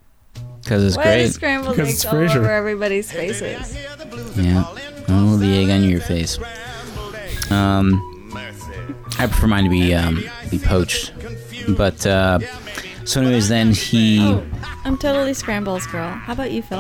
Because 0.62 0.84
it's 0.84 0.98
why 0.98 1.04
great. 1.04 1.18
does 1.24 1.34
scrambled 1.36 1.76
Because 1.76 1.90
eggs 1.90 1.98
it's 2.04 2.06
all 2.06 2.14
Frasier. 2.14 2.36
over 2.38 2.52
everybody's 2.52 3.12
faces? 3.12 3.76
Yeah. 4.38 4.66
Oh, 5.08 5.38
the 5.38 5.48
egg 5.64 5.70
on 5.72 5.84
your 5.84 6.02
face. 6.02 6.38
Um, 7.50 8.19
I 9.20 9.28
prefer 9.28 9.48
mine 9.48 9.66
to 9.66 9.70
be 9.70 9.94
um, 9.94 10.24
be 10.50 10.58
poached. 10.58 11.14
But 11.78 12.06
uh, 12.08 12.40
so, 13.04 13.22
anyways, 13.22 13.50
then 13.50 13.74
he. 13.74 14.20
Oh, 14.22 14.44
I'm 14.86 14.98
totally 14.98 15.34
scrambles 15.34 15.86
girl. 15.88 16.10
How 16.10 16.34
about 16.34 16.52
you, 16.52 16.62
Phil? 16.62 16.80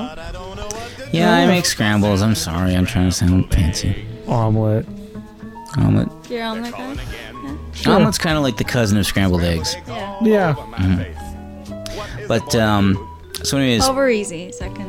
Yeah, 1.12 1.34
I 1.34 1.48
make 1.48 1.66
scrambles. 1.66 2.22
I'm 2.22 2.36
sorry. 2.36 2.76
I'm 2.76 2.86
trying 2.86 3.10
to 3.10 3.12
sound 3.12 3.52
fancy. 3.52 4.06
Omelet. 4.28 4.86
Omelet. 5.78 6.08
You're 6.30 6.44
on 6.44 6.62
that 6.62 6.72
guy? 6.72 7.92
Omelet's 7.92 8.18
kind 8.18 8.38
of 8.38 8.44
like 8.44 8.58
the 8.58 8.64
cousin 8.64 8.98
of 8.98 9.06
scrambled 9.06 9.42
eggs. 9.42 9.76
Yeah. 9.88 10.18
Yeah. 10.22 11.06
But 12.28 12.56
um, 12.56 12.96
so, 13.44 13.58
anyways. 13.58 13.88
Over 13.88 14.10
easy. 14.10 14.52
Second 14.52 14.89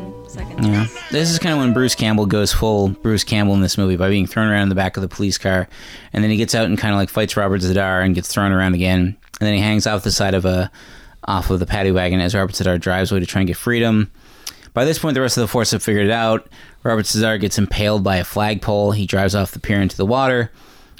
Yeah. 0.62 0.86
This 1.10 1.30
is 1.30 1.38
kind 1.38 1.54
of 1.54 1.58
when 1.60 1.72
Bruce 1.72 1.94
Campbell 1.94 2.26
goes 2.26 2.52
full 2.52 2.88
Bruce 2.88 3.24
Campbell 3.24 3.54
in 3.54 3.60
this 3.60 3.78
movie 3.78 3.96
by 3.96 4.08
being 4.08 4.26
thrown 4.26 4.48
around 4.48 4.64
in 4.64 4.68
the 4.68 4.74
back 4.74 4.96
of 4.96 5.02
the 5.02 5.08
police 5.08 5.38
car. 5.38 5.68
And 6.12 6.22
then 6.22 6.30
he 6.30 6.36
gets 6.36 6.54
out 6.54 6.66
and 6.66 6.78
kind 6.78 6.92
of 6.92 6.98
like 6.98 7.08
fights 7.08 7.36
Robert 7.36 7.60
Z'Dar 7.60 8.04
and 8.04 8.14
gets 8.14 8.28
thrown 8.28 8.52
around 8.52 8.74
again. 8.74 9.16
And 9.40 9.46
then 9.46 9.54
he 9.54 9.60
hangs 9.60 9.86
off 9.86 10.02
the 10.02 10.12
side 10.12 10.34
of 10.34 10.44
a 10.44 10.70
off 11.24 11.50
of 11.50 11.60
the 11.60 11.66
paddy 11.66 11.92
wagon 11.92 12.20
as 12.20 12.34
Robert 12.34 12.54
Z'Dar 12.54 12.80
drives 12.80 13.10
away 13.10 13.20
to 13.20 13.26
try 13.26 13.40
and 13.40 13.46
get 13.48 13.56
freedom. 13.56 14.10
By 14.72 14.84
this 14.84 14.98
point, 14.98 15.14
the 15.14 15.20
rest 15.20 15.36
of 15.36 15.42
the 15.42 15.48
force 15.48 15.72
have 15.72 15.82
figured 15.82 16.06
it 16.06 16.12
out. 16.12 16.48
Robert 16.82 17.06
Z'Dar 17.06 17.40
gets 17.40 17.58
impaled 17.58 18.04
by 18.04 18.16
a 18.16 18.24
flagpole. 18.24 18.92
He 18.92 19.06
drives 19.06 19.34
off 19.34 19.52
the 19.52 19.58
pier 19.58 19.80
into 19.80 19.96
the 19.96 20.06
water. 20.06 20.50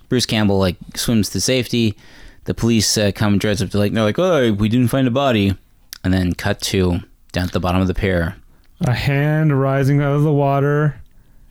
Bruce 0.08 0.26
Campbell 0.26 0.58
like 0.58 0.76
swims 0.96 1.30
to 1.30 1.40
safety. 1.40 1.96
The 2.44 2.54
police 2.54 2.98
uh, 2.98 3.12
come 3.14 3.34
and 3.34 3.40
drives 3.40 3.62
up 3.62 3.70
to 3.70 3.78
like 3.78 3.92
they're 3.92 4.02
like, 4.02 4.18
"Oh, 4.18 4.52
we 4.52 4.68
didn't 4.68 4.88
find 4.88 5.06
a 5.06 5.12
body," 5.12 5.56
and 6.02 6.12
then 6.12 6.34
cut 6.34 6.60
to 6.62 7.00
down 7.32 7.44
at 7.44 7.52
the 7.52 7.60
bottom 7.60 7.80
of 7.80 7.86
the 7.86 7.94
pier. 7.94 8.36
A 8.82 8.92
hand 8.92 9.58
rising 9.60 10.00
out 10.00 10.12
of 10.14 10.22
the 10.22 10.32
water. 10.32 11.00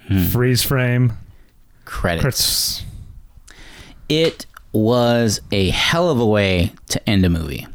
Hmm. 0.08 0.26
Freeze 0.26 0.63
frame. 0.63 1.13
Credits. 1.86 2.22
Credits. 2.22 2.86
It 4.08 4.46
was 4.72 5.42
a 5.52 5.70
hell 5.70 6.10
of 6.10 6.20
a 6.20 6.26
way 6.26 6.74
to 6.89 7.10
end 7.10 7.26
a 7.26 7.30
movie. 7.30 7.68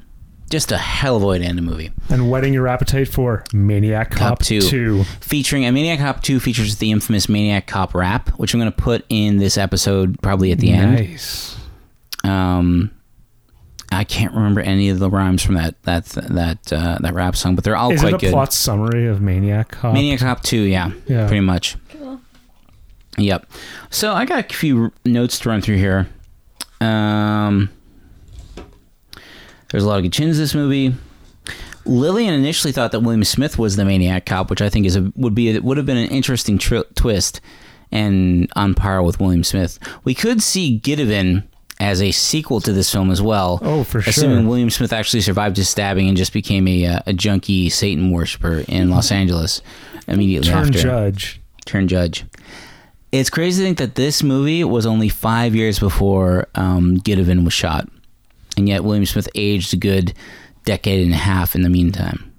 Just 0.50 0.70
a 0.70 0.78
hell 0.78 1.16
of 1.16 1.22
a 1.22 1.26
way 1.26 1.38
to 1.38 1.44
end 1.44 1.58
a 1.58 1.62
movie. 1.62 1.90
And 2.10 2.30
whetting 2.30 2.52
your 2.52 2.68
appetite 2.68 3.08
for 3.08 3.44
Maniac 3.52 4.10
Cop, 4.10 4.40
2. 4.40 5.02
Featuring 5.20 5.64
a 5.64 5.72
Maniac 5.72 5.98
Cop 6.00 6.22
2 6.22 6.38
features 6.38 6.76
the 6.76 6.90
infamous 6.92 7.28
Maniac 7.28 7.66
Cop 7.66 7.94
rap, 7.94 8.28
which 8.38 8.54
I'm 8.54 8.60
going 8.60 8.70
to 8.70 8.76
put 8.76 9.04
in 9.08 9.38
this 9.38 9.56
episode 9.56 10.20
probably 10.22 10.52
at 10.52 10.58
the 10.58 10.70
end. 10.70 10.94
Nice. 10.94 11.56
Um, 12.22 12.90
I 13.96 14.04
can't 14.04 14.32
remember 14.34 14.60
any 14.60 14.88
of 14.88 14.98
the 14.98 15.08
rhymes 15.10 15.42
from 15.42 15.54
that 15.56 15.80
that 15.84 16.04
that 16.06 16.72
uh, 16.72 16.98
that 17.00 17.14
rap 17.14 17.36
song, 17.36 17.54
but 17.54 17.64
they're 17.64 17.76
all 17.76 17.90
Is 17.92 18.00
quite 18.00 18.14
it 18.14 18.16
a 18.16 18.18
good. 18.18 18.32
plot 18.32 18.52
summary 18.52 19.06
of 19.06 19.20
Maniac 19.20 19.70
Cop? 19.70 19.94
Maniac 19.94 20.20
Cop 20.20 20.42
2, 20.42 20.58
yeah, 20.60 20.92
Yeah. 21.06 21.26
pretty 21.26 21.40
much. 21.40 21.76
Cool. 21.90 22.20
Yep. 23.18 23.46
So 23.90 24.12
I 24.12 24.24
got 24.24 24.50
a 24.50 24.54
few 24.54 24.92
notes 25.04 25.38
to 25.40 25.48
run 25.48 25.60
through 25.60 25.76
here. 25.76 26.08
Um, 26.80 27.70
there's 29.70 29.84
a 29.84 29.88
lot 29.88 29.96
of 29.98 30.02
good 30.02 30.12
chins 30.12 30.36
in 30.38 30.42
this 30.42 30.54
movie. 30.54 30.94
Lillian 31.86 32.32
initially 32.34 32.72
thought 32.72 32.92
that 32.92 33.00
William 33.00 33.24
Smith 33.24 33.58
was 33.58 33.76
the 33.76 33.84
maniac 33.84 34.24
cop, 34.26 34.48
which 34.48 34.62
I 34.62 34.68
think 34.70 34.86
is 34.86 34.96
a, 34.96 35.12
would 35.16 35.34
be 35.34 35.58
would 35.58 35.76
have 35.76 35.86
been 35.86 35.96
an 35.98 36.08
interesting 36.08 36.56
tri- 36.58 36.82
twist 36.94 37.40
and 37.92 38.50
on 38.56 38.74
par 38.74 39.02
with 39.02 39.20
William 39.20 39.44
Smith. 39.44 39.78
We 40.02 40.14
could 40.14 40.42
see 40.42 40.78
Gideon 40.78 41.46
as 41.80 42.00
a 42.00 42.12
sequel 42.12 42.60
to 42.60 42.72
this 42.72 42.90
film 42.90 43.10
as 43.10 43.20
well. 43.20 43.58
Oh, 43.62 43.84
for 43.84 43.98
assuming 43.98 44.40
sure. 44.40 44.48
William 44.48 44.70
Smith 44.70 44.92
actually 44.92 45.20
survived 45.22 45.56
his 45.56 45.68
stabbing 45.68 46.08
and 46.08 46.16
just 46.16 46.32
became 46.32 46.68
a 46.68 46.86
uh, 46.86 47.00
a 47.06 47.12
junkie 47.12 47.68
Satan 47.68 48.10
worshiper 48.10 48.64
in 48.68 48.90
Los 48.90 49.10
Angeles 49.10 49.60
immediately 50.06 50.50
Turn 50.50 50.66
after. 50.68 50.78
judge. 50.78 51.40
Turn 51.66 51.88
judge. 51.88 52.24
It's 53.12 53.30
crazy 53.30 53.62
to 53.62 53.66
think 53.66 53.78
that 53.78 53.94
this 53.94 54.22
movie 54.22 54.64
was 54.64 54.86
only 54.86 55.08
five 55.08 55.54
years 55.54 55.78
before 55.78 56.48
um, 56.56 56.96
Gideon 56.96 57.44
was 57.44 57.52
shot, 57.54 57.88
and 58.56 58.68
yet 58.68 58.82
William 58.84 59.06
Smith 59.06 59.28
aged 59.34 59.72
a 59.72 59.76
good 59.76 60.12
decade 60.64 61.04
and 61.04 61.12
a 61.14 61.18
half 61.18 61.54
in 61.54 61.62
the 61.62 61.68
meantime. 61.70 62.32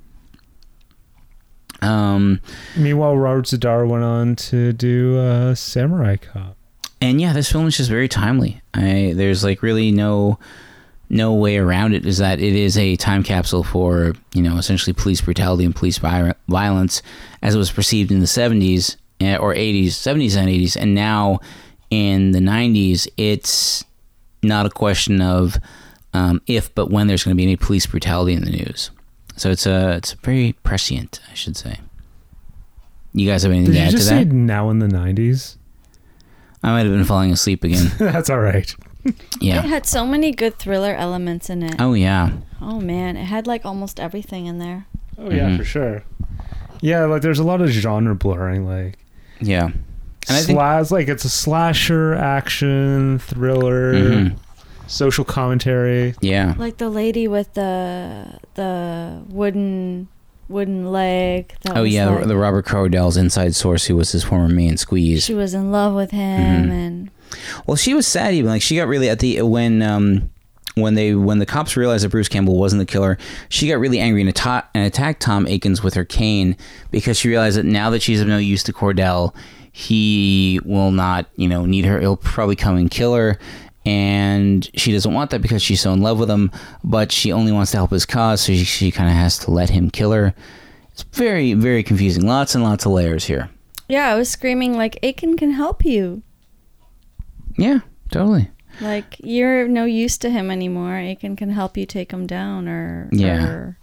Um, 1.82 2.42
Meanwhile, 2.76 3.18
Robert 3.18 3.46
Z'Dar 3.46 3.88
went 3.88 4.04
on 4.04 4.36
to 4.38 4.74
do 4.74 5.18
uh, 5.20 5.56
Samurai 5.56 6.16
Cop. 6.18 6.58
And 7.02 7.20
yeah, 7.20 7.34
this 7.34 7.52
film 7.52 7.68
is 7.68 7.78
just 7.78 7.90
very 7.90 8.08
timely. 8.08 8.62
I 8.74 9.14
there's 9.16 9.44
like 9.44 9.62
really 9.62 9.92
no 9.92 10.40
no 11.10 11.34
way 11.34 11.58
around 11.58 11.94
it. 11.94 12.06
Is 12.06 12.18
that 12.20 12.40
it 12.40 12.56
is 12.56 12.78
a 12.78 12.96
time 12.96 13.24
capsule 13.24 13.64
for 13.64 14.14
you 14.34 14.42
know 14.42 14.58
essentially 14.58 14.94
police 14.94 15.22
brutality 15.22 15.66
and 15.66 15.76
police 15.76 15.98
violence 15.98 17.02
as 17.42 17.56
it 17.56 17.58
was 17.58 17.72
perceived 17.72 18.12
in 18.12 18.20
the 18.20 18.28
seventies 18.28 18.98
eh, 19.20 19.38
or 19.38 19.54
eighties, 19.54 19.96
seventies 19.98 20.36
and 20.36 20.50
eighties, 20.50 20.76
and 20.76 20.96
now 20.96 21.40
in 21.90 22.32
the 22.32 22.42
nineties, 22.42 23.08
it's 23.18 23.84
not 24.42 24.66
a 24.66 24.70
question 24.70 25.22
of 25.22 25.58
um, 26.14 26.42
if 26.48 26.74
but 26.76 26.90
when 26.90 27.08
there's 27.08 27.24
going 27.24 27.36
to 27.36 27.38
be 27.38 27.44
any 27.44 27.56
police 27.56 27.86
brutality 27.86 28.34
in 28.34 28.46
the 28.46 28.52
news. 28.52 28.92
So 29.36 29.52
it's 29.52 29.66
a 29.66 29.96
it's 29.98 30.14
very 30.14 30.54
prescient, 30.64 31.20
I 31.30 31.34
should 31.34 31.58
say. 31.58 31.80
You 33.14 33.30
guys 33.30 33.44
have 33.44 33.52
anything 33.52 33.74
Did 33.74 33.80
to 33.80 33.86
add 33.86 33.92
to 33.92 34.04
that? 34.04 34.28
now 34.28 34.70
in 34.70 34.80
the 34.80 34.88
90s? 34.88 35.56
I 36.66 36.72
might 36.72 36.86
have 36.86 36.92
been 36.94 37.06
falling 37.06 37.32
asleep 37.32 37.64
again. 37.64 37.92
That's 38.00 38.30
all 38.30 38.40
right. 38.40 38.74
Yeah. 39.40 39.60
It 39.60 39.66
had 39.66 39.86
so 39.86 40.06
many 40.06 40.32
good 40.32 40.58
thriller 40.58 40.96
elements 40.96 41.50
in 41.50 41.62
it. 41.62 41.76
Oh 41.80 41.94
yeah. 41.94 42.32
Oh 42.60 42.80
man, 42.80 43.18
it 43.18 43.26
had 43.26 43.46
like 43.46 43.66
almost 43.66 44.00
everything 44.00 44.48
in 44.48 44.58
there. 44.58 44.88
Oh 45.20 45.30
yeah, 45.30 45.50
Mhm. 45.50 45.58
for 45.58 45.64
sure. 45.64 46.04
Yeah, 46.82 47.06
like 47.06 47.22
there's 47.22 47.38
a 47.40 47.44
lot 47.44 47.62
of 47.62 47.70
genre 47.70 48.16
blurring. 48.16 48.66
Like 48.66 48.98
Yeah. 49.40 49.66
And 50.28 50.38
I 50.38 50.42
think 50.42 50.58
slash, 50.58 50.90
like 50.90 51.08
it's 51.08 51.24
a 51.24 51.30
slasher, 51.30 52.16
action, 52.16 53.20
thriller, 53.20 53.94
Mhm. 53.94 54.38
social 54.88 55.24
commentary. 55.24 56.16
yeah. 56.22 56.56
Like 56.58 56.78
the 56.78 56.90
lady 56.90 57.28
with 57.28 57.54
the 57.54 58.40
the 58.56 59.22
wooden 59.30 60.08
wooden 60.48 60.92
leg. 60.92 61.54
That 61.64 61.78
Oh 61.78 61.84
yeah, 61.84 62.10
like- 62.10 62.28
the, 62.28 62.38
Robert 62.38 62.66
Cordell's 62.66 63.18
inside 63.18 63.56
source, 63.56 63.86
who 63.86 63.96
was 63.96 64.12
his 64.12 64.24
former 64.24 64.48
main 64.48 64.78
squeeze. 64.78 65.24
she 65.26 65.34
was 65.34 65.54
in 65.54 65.72
love 65.72 65.94
with 65.96 66.12
him, 66.12 66.70
Mhm. 66.70 66.72
and 66.72 67.10
Well, 67.66 67.76
she 67.76 67.94
was 67.94 68.06
sad 68.08 68.34
even 68.34 68.50
like 68.52 68.62
she 68.62 68.76
got 68.76 68.88
really 68.88 69.10
at 69.10 69.20
the 69.20 69.42
when 69.42 69.82
um 69.82 70.30
when 70.76 70.94
they 70.96 71.16
when 71.16 71.40
the 71.40 71.46
cops 71.46 71.76
realized 71.78 72.04
that 72.04 72.10
Bruce 72.10 72.28
Campbell 72.28 72.58
wasn't 72.58 72.80
the 72.82 72.86
killer, 72.86 73.18
she 73.50 73.68
got 73.68 73.80
really 73.80 74.00
angry 74.00 74.22
and, 74.22 74.30
atta- 74.30 74.66
and 74.76 74.86
attacked 74.86 75.22
Tom 75.22 75.48
Atkins 75.48 75.82
with 75.82 75.94
her 75.96 76.04
cane 76.06 76.56
because 76.92 77.18
she 77.18 77.30
realized 77.30 77.58
that 77.58 77.66
now 77.66 77.90
that 77.90 78.02
she's 78.02 78.20
of 78.22 78.28
no 78.28 78.38
use 78.38 78.62
to 78.64 78.74
Cordell, 78.74 79.34
he 79.72 80.60
will 80.64 80.92
not 80.92 81.28
you 81.36 81.48
know 81.48 81.66
need 81.66 81.86
her. 81.86 82.00
He'll 82.00 82.16
probably 82.18 82.56
come 82.56 82.78
and 82.78 82.90
kill 82.92 83.14
her. 83.16 83.38
And 83.86 84.68
she 84.76 84.92
doesn't 84.92 85.14
want 85.14 85.30
that 85.32 85.42
because 85.42 85.62
she's 85.62 85.82
so 85.82 85.94
in 85.94 86.02
love 86.02 86.18
with 86.20 86.30
him, 86.30 86.52
but 86.84 87.12
she 87.12 87.32
only 87.32 87.52
wants 87.52 87.72
to 87.72 87.78
help 87.78 87.92
his 87.92 88.06
cause, 88.06 88.42
so 88.42 88.54
she, 88.54 88.64
she 88.64 88.92
kind 88.92 89.10
of 89.10 89.16
has 89.16 89.38
to 89.40 89.52
let 89.52 89.70
him 89.70 89.92
kill 89.92 90.12
her. 90.12 90.34
It's 90.92 91.04
very, 91.04 91.54
very 91.54 91.84
confusing. 91.84 92.26
Lots 92.26 92.56
and 92.56 92.64
lots 92.64 92.86
of 92.86 92.94
layers 92.94 93.26
here. 93.26 93.50
yeah, 93.88 94.08
I 94.12 94.16
was 94.16 94.30
screaming 94.30 94.76
like 94.76 94.98
Atkins 95.06 95.38
can 95.38 95.52
help 95.52 95.86
you. 95.86 96.24
Yeah, 97.58 97.80
totally. 98.12 98.50
Like 98.82 99.18
you're 99.24 99.68
no 99.68 99.86
use 99.86 100.18
to 100.20 100.30
him 100.30 100.50
anymore. 100.52 100.96
Atkins 100.96 101.38
can 101.38 101.50
help 101.52 101.78
you 101.78 101.86
take 101.86 102.12
him 102.12 102.26
down, 102.28 102.68
or 102.68 103.10
Yeah. 103.14 103.46
or 103.46 103.78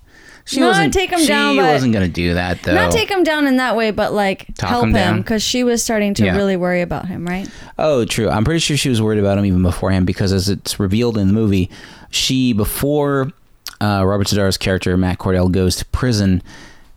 She 0.45 0.61
not 0.61 0.69
wasn't 0.69 0.93
take 0.93 1.11
him 1.11 1.21
she 1.21 1.27
down, 1.29 1.57
but 1.57 1.73
wasn't 1.73 1.93
gonna 1.93 2.09
do 2.09 2.35
that 2.35 2.63
though. 2.63 2.75
not 2.75 2.91
take 2.93 3.09
him 3.11 3.23
down 3.23 3.47
in 3.47 3.59
that 3.59 3.77
way, 3.77 3.91
but 3.93 4.13
like 4.13 4.47
Talk 4.57 4.71
help 4.71 4.89
him 4.89 5.19
because 5.19 5.43
she 5.43 5.63
was 5.65 5.83
starting 5.83 6.15
to 6.15 6.25
Yeah. 6.25 6.37
really 6.37 6.57
worry 6.57 6.81
about 6.83 7.07
him, 7.07 7.25
right? 7.27 7.49
Oh, 7.79 8.05
true. 8.05 8.29
I'm 8.29 8.45
pretty 8.45 8.59
sure 8.61 8.77
she 8.77 8.89
was 8.89 9.01
worried 9.01 9.19
about 9.21 9.39
him 9.39 9.45
even 9.47 9.63
beforehand 9.63 10.05
because, 10.07 10.33
as 10.33 10.49
it's 10.49 10.81
revealed 10.81 11.17
in 11.17 11.29
the 11.29 11.33
movie, 11.33 11.71
she 12.11 12.53
before 12.53 13.31
uh, 13.81 14.05
Robert 14.05 14.27
Z'Dar's 14.29 14.57
character 14.57 14.97
Matt 14.97 15.19
Cordell 15.19 15.51
goes 15.51 15.77
to 15.77 15.85
prison, 15.87 16.43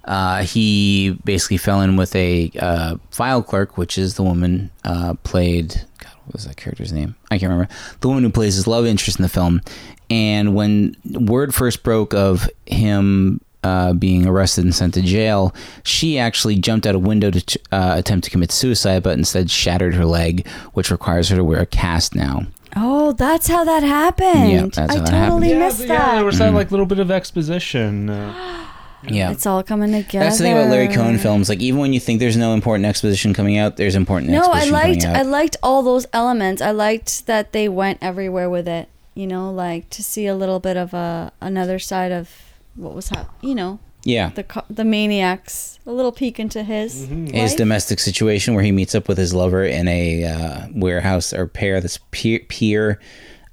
uh, 0.05 0.43
he 0.43 1.17
basically 1.23 1.57
fell 1.57 1.81
in 1.81 1.95
with 1.97 2.15
a 2.15 2.51
uh, 2.59 2.95
file 3.11 3.41
clerk, 3.41 3.77
which 3.77 3.97
is 3.97 4.15
the 4.15 4.23
woman 4.23 4.69
uh, 4.83 5.13
played. 5.23 5.81
God, 5.99 6.11
what 6.25 6.33
was 6.33 6.45
that 6.45 6.57
character's 6.57 6.91
name? 6.91 7.15
I 7.29 7.37
can't 7.37 7.51
remember. 7.51 7.71
The 8.01 8.07
woman 8.07 8.23
who 8.23 8.29
plays 8.29 8.55
his 8.55 8.67
love 8.67 8.85
interest 8.85 9.19
in 9.19 9.23
the 9.23 9.29
film. 9.29 9.61
And 10.09 10.55
when 10.55 10.95
word 11.05 11.53
first 11.53 11.83
broke 11.83 12.13
of 12.13 12.49
him 12.65 13.41
uh, 13.63 13.93
being 13.93 14.27
arrested 14.27 14.63
and 14.63 14.73
sent 14.73 14.95
to 14.95 15.01
jail, 15.01 15.53
she 15.83 16.17
actually 16.17 16.55
jumped 16.55 16.85
out 16.87 16.95
a 16.95 16.99
window 16.99 17.31
to 17.31 17.59
uh, 17.71 17.95
attempt 17.97 18.25
to 18.25 18.31
commit 18.31 18.51
suicide, 18.51 19.03
but 19.03 19.17
instead 19.17 19.49
shattered 19.49 19.93
her 19.95 20.05
leg, 20.05 20.47
which 20.73 20.91
requires 20.91 21.29
her 21.29 21.35
to 21.35 21.43
wear 21.43 21.61
a 21.61 21.65
cast 21.65 22.15
now. 22.15 22.45
Oh, 22.75 23.13
that's 23.13 23.47
how 23.47 23.63
that 23.63 23.83
happened. 23.83 24.51
Yeah, 24.51 24.61
that's 24.63 24.77
I 24.77 24.81
how 24.81 25.05
that 25.05 25.05
totally 25.07 25.47
happened. 25.49 25.59
Missed 25.59 25.77
th- 25.77 25.87
that. 25.89 26.07
yeah, 26.07 26.15
there 26.15 26.25
was 26.25 26.39
that 26.39 26.53
like 26.53 26.71
little 26.71 26.85
bit 26.85 26.99
of 26.99 27.09
exposition. 27.09 28.09
Uh, 28.09 28.61
Yeah. 29.07 29.31
It's 29.31 29.45
all 29.45 29.63
coming 29.63 29.91
together. 29.91 30.25
That's 30.25 30.37
the 30.37 30.45
thing 30.45 30.53
about 30.53 30.69
Larry 30.69 30.87
Cohen 30.87 31.17
films. 31.17 31.49
Like 31.49 31.59
even 31.61 31.79
when 31.79 31.93
you 31.93 31.99
think 31.99 32.19
there's 32.19 32.37
no 32.37 32.53
important 32.53 32.85
exposition 32.85 33.33
coming 33.33 33.57
out, 33.57 33.77
there's 33.77 33.95
important 33.95 34.31
No, 34.31 34.49
I 34.51 34.65
liked 34.65 35.03
coming 35.03 35.17
I 35.17 35.21
liked 35.23 35.57
all 35.63 35.83
those 35.83 36.05
elements. 36.13 36.61
I 36.61 36.71
liked 36.71 37.27
that 37.27 37.51
they 37.51 37.69
went 37.69 37.99
everywhere 38.01 38.49
with 38.49 38.67
it. 38.67 38.89
You 39.13 39.27
know, 39.27 39.51
like 39.51 39.89
to 39.91 40.03
see 40.03 40.27
a 40.27 40.35
little 40.35 40.59
bit 40.59 40.75
of 40.77 40.93
a 40.93 41.31
another 41.41 41.79
side 41.79 42.11
of 42.11 42.29
what 42.75 42.93
was 42.93 43.09
happening. 43.09 43.49
You 43.49 43.55
know, 43.55 43.79
yeah. 44.03 44.29
the 44.29 44.43
co- 44.43 44.65
the 44.69 44.83
maniacs. 44.83 45.79
A 45.87 45.91
little 45.91 46.11
peek 46.11 46.39
into 46.39 46.63
his 46.63 47.07
His 47.07 47.51
life. 47.51 47.57
domestic 47.57 47.99
situation 47.99 48.55
where 48.55 48.63
he 48.63 48.71
meets 48.71 48.95
up 48.95 49.07
with 49.07 49.17
his 49.19 49.33
lover 49.33 49.63
in 49.63 49.87
a 49.87 50.23
uh, 50.25 50.67
warehouse 50.73 51.31
or 51.31 51.47
pair 51.47 51.79
this 51.79 51.99
pier, 52.11 52.39
pier 52.49 52.99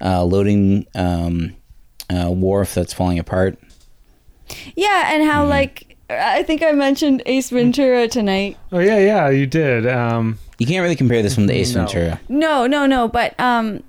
uh, 0.01 0.23
loading 0.23 0.87
um, 0.95 1.55
uh, 2.09 2.29
wharf 2.29 2.73
that's 2.73 2.91
falling 2.91 3.19
apart. 3.19 3.57
Yeah, 4.75 5.11
and 5.13 5.21
Mm-hmm. 5.23 5.31
how 5.31 5.45
like 5.45 5.97
I 6.09 6.43
think 6.43 6.61
I 6.61 6.71
mentioned 6.73 7.23
Ace 7.25 7.49
Ventura 7.49 8.07
tonight. 8.07 8.57
oh 8.71 8.79
yeah, 8.79 8.99
yeah, 8.99 9.29
you 9.29 9.45
did. 9.47 9.87
Um, 9.87 10.37
You 10.59 10.67
can't 10.67 10.83
really 10.83 10.95
compare 10.95 11.21
this 11.23 11.37
one 11.37 11.47
to 11.47 11.53
Ace 11.53 11.73
No. 11.73 11.81
Ventura. 11.85 12.19
No, 12.29 12.67
no, 12.67 12.85
no. 12.85 13.07
But 13.07 13.39
um, 13.39 13.81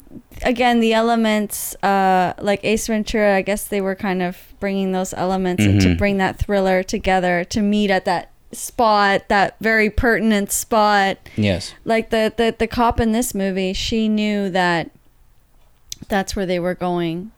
again, 0.42 0.80
the 0.80 0.94
elements, 0.94 1.74
uh, 1.82 2.32
like 2.40 2.64
Ace 2.64 2.86
Ventura, 2.86 3.36
I 3.36 3.42
guess 3.42 3.66
they 3.68 3.80
were 3.80 3.94
kind 3.94 4.22
of 4.22 4.38
bringing 4.60 4.92
those 4.92 5.12
elements 5.12 5.62
and 5.64 5.80
to 5.82 5.94
bring 5.96 6.16
that 6.18 6.38
thriller 6.38 6.82
together 6.82 7.44
to 7.44 7.60
meet 7.60 7.90
at 7.90 8.04
that 8.06 8.30
spot, 8.52 9.28
that 9.28 9.56
very 9.60 9.90
pertinent 9.90 10.50
spot. 10.52 11.18
Yes. 11.36 11.74
Like 11.84 12.08
the 12.10 12.32
the 12.34 12.54
the 12.58 12.66
cop 12.68 13.00
in 13.00 13.12
this 13.12 13.34
movie, 13.34 13.72
she 13.74 14.08
knew 14.08 14.48
that 14.50 14.90
that's 16.08 16.34
where 16.36 16.46
they 16.46 16.58
were 16.60 16.74
going 16.74 17.32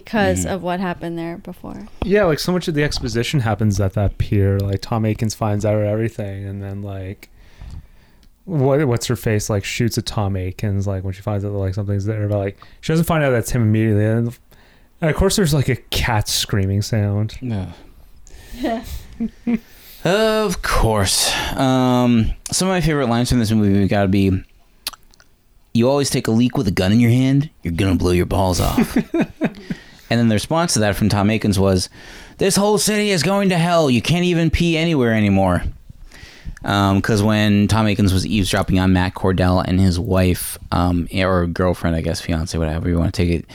because 0.00 0.44
Mhm. 0.44 0.54
of 0.54 0.62
what 0.62 0.80
happened 0.80 1.16
there 1.16 1.38
before. 1.38 1.86
yeah, 2.04 2.24
like 2.24 2.38
so 2.40 2.50
much 2.52 2.66
of 2.66 2.74
the 2.74 2.82
exposition 2.82 3.40
happens 3.40 3.80
at 3.80 3.92
that 3.92 4.18
pier. 4.18 4.58
Like 4.58 4.80
Tom 4.80 5.04
Atkins 5.06 5.34
finds 5.34 5.64
out 5.64 5.78
everything, 5.82 6.44
and 6.46 6.60
then 6.62 6.82
like. 6.82 7.28
What 8.46 8.86
what's 8.86 9.06
her 9.06 9.16
face 9.16 9.48
like 9.48 9.64
shoots 9.64 9.96
at 9.96 10.04
Tom 10.04 10.36
Atkins 10.36 10.86
like 10.86 11.02
when 11.02 11.14
she 11.14 11.22
finds 11.22 11.46
out 11.46 11.52
that 11.52 11.56
like 11.58 11.72
something's 11.72 12.04
there 12.04 12.28
but 12.28 12.36
like 12.36 12.58
she 12.82 12.92
doesn't 12.92 13.06
find 13.06 13.24
out 13.24 13.30
that's 13.30 13.50
him 13.52 13.62
immediately 13.62 14.04
and, 14.04 14.38
and 15.00 15.10
of 15.10 15.16
course 15.16 15.36
there's 15.36 15.54
like 15.54 15.70
a 15.70 15.76
cat 15.76 16.28
screaming 16.28 16.82
sound 16.82 17.38
No. 17.40 17.68
Yeah. 18.52 18.84
Of 20.04 20.60
course. 20.60 21.32
Um, 21.56 22.34
some 22.52 22.68
of 22.68 22.72
my 22.74 22.82
favorite 22.82 23.06
lines 23.08 23.30
from 23.30 23.38
this 23.38 23.50
movie 23.50 23.80
have 23.80 23.88
got 23.88 24.02
to 24.02 24.08
be 24.08 24.30
You 25.72 25.88
always 25.88 26.10
take 26.10 26.26
a 26.26 26.30
leak 26.30 26.58
with 26.58 26.68
a 26.68 26.70
gun 26.70 26.92
in 26.92 27.00
your 27.00 27.10
hand, 27.12 27.48
you're 27.62 27.72
going 27.72 27.92
to 27.92 27.98
blow 27.98 28.10
your 28.10 28.26
balls 28.26 28.60
off. 28.60 28.94
and 30.14 30.20
then 30.20 30.28
the 30.28 30.36
response 30.36 30.74
to 30.74 30.78
that 30.78 30.94
from 30.94 31.08
Tom 31.08 31.28
Atkins 31.28 31.58
was 31.58 31.88
This 32.38 32.54
whole 32.54 32.78
city 32.78 33.10
is 33.10 33.24
going 33.24 33.48
to 33.48 33.58
hell. 33.58 33.90
You 33.90 34.00
can't 34.00 34.24
even 34.24 34.48
pee 34.48 34.76
anywhere 34.76 35.12
anymore. 35.12 35.64
Because 36.62 37.20
when 37.20 37.66
Tom 37.66 37.88
Atkins 37.88 38.12
was 38.12 38.24
eavesdropping 38.24 38.78
on 38.78 38.92
Matt 38.92 39.14
Cordell 39.14 39.64
and 39.66 39.80
his 39.80 39.98
wife, 39.98 40.56
um, 40.70 41.08
or 41.12 41.48
girlfriend, 41.48 41.96
I 41.96 42.00
guess, 42.00 42.20
fiance, 42.20 42.56
whatever 42.56 42.88
you 42.88 42.96
want 42.96 43.12
to 43.12 43.24
take 43.26 43.40
it, 43.40 43.46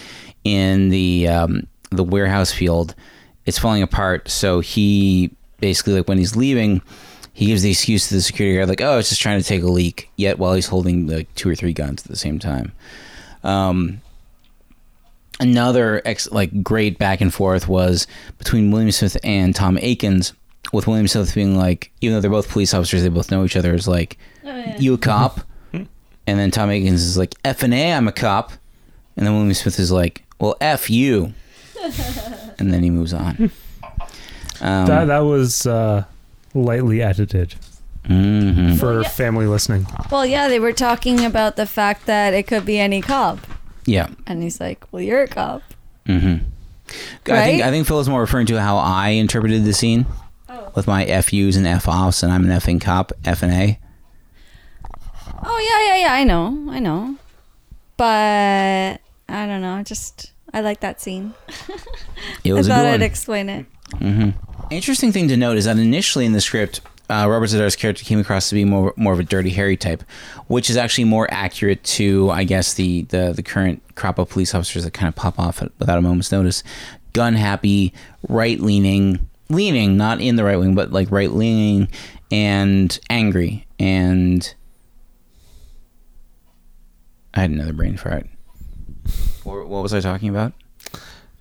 in 0.43 0.89
the 0.89 1.29
um, 1.29 1.65
the 1.91 2.03
warehouse 2.03 2.51
field, 2.51 2.95
it's 3.45 3.57
falling 3.57 3.83
apart. 3.83 4.27
So 4.27 4.59
he 4.59 5.31
basically, 5.61 5.93
like 5.93 6.09
when 6.09 6.17
he's 6.17 6.35
leaving, 6.35 6.81
he 7.31 7.45
gives 7.45 7.61
the 7.61 7.71
excuse 7.71 8.09
to 8.09 8.15
the 8.15 8.21
security 8.21 8.57
guard, 8.57 8.67
like, 8.67 8.81
"Oh, 8.81 8.99
it's 8.99 9.09
just 9.09 9.21
trying 9.21 9.39
to 9.39 9.47
take 9.47 9.63
a 9.63 9.67
leak." 9.67 10.11
Yet 10.17 10.39
while 10.39 10.55
he's 10.55 10.67
holding 10.67 11.07
like 11.07 11.33
two 11.35 11.49
or 11.49 11.55
three 11.55 11.71
guns 11.71 12.03
at 12.03 12.09
the 12.09 12.17
same 12.17 12.37
time. 12.37 12.73
Um, 13.45 14.01
another 15.39 16.01
ex- 16.05 16.31
like 16.31 16.63
great 16.63 16.97
back 16.97 17.21
and 17.21 17.33
forth 17.33 17.67
was 17.67 18.07
between 18.37 18.71
William 18.71 18.91
Smith 18.91 19.17
and 19.23 19.55
Tom 19.55 19.77
Atkins, 19.77 20.33
with 20.73 20.87
William 20.87 21.07
Smith 21.07 21.33
being 21.33 21.57
like, 21.57 21.91
even 22.01 22.15
though 22.15 22.21
they're 22.21 22.29
both 22.29 22.49
police 22.49 22.73
officers, 22.73 23.03
they 23.03 23.09
both 23.09 23.31
know 23.31 23.43
each 23.43 23.55
other. 23.55 23.73
Is 23.73 23.87
like, 23.87 24.17
you 24.77 24.93
a 24.93 24.97
cop? 24.97 25.41
and 25.73 26.39
then 26.39 26.51
Tom 26.51 26.69
Atkins 26.69 27.03
is 27.03 27.17
like, 27.17 27.35
F 27.43 27.63
and 27.63 27.73
A, 27.73 27.93
I'm 27.93 28.07
a 28.07 28.11
cop. 28.11 28.51
And 29.17 29.25
then 29.25 29.33
William 29.33 29.53
Smith 29.53 29.79
is 29.79 29.91
like, 29.91 30.23
well, 30.39 30.55
F 30.61 30.89
you. 30.89 31.33
and 32.59 32.73
then 32.73 32.83
he 32.83 32.89
moves 32.89 33.13
on. 33.13 33.51
Um, 34.61 34.85
that 34.87 35.05
that 35.05 35.19
was 35.19 35.65
uh, 35.65 36.03
lightly 36.53 37.01
edited 37.01 37.55
mhm. 38.05 38.77
for 38.77 39.03
family 39.05 39.45
listening. 39.45 39.87
Well, 40.11 40.25
yeah, 40.25 40.47
they 40.47 40.59
were 40.59 40.73
talking 40.73 41.23
about 41.23 41.55
the 41.55 41.65
fact 41.65 42.05
that 42.07 42.33
it 42.33 42.47
could 42.47 42.65
be 42.65 42.77
any 42.77 43.01
cop, 43.01 43.39
Yeah. 43.89 44.07
and 44.27 44.43
he's 44.43 44.59
like, 44.59 44.85
"Well, 44.91 45.01
you're 45.01 45.23
a 45.23 45.27
cop." 45.27 45.61
Mm-hmm. 46.07 46.45
I 47.31 47.43
think 47.45 47.61
I 47.63 47.69
think 47.71 47.85
Phil 47.87 47.99
is 47.99 48.09
more 48.09 48.21
referring 48.21 48.47
to 48.47 48.59
how 48.59 48.77
I 48.77 49.09
interpreted 49.09 49.63
the 49.65 49.73
scene 49.73 50.05
with 50.75 50.87
my 50.87 51.05
FUs 51.21 51.55
and 51.55 51.67
F 51.67 51.87
offs, 51.87 52.23
and 52.23 52.31
I'm 52.31 52.43
an 52.49 52.51
effing 52.57 52.79
cop, 52.81 53.11
F 53.25 53.43
and 53.43 53.51
A. 53.53 53.79
Oh 55.43 55.59
yeah, 55.59 55.95
yeah, 55.95 56.01
yeah. 56.07 56.13
I 56.13 56.23
know, 56.23 56.71
I 56.71 56.79
know. 56.79 57.15
But 57.97 59.01
I 59.29 59.45
don't 59.45 59.61
know. 59.61 59.81
Just 59.83 60.31
I 60.53 60.61
like 60.61 60.79
that 60.81 60.99
scene. 61.01 61.33
It 62.43 62.53
was 62.53 62.69
I 62.69 62.75
thought 62.75 62.85
I'd 62.85 63.01
explain 63.01 63.49
it. 63.49 63.65
hmm 63.97 64.29
Interesting 64.71 65.11
thing 65.11 65.27
to 65.29 65.37
note 65.37 65.57
is 65.57 65.65
that 65.65 65.77
initially 65.77 66.25
in 66.25 66.33
the 66.33 66.41
script, 66.41 66.81
uh, 67.09 67.27
Robert 67.27 67.47
Z'Dar's 67.47 67.75
character 67.75 68.03
came 68.03 68.19
across 68.19 68.49
to 68.49 68.55
be 68.55 68.65
more 68.65 68.93
more 68.95 69.13
of 69.13 69.19
a 69.19 69.23
dirty 69.23 69.49
Harry 69.51 69.77
type, 69.77 70.03
which 70.47 70.69
is 70.69 70.77
actually 70.77 71.05
more 71.05 71.27
accurate 71.31 71.83
to, 71.83 72.29
I 72.29 72.43
guess, 72.43 72.73
the 72.75 73.03
the, 73.03 73.33
the 73.33 73.43
current 73.43 73.81
crop 73.95 74.19
of 74.19 74.29
police 74.29 74.53
officers 74.53 74.83
that 74.83 74.93
kind 74.93 75.07
of 75.07 75.15
pop 75.15 75.39
off 75.39 75.61
without 75.79 75.97
a 75.97 76.01
moment's 76.01 76.31
notice. 76.31 76.63
Gun 77.13 77.33
happy, 77.33 77.93
right 78.27 78.59
leaning, 78.59 79.27
leaning, 79.49 79.97
not 79.97 80.21
in 80.21 80.35
the 80.35 80.43
right 80.43 80.57
wing, 80.57 80.75
but 80.75 80.91
like 80.91 81.09
right 81.11 81.31
leaning 81.31 81.89
and 82.31 82.99
angry. 83.09 83.65
And 83.79 84.53
I 87.33 87.41
had 87.41 87.51
another 87.51 87.73
brain 87.73 87.97
fart. 87.97 88.27
What, 89.43 89.67
what 89.67 89.81
was 89.81 89.93
I 89.93 90.01
talking 90.01 90.29
about? 90.29 90.53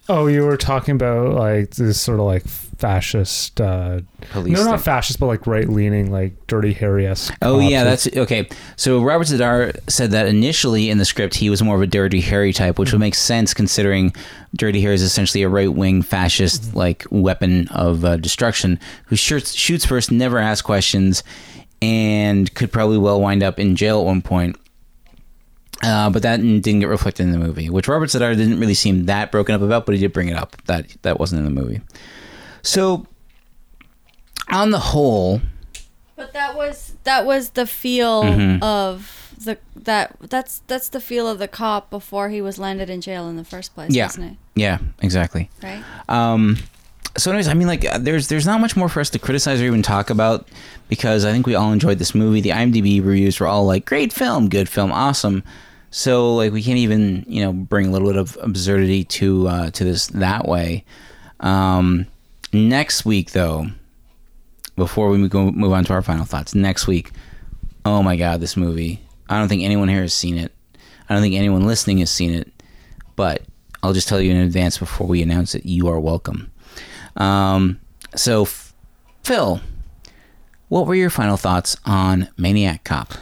Oh, 0.08 0.26
you 0.26 0.44
were 0.44 0.56
talking 0.56 0.94
about 0.94 1.34
like 1.34 1.70
this 1.74 2.00
sort 2.00 2.18
of 2.18 2.26
like 2.26 2.44
fascist. 2.78 3.60
Uh, 3.60 4.00
Police 4.30 4.56
no, 4.56 4.64
not 4.64 4.80
fascist, 4.80 5.18
but 5.18 5.26
like 5.26 5.46
right 5.46 5.68
leaning, 5.68 6.10
like 6.10 6.46
dirty 6.46 6.72
Harry 6.74 7.06
esque. 7.06 7.34
Oh 7.42 7.58
yeah, 7.58 7.84
that's 7.84 8.06
okay. 8.16 8.48
So 8.76 9.02
Robert 9.02 9.26
Z'Dar 9.26 9.78
said 9.90 10.12
that 10.12 10.26
initially 10.26 10.88
in 10.88 10.98
the 10.98 11.04
script 11.04 11.34
he 11.34 11.50
was 11.50 11.62
more 11.62 11.76
of 11.76 11.82
a 11.82 11.86
Dirty 11.86 12.20
Harry 12.20 12.52
type, 12.52 12.78
which 12.78 12.92
would 12.92 13.00
make 13.00 13.14
sense 13.14 13.52
considering 13.52 14.14
Dirty 14.56 14.80
Harry 14.80 14.94
is 14.94 15.02
essentially 15.02 15.42
a 15.42 15.48
right 15.48 15.72
wing 15.72 16.02
fascist 16.02 16.74
like 16.74 17.04
weapon 17.10 17.68
of 17.68 18.04
uh, 18.04 18.16
destruction 18.16 18.78
who 19.06 19.16
shoots, 19.16 19.52
shoots 19.52 19.84
first, 19.84 20.10
never 20.10 20.38
asks 20.38 20.62
questions, 20.62 21.22
and 21.82 22.52
could 22.54 22.72
probably 22.72 22.98
well 22.98 23.20
wind 23.20 23.42
up 23.42 23.58
in 23.58 23.76
jail 23.76 24.00
at 24.00 24.06
one 24.06 24.22
point. 24.22 24.56
Uh, 25.80 26.10
but 26.10 26.22
that 26.22 26.38
didn't 26.40 26.80
get 26.80 26.88
reflected 26.88 27.22
in 27.22 27.30
the 27.30 27.38
movie, 27.38 27.70
which 27.70 27.86
Robert 27.86 28.08
Z'Dar 28.08 28.36
didn't 28.36 28.58
really 28.58 28.74
seem 28.74 29.06
that 29.06 29.30
broken 29.30 29.54
up 29.54 29.62
about, 29.62 29.86
but 29.86 29.94
he 29.94 30.00
did 30.00 30.12
bring 30.12 30.28
it 30.28 30.36
up 30.36 30.56
that 30.66 30.86
that 31.02 31.20
wasn't 31.20 31.38
in 31.38 31.44
the 31.44 31.60
movie. 31.60 31.80
So, 32.62 33.06
on 34.50 34.70
the 34.70 34.78
whole, 34.78 35.40
But 36.16 36.32
that 36.32 36.56
was 36.56 36.94
that 37.04 37.24
was 37.26 37.50
the 37.50 37.66
feel 37.66 38.24
Mhm. 38.24 38.62
of 38.62 39.32
the 39.44 39.56
that 39.76 40.16
that's 40.28 40.62
that's 40.66 40.88
the 40.88 41.00
feel 41.00 41.28
of 41.28 41.38
the 41.38 41.46
cop 41.48 41.90
before 41.90 42.28
he 42.30 42.40
was 42.42 42.58
landed 42.58 42.90
in 42.90 43.00
jail 43.00 43.28
in 43.28 43.36
the 43.36 43.44
first 43.44 43.74
place, 43.74 43.92
yeah, 43.94 44.06
wasn't 44.06 44.32
it? 44.32 44.36
yeah, 44.56 44.78
exactly. 45.00 45.48
Right. 45.62 45.82
Um, 46.08 46.56
so, 47.16 47.30
anyways, 47.30 47.46
I 47.48 47.54
mean, 47.54 47.68
like, 47.68 47.84
uh, 47.86 47.98
there's 47.98 48.26
there's 48.28 48.46
not 48.46 48.60
much 48.60 48.76
more 48.76 48.88
for 48.88 49.00
us 49.00 49.10
to 49.10 49.18
criticize 49.18 49.60
or 49.60 49.64
even 49.66 49.82
talk 49.82 50.10
about 50.10 50.48
because 50.88 51.24
I 51.24 51.30
think 51.32 51.46
we 51.46 51.54
all 51.54 51.72
enjoyed 51.72 51.98
this 51.98 52.14
movie. 52.14 52.40
The 52.40 52.50
IMDb 52.50 53.04
reviews 53.04 53.38
were 53.38 53.46
all 53.46 53.64
like, 53.64 53.84
"Great 53.84 54.12
film, 54.12 54.48
good 54.48 54.68
film, 54.68 54.90
awesome." 54.92 55.42
So, 55.90 56.34
like, 56.34 56.52
we 56.52 56.62
can't 56.62 56.78
even 56.78 57.24
you 57.28 57.42
know 57.44 57.52
bring 57.52 57.86
a 57.86 57.90
little 57.90 58.08
bit 58.08 58.16
of 58.16 58.36
absurdity 58.42 59.04
to 59.04 59.46
uh, 59.48 59.70
to 59.70 59.84
this 59.84 60.08
that 60.08 60.48
way. 60.48 60.84
Um, 61.40 62.06
next 62.52 63.04
week, 63.04 63.32
though, 63.32 63.66
before 64.76 65.08
we 65.10 65.18
move 65.18 65.72
on 65.72 65.84
to 65.84 65.92
our 65.92 66.02
final 66.02 66.24
thoughts, 66.24 66.54
next 66.54 66.86
week, 66.86 67.10
oh 67.84 68.02
my 68.02 68.16
god, 68.16 68.40
this 68.40 68.56
movie! 68.56 69.00
I 69.28 69.38
don't 69.38 69.48
think 69.48 69.62
anyone 69.62 69.88
here 69.88 70.02
has 70.02 70.14
seen 70.14 70.38
it. 70.38 70.52
I 71.08 71.14
don't 71.14 71.22
think 71.22 71.34
anyone 71.34 71.66
listening 71.66 71.98
has 71.98 72.10
seen 72.10 72.32
it, 72.32 72.50
but 73.16 73.42
I'll 73.82 73.92
just 73.92 74.08
tell 74.08 74.20
you 74.20 74.30
in 74.30 74.38
advance 74.38 74.78
before 74.78 75.06
we 75.06 75.22
announce 75.22 75.54
it. 75.54 75.64
You 75.64 75.88
are 75.88 76.00
welcome. 76.00 76.50
Um, 77.16 77.80
so, 78.14 78.46
Phil, 79.24 79.60
what 80.68 80.86
were 80.86 80.94
your 80.94 81.10
final 81.10 81.36
thoughts 81.36 81.76
on 81.84 82.28
Maniac 82.36 82.84
Cop? 82.84 83.14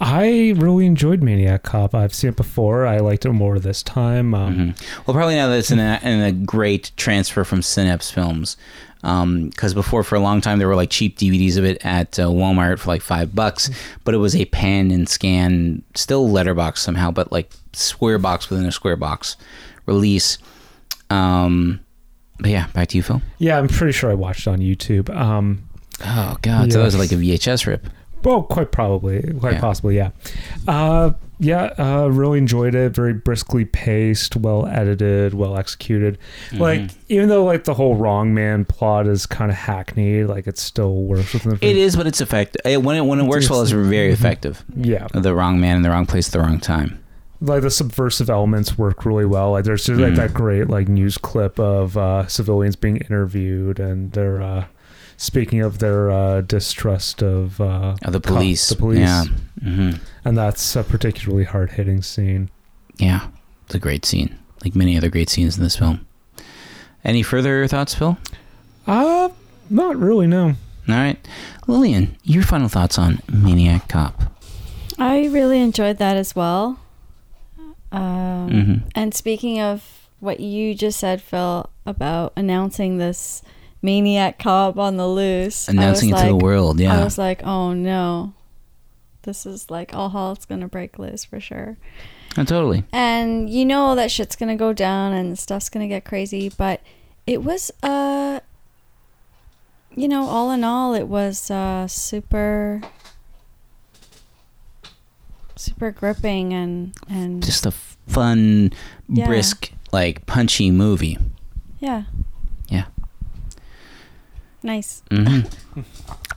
I 0.00 0.52
really 0.56 0.84
enjoyed 0.86 1.22
Maniac 1.22 1.62
Cop. 1.62 1.94
I've 1.94 2.14
seen 2.14 2.30
it 2.30 2.36
before. 2.36 2.86
I 2.86 2.98
liked 2.98 3.24
it 3.24 3.32
more 3.32 3.58
this 3.58 3.82
time. 3.82 4.34
Um, 4.34 4.74
Well, 5.06 5.14
probably 5.14 5.36
now 5.36 5.48
that 5.48 5.58
it's 5.58 5.70
in 5.70 5.78
a, 5.78 5.98
in 6.02 6.20
a 6.20 6.32
great 6.32 6.90
transfer 6.96 7.44
from 7.44 7.62
Synapse 7.62 8.10
Films. 8.10 8.56
Because 9.00 9.72
before, 9.72 10.02
for 10.02 10.16
a 10.16 10.20
long 10.20 10.40
time, 10.40 10.58
there 10.58 10.66
were 10.66 10.74
like 10.74 10.90
cheap 10.90 11.16
DVDs 11.16 11.56
of 11.56 11.64
it 11.64 11.84
at 11.84 12.18
uh, 12.18 12.24
Walmart 12.26 12.80
for 12.80 12.88
like 12.88 13.02
five 13.02 13.34
bucks, 13.34 13.70
but 14.04 14.14
it 14.14 14.18
was 14.18 14.34
a 14.34 14.46
pan 14.46 14.90
and 14.90 15.08
scan, 15.08 15.82
still 15.94 16.28
letterbox 16.28 16.82
somehow, 16.82 17.10
but 17.12 17.30
like 17.30 17.50
square 17.72 18.18
box 18.18 18.50
within 18.50 18.66
a 18.66 18.72
square 18.72 18.96
box 18.96 19.36
release. 19.86 20.38
Um, 21.08 21.80
but 22.40 22.50
yeah, 22.50 22.66
back 22.74 22.88
to 22.88 22.96
you, 22.96 23.02
Phil. 23.02 23.22
Yeah, 23.38 23.58
I'm 23.58 23.68
pretty 23.68 23.92
sure 23.92 24.10
I 24.10 24.14
watched 24.14 24.46
it 24.46 24.50
on 24.50 24.58
YouTube. 24.58 25.08
Um, 25.14 25.68
oh 26.04 26.36
God, 26.42 26.72
so 26.72 26.78
that 26.80 26.84
was 26.84 26.98
like 26.98 27.12
a 27.12 27.16
VHS 27.16 27.66
rip. 27.66 27.86
Well, 28.26 28.42
quite 28.42 28.72
probably, 28.72 29.22
quite 29.38 29.54
Yeah. 29.54 29.60
possibly, 29.60 29.96
yeah. 29.96 30.10
Uh, 30.66 31.12
yeah, 31.38 31.72
uh, 31.78 32.08
really 32.08 32.38
enjoyed 32.38 32.74
it. 32.74 32.94
Very 32.94 33.12
briskly 33.12 33.64
paced, 33.64 34.36
well 34.36 34.66
edited, 34.66 35.32
well 35.34 35.56
executed. 35.56 36.18
Like, 36.52 36.80
Mm-hmm. 36.80 36.98
even 37.08 37.28
though 37.28 37.44
like 37.44 37.64
the 37.64 37.74
whole 37.74 37.94
wrong 37.94 38.34
man 38.34 38.64
plot 38.64 39.06
is 39.06 39.26
kind 39.26 39.50
of 39.50 39.56
hackneyed, 39.56 40.26
like 40.26 40.46
it 40.46 40.58
still 40.58 40.94
works 41.04 41.32
within 41.34 41.52
the. 41.58 41.64
It 41.64 41.76
is, 41.76 41.94
but 41.94 42.06
it's 42.06 42.20
effective. 42.20 42.62
It, 42.64 42.82
when 42.82 42.96
it 42.96 43.02
when 43.04 43.20
it 43.20 43.26
works 43.26 43.48
well, 43.48 43.62
it's 43.62 43.70
very 43.70 44.10
effective. 44.10 44.64
Yeah. 44.74 45.06
the 45.14 45.34
wrong 45.34 45.60
man 45.60 45.76
in 45.76 45.82
the 45.82 45.90
wrong 45.90 46.06
place 46.06 46.26
at 46.28 46.32
the 46.32 46.40
wrong 46.40 46.58
time. 46.58 46.98
like 47.42 47.60
the 47.62 47.70
subversive 47.70 48.30
elements 48.30 48.78
work 48.78 49.04
really 49.04 49.26
well. 49.26 49.50
Like 49.52 49.64
there's 49.64 49.84
just 49.84 50.00
like 50.00 50.14
Mm. 50.14 50.16
that 50.16 50.32
great 50.34 50.68
like 50.70 50.88
news 50.88 51.18
clip 51.18 51.60
of 51.60 51.96
uh, 51.98 52.26
civilians 52.28 52.76
being 52.76 52.96
interviewed 52.96 53.78
and 53.78 54.10
they're 54.12 54.40
uh, 54.42 54.64
speaking 55.16 55.60
of 55.62 55.78
their 55.78 56.10
uh, 56.10 56.40
distrust 56.42 57.22
of 57.22 57.60
uh, 57.60 57.96
Of 58.02 58.12
the 58.12 58.20
cop- 58.20 58.34
police. 58.34 58.68
the 58.68 58.76
police, 58.76 58.98
Yeah. 59.00 59.24
hmm 59.62 59.90
and 60.24 60.36
that's 60.36 60.74
a 60.76 60.82
particularly 60.82 61.44
hard 61.44 61.72
hitting 61.72 62.02
scene. 62.02 62.50
Yeah, 62.96 63.28
it's 63.64 63.74
a 63.74 63.78
great 63.78 64.04
scene, 64.04 64.36
like 64.64 64.74
many 64.74 64.96
other 64.96 65.08
great 65.08 65.28
scenes 65.30 65.56
in 65.56 65.62
this 65.62 65.76
film. 65.76 66.06
Any 67.04 67.22
further 67.22 67.66
thoughts, 67.68 67.94
Phil? 67.94 68.16
Uh 68.86 69.28
not 69.70 69.96
really. 69.96 70.26
No. 70.26 70.54
All 70.88 70.94
right, 70.94 71.18
Lillian, 71.66 72.16
your 72.22 72.42
final 72.44 72.68
thoughts 72.68 72.98
on 72.98 73.20
Maniac 73.32 73.88
Cop? 73.88 74.22
I 74.98 75.26
really 75.26 75.60
enjoyed 75.60 75.98
that 75.98 76.16
as 76.16 76.34
well. 76.36 76.78
Um, 77.92 78.50
Mhm. 78.50 78.82
And 78.94 79.12
speaking 79.14 79.60
of 79.60 80.08
what 80.20 80.40
you 80.40 80.74
just 80.74 80.98
said, 81.00 81.20
Phil, 81.20 81.68
about 81.84 82.32
announcing 82.36 82.98
this 82.98 83.42
maniac 83.82 84.38
cop 84.38 84.76
on 84.78 84.96
the 84.96 85.06
loose, 85.06 85.68
Announcing 85.68 86.10
it 86.10 86.18
to 86.20 86.26
the 86.26 86.36
world, 86.36 86.80
yeah. 86.80 87.00
I 87.00 87.04
was 87.04 87.18
like, 87.18 87.42
oh 87.44 87.72
no, 87.72 88.32
this 89.22 89.46
is 89.46 89.70
like 89.70 89.94
all 89.94 90.08
hell's 90.10 90.44
gonna 90.46 90.68
break 90.68 90.98
loose 90.98 91.24
for 91.24 91.40
sure. 91.40 91.76
Oh, 92.38 92.44
totally. 92.44 92.84
And 92.92 93.48
you 93.48 93.64
know 93.64 93.94
that 93.94 94.10
shit's 94.10 94.36
gonna 94.36 94.56
go 94.56 94.72
down 94.72 95.12
and 95.12 95.38
stuff's 95.38 95.68
gonna 95.68 95.88
get 95.88 96.04
crazy, 96.04 96.48
but 96.50 96.80
it 97.26 97.42
was 97.42 97.70
uh 97.82 98.40
you 99.94 100.08
know, 100.08 100.26
all 100.28 100.50
in 100.50 100.62
all 100.64 100.94
it 100.94 101.08
was 101.08 101.50
uh 101.50 101.86
super 101.88 102.82
super 105.54 105.90
gripping 105.90 106.52
and 106.52 106.94
and 107.08 107.42
Just 107.42 107.64
a 107.66 107.70
fun, 107.70 108.72
Yeah. 109.08 109.26
brisk, 109.26 109.72
like 109.92 110.26
punchy 110.26 110.70
movie. 110.70 111.18
yeah. 111.80 112.04
Nice. 114.66 115.02
hmm 115.10 115.40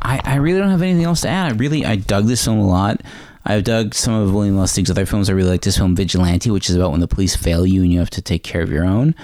I, 0.02 0.22
I 0.24 0.36
really 0.36 0.60
don't 0.60 0.70
have 0.70 0.84
anything 0.84 1.04
else 1.04 1.22
to 1.22 1.30
add. 1.30 1.52
I 1.52 1.56
really 1.56 1.84
I 1.86 1.96
dug 1.96 2.26
this 2.28 2.46
film 2.46 2.60
a 2.60 2.68
lot. 2.68 3.02
I've 3.44 3.64
dug 3.64 3.96
some 3.96 4.14
of 4.14 4.34
William 4.34 4.56
Lustig's 4.56 4.92
other 4.92 5.08
films. 5.08 5.30
I 5.30 5.34
really 5.34 5.50
like 5.50 5.62
this 5.62 5.78
film, 5.78 5.96
Vigilante, 5.96 6.52
which 6.52 6.70
is 6.70 6.76
about 6.76 6.92
when 6.92 7.00
the 7.00 7.08
police 7.08 7.36
fail 7.36 7.66
you 7.66 7.82
and 7.82 7.92
you 7.92 7.98
have 8.00 8.12
to 8.12 8.22
take 8.22 8.44
care 8.44 8.62
of 8.62 8.72
your 8.72 8.86
own. 8.86 9.16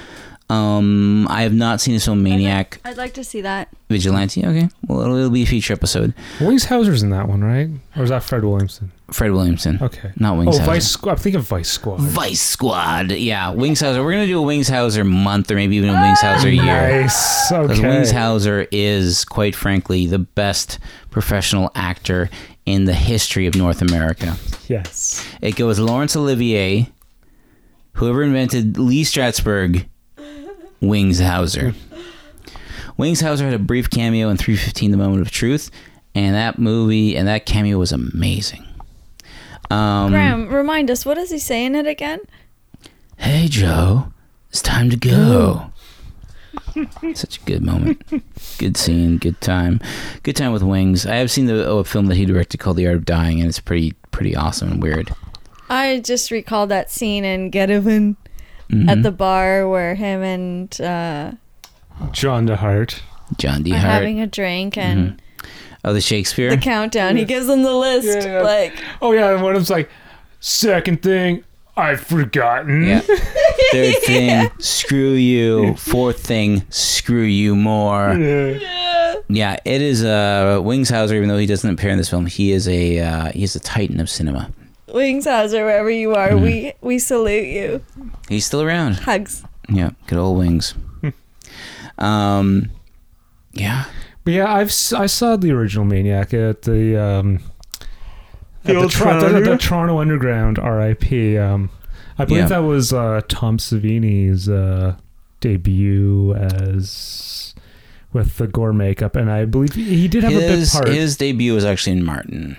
Um, 0.47 1.27
I 1.27 1.41
have 1.41 1.53
not 1.55 1.81
seen 1.81 1.95
this 1.95 2.05
film, 2.05 2.21
Maniac 2.21 2.79
I'd 2.85 2.97
like 2.97 3.15
to 3.15 3.23
see 3.23 3.41
that. 3.41 3.67
Vigilante. 3.89 4.45
Okay, 4.45 4.69
well 4.87 5.01
it'll, 5.01 5.15
it'll 5.17 5.29
be 5.31 5.41
a 5.41 5.45
feature 5.47 5.73
episode. 5.73 6.13
Wings 6.39 6.65
Hauser's 6.65 7.01
in 7.01 7.09
that 7.09 7.27
one, 7.27 7.43
right? 7.43 7.67
Or 7.95 8.03
is 8.03 8.09
that 8.09 8.21
Fred 8.23 8.43
Williamson? 8.43 8.91
Fred 9.11 9.31
Williamson. 9.31 9.79
Okay. 9.81 10.11
Not 10.17 10.35
Oh, 10.35 10.39
Wings. 10.39 10.59
Vice 10.59 10.87
Squad. 10.87 11.13
I'm 11.13 11.17
thinking 11.17 11.39
of 11.39 11.47
Vice 11.47 11.69
Squad. 11.69 11.99
Vice 11.99 12.41
Squad. 12.41 13.11
Yeah, 13.11 13.51
Wings 13.51 13.79
Hauser. 13.81 14.03
We're 14.03 14.11
gonna 14.11 14.27
do 14.27 14.37
a 14.37 14.41
Wings 14.43 14.67
Hauser 14.69 15.03
month 15.03 15.49
or 15.49 15.55
maybe 15.55 15.77
even 15.77 15.89
a 15.89 15.99
Wings 15.99 16.21
Hauser 16.21 16.49
year. 16.49 16.63
Nice. 16.63 17.49
Because 17.49 17.79
Okay. 17.79 17.87
Wings 17.87 18.11
Hauser 18.11 18.67
is, 18.71 19.25
quite 19.25 19.55
frankly, 19.55 20.05
the 20.05 20.19
best 20.19 20.77
professional 21.09 21.71
actor 21.73 22.29
in 22.67 22.85
the 22.85 22.93
history 22.93 23.47
of 23.47 23.55
North 23.55 23.81
America. 23.81 24.35
Yes. 24.67 25.25
It 25.41 25.55
goes 25.55 25.79
Laurence 25.79 26.15
Olivier, 26.15 26.91
whoever 27.93 28.21
invented 28.23 28.77
Lee 28.77 29.03
Strasberg, 29.03 29.85
Wings 30.81 31.19
Hauser. 31.19 31.73
Wings 32.97 33.21
Hauser 33.21 33.45
had 33.45 33.53
a 33.53 33.59
brief 33.59 33.89
cameo 33.89 34.29
in 34.29 34.37
315 34.37 34.91
The 34.91 34.97
Moment 34.97 35.21
of 35.21 35.31
Truth, 35.31 35.69
and 36.13 36.35
that 36.35 36.57
movie 36.57 37.15
and 37.15 37.27
that 37.27 37.45
cameo 37.45 37.77
was 37.77 37.91
amazing. 37.91 38.65
Um, 39.69 40.11
Graham, 40.11 40.47
remind 40.49 40.91
us, 40.91 41.05
what 41.05 41.15
does 41.15 41.31
he 41.31 41.39
say 41.39 41.65
in 41.65 41.75
it 41.75 41.87
again? 41.87 42.21
Hey, 43.17 43.47
Joe, 43.49 44.13
it's 44.49 44.61
time 44.61 44.89
to 44.89 44.95
go. 44.95 45.71
Such 47.13 47.37
a 47.37 47.41
good 47.41 47.63
moment. 47.63 48.01
Good 48.57 48.77
scene, 48.77 49.17
good 49.17 49.39
time. 49.41 49.79
Good 50.23 50.35
time 50.35 50.51
with 50.51 50.63
Wings. 50.63 51.05
I 51.05 51.15
have 51.15 51.31
seen 51.31 51.45
the 51.45 51.65
oh, 51.65 51.79
a 51.79 51.83
film 51.83 52.07
that 52.07 52.15
he 52.15 52.25
directed 52.25 52.59
called 52.59 52.77
The 52.77 52.87
Art 52.87 52.97
of 52.97 53.05
Dying, 53.05 53.39
and 53.39 53.49
it's 53.49 53.59
pretty 53.59 53.93
pretty 54.11 54.35
awesome 54.35 54.71
and 54.71 54.83
weird. 54.83 55.13
I 55.69 55.99
just 55.99 56.31
recalled 56.31 56.69
that 56.69 56.91
scene 56.91 57.25
in 57.25 57.49
Get 57.49 57.71
Even 57.71 58.17
Mhm. 58.71 58.89
at 58.89 59.03
the 59.03 59.11
bar 59.11 59.67
where 59.69 59.95
him 59.95 60.21
and 60.23 60.81
uh, 60.81 61.31
John 62.11 62.47
DeHart. 62.47 62.99
John 63.37 63.63
D. 63.63 63.71
are 63.73 63.77
Hart. 63.77 63.91
having 63.93 64.21
a 64.21 64.27
drink 64.27 64.77
and 64.77 65.21
Oh, 65.83 65.93
the 65.93 66.01
Shakespeare. 66.01 66.49
the 66.49 66.57
countdown. 66.57 67.15
He 67.15 67.25
gives 67.25 67.45
them 67.47 67.61
the 67.63 67.73
list. 67.73 68.07
Yeah, 68.27 68.37
yeah. 68.37 68.41
Like, 68.41 68.73
Oh 69.01 69.11
yeah, 69.11 69.31
and 69.33 69.41
one 69.43 69.51
of 69.53 69.57
them's 69.59 69.69
like, 69.69 69.89
second 70.39 71.01
thing, 71.03 71.43
I've 71.77 72.01
forgotten. 72.01 72.83
Yeah. 72.85 72.99
Third 73.71 73.95
thing, 74.03 74.49
screw 74.59 75.11
you. 75.11 75.75
Fourth 75.75 76.19
thing, 76.25 76.63
screw 76.69 77.21
you 77.23 77.55
more. 77.55 78.13
Yeah. 78.13 79.15
Yeah, 79.27 79.57
it 79.65 79.81
is 79.81 80.03
uh 80.03 80.59
Wings 80.63 80.89
Hauser, 80.89 81.15
even 81.15 81.29
though 81.29 81.37
he 81.37 81.45
doesn't 81.47 81.69
appear 81.69 81.89
in 81.89 81.97
this 81.97 82.09
film, 82.09 82.25
he 82.27 82.51
is 82.51 82.67
a 82.67 82.99
uh, 82.99 83.31
is 83.33 83.55
a 83.55 83.59
titan 83.59 83.99
of 83.99 84.09
cinema. 84.09 84.51
Wings 84.95 85.25
Hauser, 85.25 85.63
wherever 85.65 85.89
you 85.91 86.13
are, 86.15 86.29
Mm-hmm. 86.29 86.43
we 86.43 86.73
we 86.81 86.97
salute 86.99 87.45
you. 87.47 87.81
He's 88.29 88.45
still 88.45 88.61
around. 88.63 88.95
Hugs. 88.99 89.43
Yeah, 89.69 89.91
good 90.07 90.17
old 90.17 90.37
wings. 90.39 90.73
um 91.97 92.69
yeah. 93.53 93.85
But 94.23 94.33
yeah, 94.33 94.51
I've 94.53 94.69
s- 94.69 94.93
I 94.93 95.05
saw 95.05 95.35
the 95.35 95.51
original 95.51 95.85
Maniac 95.85 96.33
at 96.33 96.63
the 96.63 96.97
um, 97.01 97.39
The 98.63 98.71
at 98.71 98.73
the, 98.73 98.75
old 98.75 98.91
Tro- 98.91 99.05
Toronto 99.05 99.19
the, 99.25 99.29
the 99.29 99.35
Underground? 99.37 99.61
Toronto 99.61 99.99
Underground, 99.99 100.59
R.I.P. 100.59 101.37
Um, 101.37 101.69
I 102.17 102.25
believe 102.25 102.43
Yeah. 102.43 102.47
that 102.49 102.59
was 102.63 102.91
uh, 102.91 103.21
Tom 103.27 103.57
Savini's 103.59 104.49
uh, 104.49 104.95
debut 105.41 106.33
as 106.33 107.53
with 108.13 108.37
the 108.37 108.47
gore 108.47 108.73
makeup, 108.73 109.15
and 109.15 109.29
I 109.29 109.45
believe 109.45 109.73
he 109.75 110.07
did 110.07 110.23
have 110.23 110.33
a 110.33 110.37
bit 110.39 110.57
His, 110.59 110.71
part. 110.73 110.87
his 110.87 111.17
debut 111.17 111.53
was 111.53 111.63
actually 111.65 111.97
in 111.97 112.03
Martin. 112.03 112.55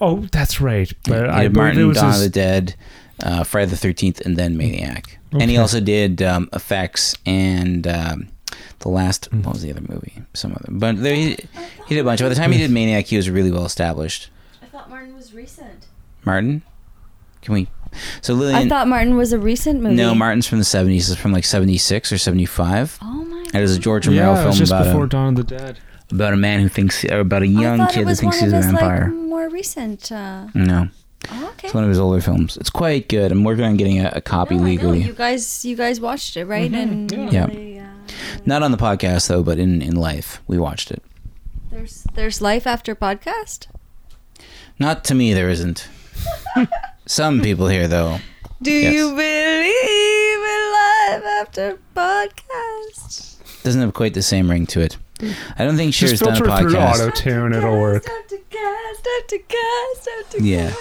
Oh, 0.00 0.26
that's 0.32 0.60
right. 0.60 0.92
But 1.08 1.24
he 1.24 1.30
I 1.30 1.42
did 1.44 1.56
Martin, 1.56 1.80
it 1.80 1.84
was 1.84 1.98
Dawn 1.98 2.14
of 2.14 2.20
the 2.20 2.28
Dead, 2.28 2.74
uh, 3.22 3.44
Friday 3.44 3.70
the 3.70 3.76
Thirteenth, 3.76 4.20
and 4.20 4.36
then 4.36 4.56
Maniac. 4.56 5.18
And 5.32 5.50
he 5.50 5.56
also 5.58 5.80
did 5.80 6.22
um, 6.22 6.48
effects 6.52 7.14
and 7.26 7.86
um, 7.86 8.28
the 8.78 8.88
last. 8.88 9.26
Hmm. 9.26 9.42
What 9.42 9.54
was 9.54 9.62
the 9.62 9.70
other 9.70 9.82
movie? 9.82 10.22
Some 10.32 10.52
other. 10.52 10.68
But 10.70 11.02
there, 11.02 11.14
he, 11.14 11.36
he 11.86 11.94
did 11.94 12.00
a 12.00 12.04
bunch. 12.04 12.20
By 12.20 12.28
the 12.28 12.34
time 12.34 12.52
he 12.52 12.58
did 12.58 12.70
Maniac, 12.70 13.06
he 13.06 13.16
was 13.16 13.28
really 13.28 13.50
well 13.50 13.66
established. 13.66 14.30
I 14.62 14.66
thought 14.66 14.88
Martin 14.88 15.14
was 15.14 15.34
recent. 15.34 15.86
Martin, 16.24 16.62
can 17.42 17.54
we? 17.54 17.68
So 18.20 18.38
I 18.48 18.68
thought 18.68 18.88
Martin 18.88 19.16
was 19.16 19.32
a 19.32 19.38
recent 19.38 19.80
movie. 19.80 19.94
no, 19.94 20.14
Martin's 20.14 20.46
from 20.46 20.58
the 20.58 20.64
seventies. 20.64 21.10
It's 21.10 21.20
from 21.20 21.32
like 21.32 21.44
seventy 21.44 21.78
six 21.78 22.12
or 22.12 22.18
seventy 22.18 22.46
five. 22.46 22.98
Oh 23.00 23.24
my. 23.24 23.44
It 23.54 23.62
is 23.62 23.76
a 23.76 23.78
George 23.78 24.06
Romero 24.06 24.32
yeah, 24.34 24.42
it 24.42 24.46
was 24.46 24.56
film 24.56 24.56
just 24.56 24.72
about 24.72 24.84
before 24.84 25.04
a, 25.04 25.08
Dawn 25.08 25.28
of 25.38 25.46
the 25.46 25.56
Dead. 25.56 25.78
about 26.10 26.34
a 26.34 26.36
man 26.36 26.60
who 26.60 26.68
thinks 26.68 27.04
or 27.04 27.20
about 27.20 27.42
a 27.42 27.46
young 27.46 27.86
kid 27.88 28.02
that 28.02 28.10
was 28.10 28.20
thinks 28.20 28.40
he's 28.40 28.52
of 28.52 28.58
a 28.58 28.62
vampire. 28.62 29.12
like 29.14 29.25
more 29.46 29.54
recent. 29.54 30.10
Uh, 30.10 30.46
no, 30.54 30.88
oh, 31.30 31.48
okay. 31.52 31.68
it's 31.68 31.74
one 31.74 31.84
of 31.84 31.90
his 31.90 31.98
older 31.98 32.20
films. 32.20 32.56
It's 32.56 32.70
quite 32.70 33.08
good. 33.08 33.30
I'm 33.32 33.44
working 33.44 33.64
on 33.64 33.76
getting 33.76 34.00
a, 34.00 34.10
a 34.16 34.20
copy 34.20 34.56
No, 34.56 34.64
legally. 34.64 35.02
You 35.02 35.12
guys, 35.12 35.64
you 35.64 35.76
guys 35.76 36.00
watched 36.00 36.36
it, 36.36 36.46
right? 36.46 36.72
And 36.72 37.10
Yeah. 37.12 37.46
really, 37.46 37.78
uh, 37.78 37.86
Not 38.44 38.62
on 38.62 38.70
the 38.72 38.76
podcast 38.78 39.28
though, 39.28 39.42
but 39.42 39.58
in 39.58 39.82
in 39.82 39.94
life, 39.96 40.42
we 40.46 40.58
watched 40.58 40.90
it. 40.90 41.02
there's 41.70 42.04
there's 42.14 42.40
life 42.40 42.66
after 42.66 42.94
podcast. 42.94 43.66
Not 44.78 45.04
to 45.04 45.14
me, 45.14 45.32
there 45.34 45.48
isn't. 45.48 45.88
Some 47.06 47.40
people 47.40 47.68
here 47.68 47.88
though. 47.88 48.18
Do 48.62 48.70
Yes. 48.72 48.94
you 48.94 49.10
believe 49.10 50.42
in 50.54 50.62
life 50.80 51.24
after 51.40 51.78
podcast? 51.94 53.36
Doesn't 53.62 53.80
have 53.80 53.94
quite 53.94 54.14
the 54.14 54.22
same 54.22 54.50
ring 54.50 54.66
to 54.66 54.80
it. 54.80 54.96
I 55.58 55.64
don't 55.64 55.76
think 55.76 55.94
Cher's 55.94 56.12
Just 56.12 56.22
done 56.22 56.34
a 56.34 56.36
filter 56.36 56.68
through 56.70 56.78
auto 56.78 57.10
tune, 57.10 57.52
it'll 57.52 57.80
work. 57.80 58.04
After 58.06 58.36
cast, 58.48 60.08
after 60.20 60.38
Yeah. 60.42 60.72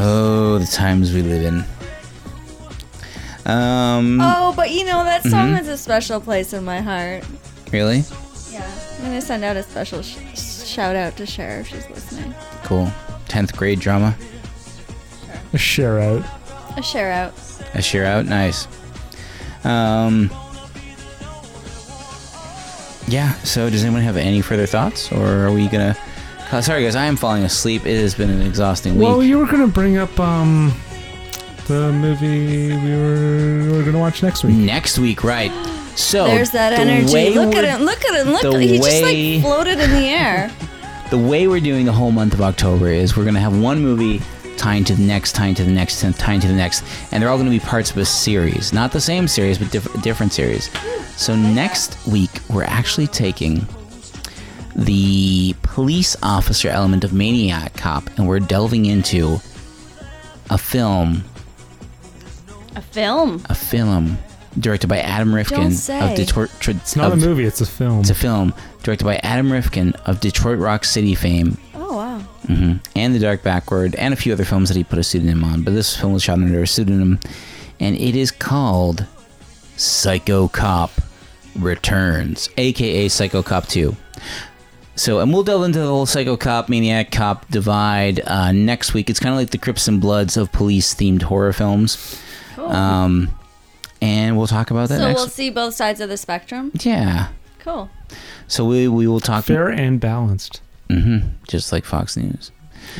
Oh, 0.00 0.58
the 0.58 0.66
times 0.66 1.12
we 1.12 1.22
live 1.22 1.42
in. 1.44 1.64
Um, 3.50 4.20
Oh, 4.20 4.52
but 4.54 4.70
you 4.70 4.84
know 4.84 5.02
that 5.04 5.22
song 5.24 5.50
Mhm. 5.50 5.56
has 5.56 5.68
a 5.68 5.76
special 5.78 6.20
place 6.20 6.52
in 6.52 6.64
my 6.64 6.80
heart. 6.80 7.24
really? 7.72 8.04
Yeah, 8.52 8.62
I'm 8.98 9.04
gonna 9.06 9.20
send 9.20 9.44
out 9.44 9.56
a 9.56 9.62
special 9.62 10.02
sh- 10.02 10.16
shout 10.64 10.94
out 10.96 11.16
to 11.16 11.26
Cher 11.26 11.60
if 11.60 11.68
she's 11.68 11.88
listening. 11.90 12.34
Cool. 12.64 12.90
Tenth 13.28 13.54
grade 13.56 13.80
drama. 13.80 14.14
A 15.52 15.58
share 15.58 15.98
out. 16.00 16.22
A 16.76 16.82
share 16.82 17.10
out. 17.12 17.34
A 17.74 17.82
share 17.82 18.06
out. 18.06 18.26
Nice. 18.26 18.68
Um. 19.64 20.30
Yeah. 23.08 23.32
So, 23.44 23.68
does 23.70 23.82
anyone 23.84 24.02
have 24.02 24.16
any 24.16 24.40
further 24.42 24.66
thoughts, 24.66 25.10
or 25.10 25.46
are 25.46 25.50
we 25.52 25.66
gonna? 25.68 25.96
Oh, 26.50 26.60
sorry, 26.62 26.82
guys. 26.84 26.96
I 26.96 27.04
am 27.04 27.16
falling 27.16 27.44
asleep. 27.44 27.84
It 27.86 28.00
has 28.00 28.14
been 28.14 28.30
an 28.30 28.40
exhausting 28.42 28.96
week. 28.96 29.06
Well, 29.06 29.22
you 29.22 29.38
were 29.38 29.46
gonna 29.46 29.66
bring 29.68 29.98
up 29.98 30.18
um 30.18 30.72
the 31.66 31.92
movie 31.92 32.68
we 32.68 32.96
were, 32.96 33.70
we 33.70 33.76
were 33.78 33.84
gonna 33.84 33.98
watch 33.98 34.22
next 34.22 34.44
week. 34.44 34.56
Next 34.56 34.98
week, 34.98 35.22
right? 35.24 35.52
So 35.94 36.24
There's 36.24 36.50
that 36.52 36.70
the 36.70 36.76
energy. 36.80 37.34
Look 37.34 37.54
at 37.54 37.64
we're- 37.64 37.68
him. 37.76 37.82
Look 37.82 38.04
at 38.04 38.14
him. 38.26 38.32
Look. 38.32 38.42
the 38.42 38.58
He 38.60 38.78
just 38.78 39.02
like 39.02 39.42
floated 39.42 39.78
in 39.80 39.90
the 39.90 40.06
air. 40.06 40.50
the 41.10 41.18
way 41.18 41.48
we're 41.48 41.60
doing 41.60 41.84
the 41.84 41.92
whole 41.92 42.12
month 42.12 42.32
of 42.34 42.40
October 42.40 42.88
is 42.88 43.16
we're 43.16 43.24
going 43.24 43.34
to 43.34 43.40
have 43.40 43.58
one 43.60 43.80
movie 43.82 44.22
tying 44.56 44.84
to 44.84 44.94
the 44.94 45.02
next, 45.02 45.34
tying 45.34 45.54
to 45.56 45.64
the 45.64 45.70
next, 45.70 46.00
tying 46.18 46.40
to 46.40 46.46
the 46.46 46.52
next, 46.54 46.84
and 47.12 47.22
they're 47.22 47.30
all 47.30 47.36
going 47.36 47.50
to 47.50 47.56
be 47.56 47.60
parts 47.60 47.90
of 47.90 47.96
a 47.98 48.04
series. 48.04 48.72
Not 48.72 48.92
the 48.92 49.00
same 49.00 49.26
series, 49.28 49.58
but 49.58 49.70
diff- 49.70 50.02
different 50.02 50.32
series. 50.32 50.70
So 51.16 51.34
next 51.34 51.96
week, 52.06 52.30
we're 52.48 52.64
actually 52.64 53.06
taking 53.08 53.66
the 54.78 55.54
police 55.62 56.16
officer 56.22 56.68
element 56.68 57.02
of 57.04 57.12
Maniac 57.12 57.74
Cop, 57.74 58.08
and 58.16 58.28
we're 58.28 58.38
delving 58.40 58.86
into 58.86 59.38
a 60.50 60.56
film, 60.56 61.24
A 62.76 62.80
film. 62.80 63.42
a 63.48 63.54
film 63.56 64.18
directed 64.58 64.86
by 64.86 64.98
Adam 64.98 65.34
Rifkin 65.34 65.60
Don't 65.60 65.70
say. 65.72 66.10
of 66.12 66.16
Detroit. 66.16 66.50
It's 66.68 66.94
not 66.96 67.12
a 67.12 67.16
movie; 67.16 67.44
it's 67.44 67.60
a 67.60 67.66
film. 67.66 68.00
It's 68.00 68.10
a 68.10 68.14
film 68.14 68.54
directed 68.84 69.04
by 69.04 69.16
Adam 69.16 69.50
Rifkin 69.52 69.92
of 70.06 70.20
Detroit 70.20 70.58
Rock 70.58 70.84
City 70.84 71.14
fame 71.14 71.58
Oh 71.74 71.96
wow. 71.96 72.18
hmm 72.46 72.74
and 72.94 73.14
The 73.14 73.18
Dark 73.18 73.42
Backward, 73.42 73.94
and 73.96 74.14
a 74.14 74.16
few 74.16 74.32
other 74.32 74.44
films 74.44 74.68
that 74.68 74.76
he 74.76 74.84
put 74.84 74.98
a 75.00 75.02
pseudonym 75.04 75.42
on. 75.44 75.62
But 75.62 75.74
this 75.74 75.96
film 75.96 76.12
was 76.12 76.22
shot 76.22 76.34
under 76.38 76.62
a 76.62 76.66
pseudonym, 76.68 77.18
and 77.80 77.96
it 77.96 78.14
is 78.14 78.30
called 78.30 79.06
Psycho 79.76 80.46
Cop 80.48 80.92
Returns, 81.56 82.48
aka 82.56 83.08
Psycho 83.08 83.42
Cop 83.42 83.66
2. 83.66 83.96
So, 84.98 85.20
and 85.20 85.32
we'll 85.32 85.44
delve 85.44 85.64
into 85.64 85.78
the 85.78 85.86
whole 85.86 86.06
Psycho 86.06 86.36
Cop, 86.36 86.68
Maniac 86.68 87.12
Cop 87.12 87.48
divide 87.48 88.20
uh, 88.26 88.50
next 88.52 88.94
week. 88.94 89.08
It's 89.08 89.20
kind 89.20 89.32
of 89.32 89.38
like 89.38 89.50
the 89.50 89.58
Crips 89.58 89.86
and 89.86 90.00
Bloods 90.00 90.36
of 90.36 90.50
police 90.50 90.92
themed 90.94 91.22
horror 91.22 91.52
films. 91.52 92.20
Cool. 92.56 92.66
Um, 92.66 93.30
and 94.02 94.36
we'll 94.36 94.48
talk 94.48 94.70
about 94.72 94.88
that 94.88 94.98
so 94.98 95.06
next 95.06 95.18
we'll 95.20 95.28
see 95.28 95.50
both 95.50 95.74
sides 95.74 96.00
of 96.00 96.08
the 96.08 96.16
spectrum. 96.16 96.72
Yeah. 96.80 97.28
Cool. 97.60 97.88
So, 98.48 98.64
we, 98.64 98.88
we 98.88 99.06
will 99.06 99.20
talk. 99.20 99.44
Fair 99.44 99.68
and 99.68 100.00
balanced. 100.00 100.60
hmm 100.90 101.18
just 101.46 101.72
like 101.72 101.84
Fox 101.84 102.16
News. 102.16 102.50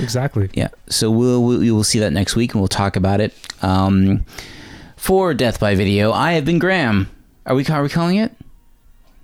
Exactly. 0.00 0.50
Yeah. 0.54 0.68
So 0.88 1.10
we'll, 1.10 1.42
we'll 1.42 1.58
we 1.58 1.70
will 1.70 1.84
see 1.84 1.98
that 1.98 2.12
next 2.12 2.36
week, 2.36 2.52
and 2.52 2.60
we'll 2.60 2.68
talk 2.68 2.96
about 2.96 3.20
it. 3.20 3.34
Um, 3.62 4.24
for 4.96 5.34
Death 5.34 5.58
by 5.60 5.74
Video, 5.74 6.12
I 6.12 6.32
have 6.32 6.44
been 6.44 6.58
Graham. 6.58 7.10
Are 7.46 7.54
we 7.54 7.64
are 7.66 7.82
we 7.82 7.88
calling 7.88 8.16
it? 8.16 8.32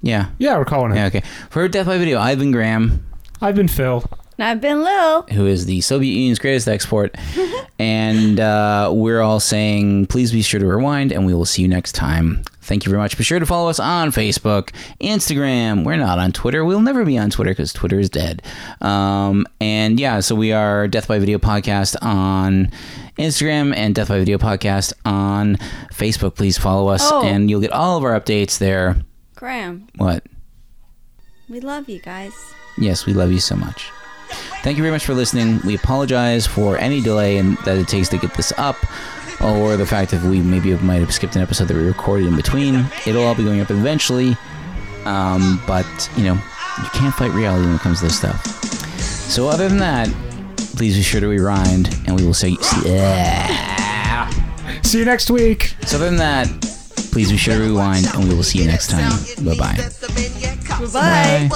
Yeah. 0.05 0.29
Yeah, 0.39 0.59
we're 0.59 0.65
calling 0.65 0.93
it. 0.93 0.97
Yeah. 0.97 1.07
Okay. 1.07 1.23
For 1.51 1.67
Death 1.69 1.87
by 1.87 1.99
Video, 1.99 2.19
I've 2.21 2.39
been 2.39 2.53
Graham, 2.53 3.05
I've 3.41 3.55
been 3.57 3.69
Phil. 3.69 4.05
And 4.37 4.49
I've 4.49 4.61
been 4.61 4.83
Lil. 4.83 5.23
who 5.33 5.47
is 5.47 5.67
the 5.67 5.81
Soviet 5.81 6.11
Union's 6.13 6.41
greatest 6.41 6.67
export, 6.67 7.15
and 7.79 8.41
uh, 8.41 8.91
we're 8.93 9.21
all 9.21 9.39
saying, 9.39 10.07
please 10.07 10.33
be 10.33 10.43
sure 10.43 10.59
to 10.59 10.67
rewind, 10.67 11.13
and 11.13 11.25
we 11.25 11.33
will 11.33 11.45
see 11.45 11.63
you 11.63 11.69
next 11.69 11.93
time. 11.93 12.43
Thank 12.61 12.85
you 12.85 12.91
very 12.91 13.01
much. 13.01 13.17
Be 13.17 13.23
sure 13.23 13.39
to 13.39 13.47
follow 13.47 13.69
us 13.71 13.79
on 13.79 14.11
Facebook, 14.11 14.71
Instagram. 15.01 15.85
We're 15.85 15.97
not 15.99 16.19
on 16.19 16.33
Twitter. 16.33 16.65
We'll 16.65 16.81
never 16.81 17.05
be 17.05 17.17
on 17.17 17.31
Twitter 17.31 17.53
because 17.53 17.73
Twitter 17.73 18.01
is 18.01 18.11
dead. 18.11 18.43
Um, 18.81 19.47
and 19.61 20.01
yeah, 20.01 20.19
so 20.19 20.35
we 20.35 20.51
are 20.53 20.89
Death 20.89 21.07
by 21.07 21.21
Video 21.21 21.39
Podcast 21.39 21.95
on 22.03 22.73
Instagram 23.19 23.73
and 23.77 23.95
Death 23.95 24.09
by 24.09 24.19
Video 24.19 24.39
Podcast 24.39 24.95
on 25.05 25.57
Facebook. 25.93 26.35
Please 26.35 26.59
follow 26.59 26.89
us, 26.89 27.03
Oh. 27.05 27.23
and 27.25 27.49
you'll 27.49 27.61
get 27.61 27.71
all 27.73 27.97
of 27.99 28.03
our 28.05 28.19
updates 28.21 28.59
there. 28.59 28.97
Graham, 29.49 29.87
What? 29.97 30.25
we 31.51 31.61
love 31.61 31.87
you 31.91 31.99
guys. 31.99 32.33
Yes, 32.79 33.05
we 33.05 33.13
love 33.13 33.31
you 33.31 33.41
so 33.41 33.55
much. 33.55 33.91
Thank 34.63 34.79
you 34.79 34.83
very 34.83 34.91
much 34.91 35.05
for 35.05 35.13
listening. 35.13 35.61
We 35.67 35.75
apologize 35.75 36.47
for 36.47 36.79
any 36.79 37.03
delay 37.03 37.37
in, 37.37 37.57
that 37.67 37.77
it 37.77 37.87
takes 37.87 38.09
to 38.09 38.17
get 38.17 38.33
this 38.33 38.55
up, 38.57 38.77
or 39.43 39.77
the 39.77 39.85
fact 39.85 40.13
that 40.13 40.23
we 40.23 40.41
maybe 40.41 40.75
might 40.79 41.01
have 41.01 41.13
skipped 41.13 41.37
an 41.37 41.43
episode 41.43 41.69
that 41.69 41.77
we 41.77 41.83
recorded 41.83 42.27
in 42.27 42.37
between. 42.37 42.87
It'll 43.05 43.23
all 43.23 43.35
be 43.35 43.45
going 43.45 43.61
up 43.61 43.71
eventually, 43.71 44.35
um, 45.05 45.61
but 45.67 45.85
you 46.17 46.25
know, 46.25 46.37
you 46.83 46.89
can't 46.95 47.15
fight 47.15 47.33
reality 47.33 47.67
when 47.67 47.75
it 47.75 47.83
comes 47.83 47.99
to 47.99 48.07
this 48.07 48.17
stuff. 48.17 48.47
So, 49.29 49.47
other 49.49 49.69
than 49.69 49.77
that, 49.77 50.09
please 50.75 50.97
be 50.97 51.03
sure 51.03 51.21
to 51.21 51.29
rewind, 51.29 51.95
and 52.07 52.19
we 52.19 52.25
will 52.25 52.33
say. 52.33 52.57
See 54.83 54.99
you 55.01 55.05
next 55.05 55.31
week. 55.31 55.75
So, 55.85 55.99
other 55.99 56.07
than 56.07 56.17
that, 56.17 56.74
please 57.15 57.31
be 57.31 57.37
sure 57.39 57.55
to 57.57 57.63
rewind, 57.63 58.07
and 58.15 58.29
we 58.29 58.35
will 58.35 58.43
see 58.43 58.59
you 58.59 58.67
next 58.67 58.91
time. 58.91 59.09
Bye 59.47 59.55
bye. 59.57 59.77
Bye. 60.93 61.49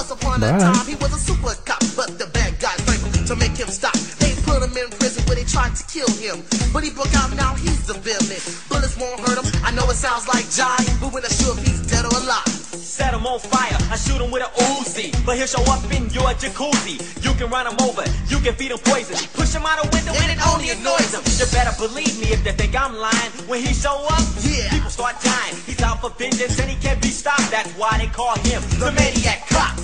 Him 4.69 4.75
to 4.75 4.81
make 4.81 4.93
him 4.93 4.93
stop. 4.93 4.93
They 4.93 4.93
put 4.93 4.93
him 4.93 4.93
in 4.93 4.99
prison 4.99 5.25
where 5.27 5.37
they 5.37 5.45
tried 5.45 5.77
to 5.77 5.85
kill 5.87 6.11
him. 6.17 6.45
But 6.73 6.85
he 6.85 6.91
broke 6.91 7.15
out, 7.17 7.35
now 7.37 7.55
he's 7.55 7.87
the 7.87 7.95
villain. 7.95 8.41
Bullets 8.69 8.97
won't 8.97 9.21
hurt 9.21 9.39
him. 9.39 9.47
I 9.65 9.71
know 9.73 9.85
it 9.91 9.97
sounds 9.97 10.29
like 10.29 10.45
jive, 10.47 11.01
but 11.01 11.13
when 11.13 11.25
I 11.25 11.29
sure 11.29 11.57
if 11.57 11.65
he's 11.65 11.81
dead 11.87 12.05
or 12.05 12.15
alive. 12.17 12.49
Set 12.79 13.15
him 13.15 13.27
on 13.27 13.39
fire, 13.39 13.79
I 13.93 13.97
shoot 13.97 14.21
him 14.21 14.31
with 14.31 14.43
an 14.43 14.51
Uzi. 14.75 15.15
But 15.25 15.37
he'll 15.37 15.47
show 15.47 15.63
up 15.71 15.85
in 15.93 16.11
your 16.11 16.35
jacuzzi. 16.35 16.99
You 17.23 17.33
can 17.35 17.51
run 17.51 17.67
him 17.67 17.79
over, 17.81 18.03
you 18.27 18.39
can 18.41 18.55
feed 18.55 18.73
him 18.73 18.79
poison. 18.83 19.17
Push 19.35 19.55
him 19.55 19.63
out 19.65 19.79
a 19.79 19.89
window 19.95 20.13
and 20.19 20.33
it 20.33 20.41
only 20.47 20.71
annoys 20.71 21.15
him. 21.15 21.23
You 21.39 21.47
better 21.53 21.75
believe 21.79 22.19
me 22.19 22.35
if 22.35 22.43
they 22.43 22.53
think 22.53 22.75
I'm 22.75 22.95
lying. 22.97 23.31
When 23.47 23.63
he 23.63 23.73
show 23.73 24.07
up, 24.11 24.25
yeah. 24.43 24.69
people 24.71 24.91
start 24.91 25.17
dying. 25.23 25.55
He's 25.65 25.81
out 25.83 26.01
for 26.01 26.11
vengeance 26.11 26.59
and 26.59 26.69
he 26.69 26.77
can't 26.83 27.01
be 27.01 27.09
stopped. 27.09 27.51
That's 27.51 27.71
why 27.79 27.99
they 27.99 28.09
call 28.09 28.35
him 28.43 28.61
the 28.83 28.91
maniac 28.93 29.47
cop. 29.49 29.79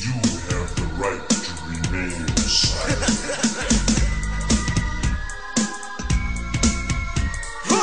You 0.00 0.12
have 0.48 0.72
the 0.74 0.88
right 0.96 1.20
to 1.28 1.52
remain 1.68 2.36
silent. 2.48 3.70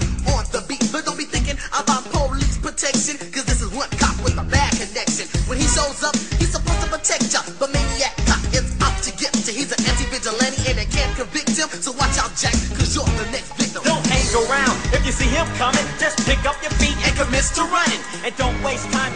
on 13.03 13.17
the 13.17 13.31
next 13.31 13.62
around. 14.33 14.75
If 14.93 15.05
you 15.05 15.11
see 15.11 15.29
him 15.29 15.45
coming, 15.61 15.85
just 15.99 16.25
pick 16.25 16.45
up 16.45 16.57
your 16.61 16.71
feet 16.81 16.97
and 17.05 17.15
commit 17.15 17.45
to 17.55 17.63
running. 17.69 18.01
And 18.25 18.35
don't 18.37 18.57
waste 18.63 18.91
time 18.91 19.13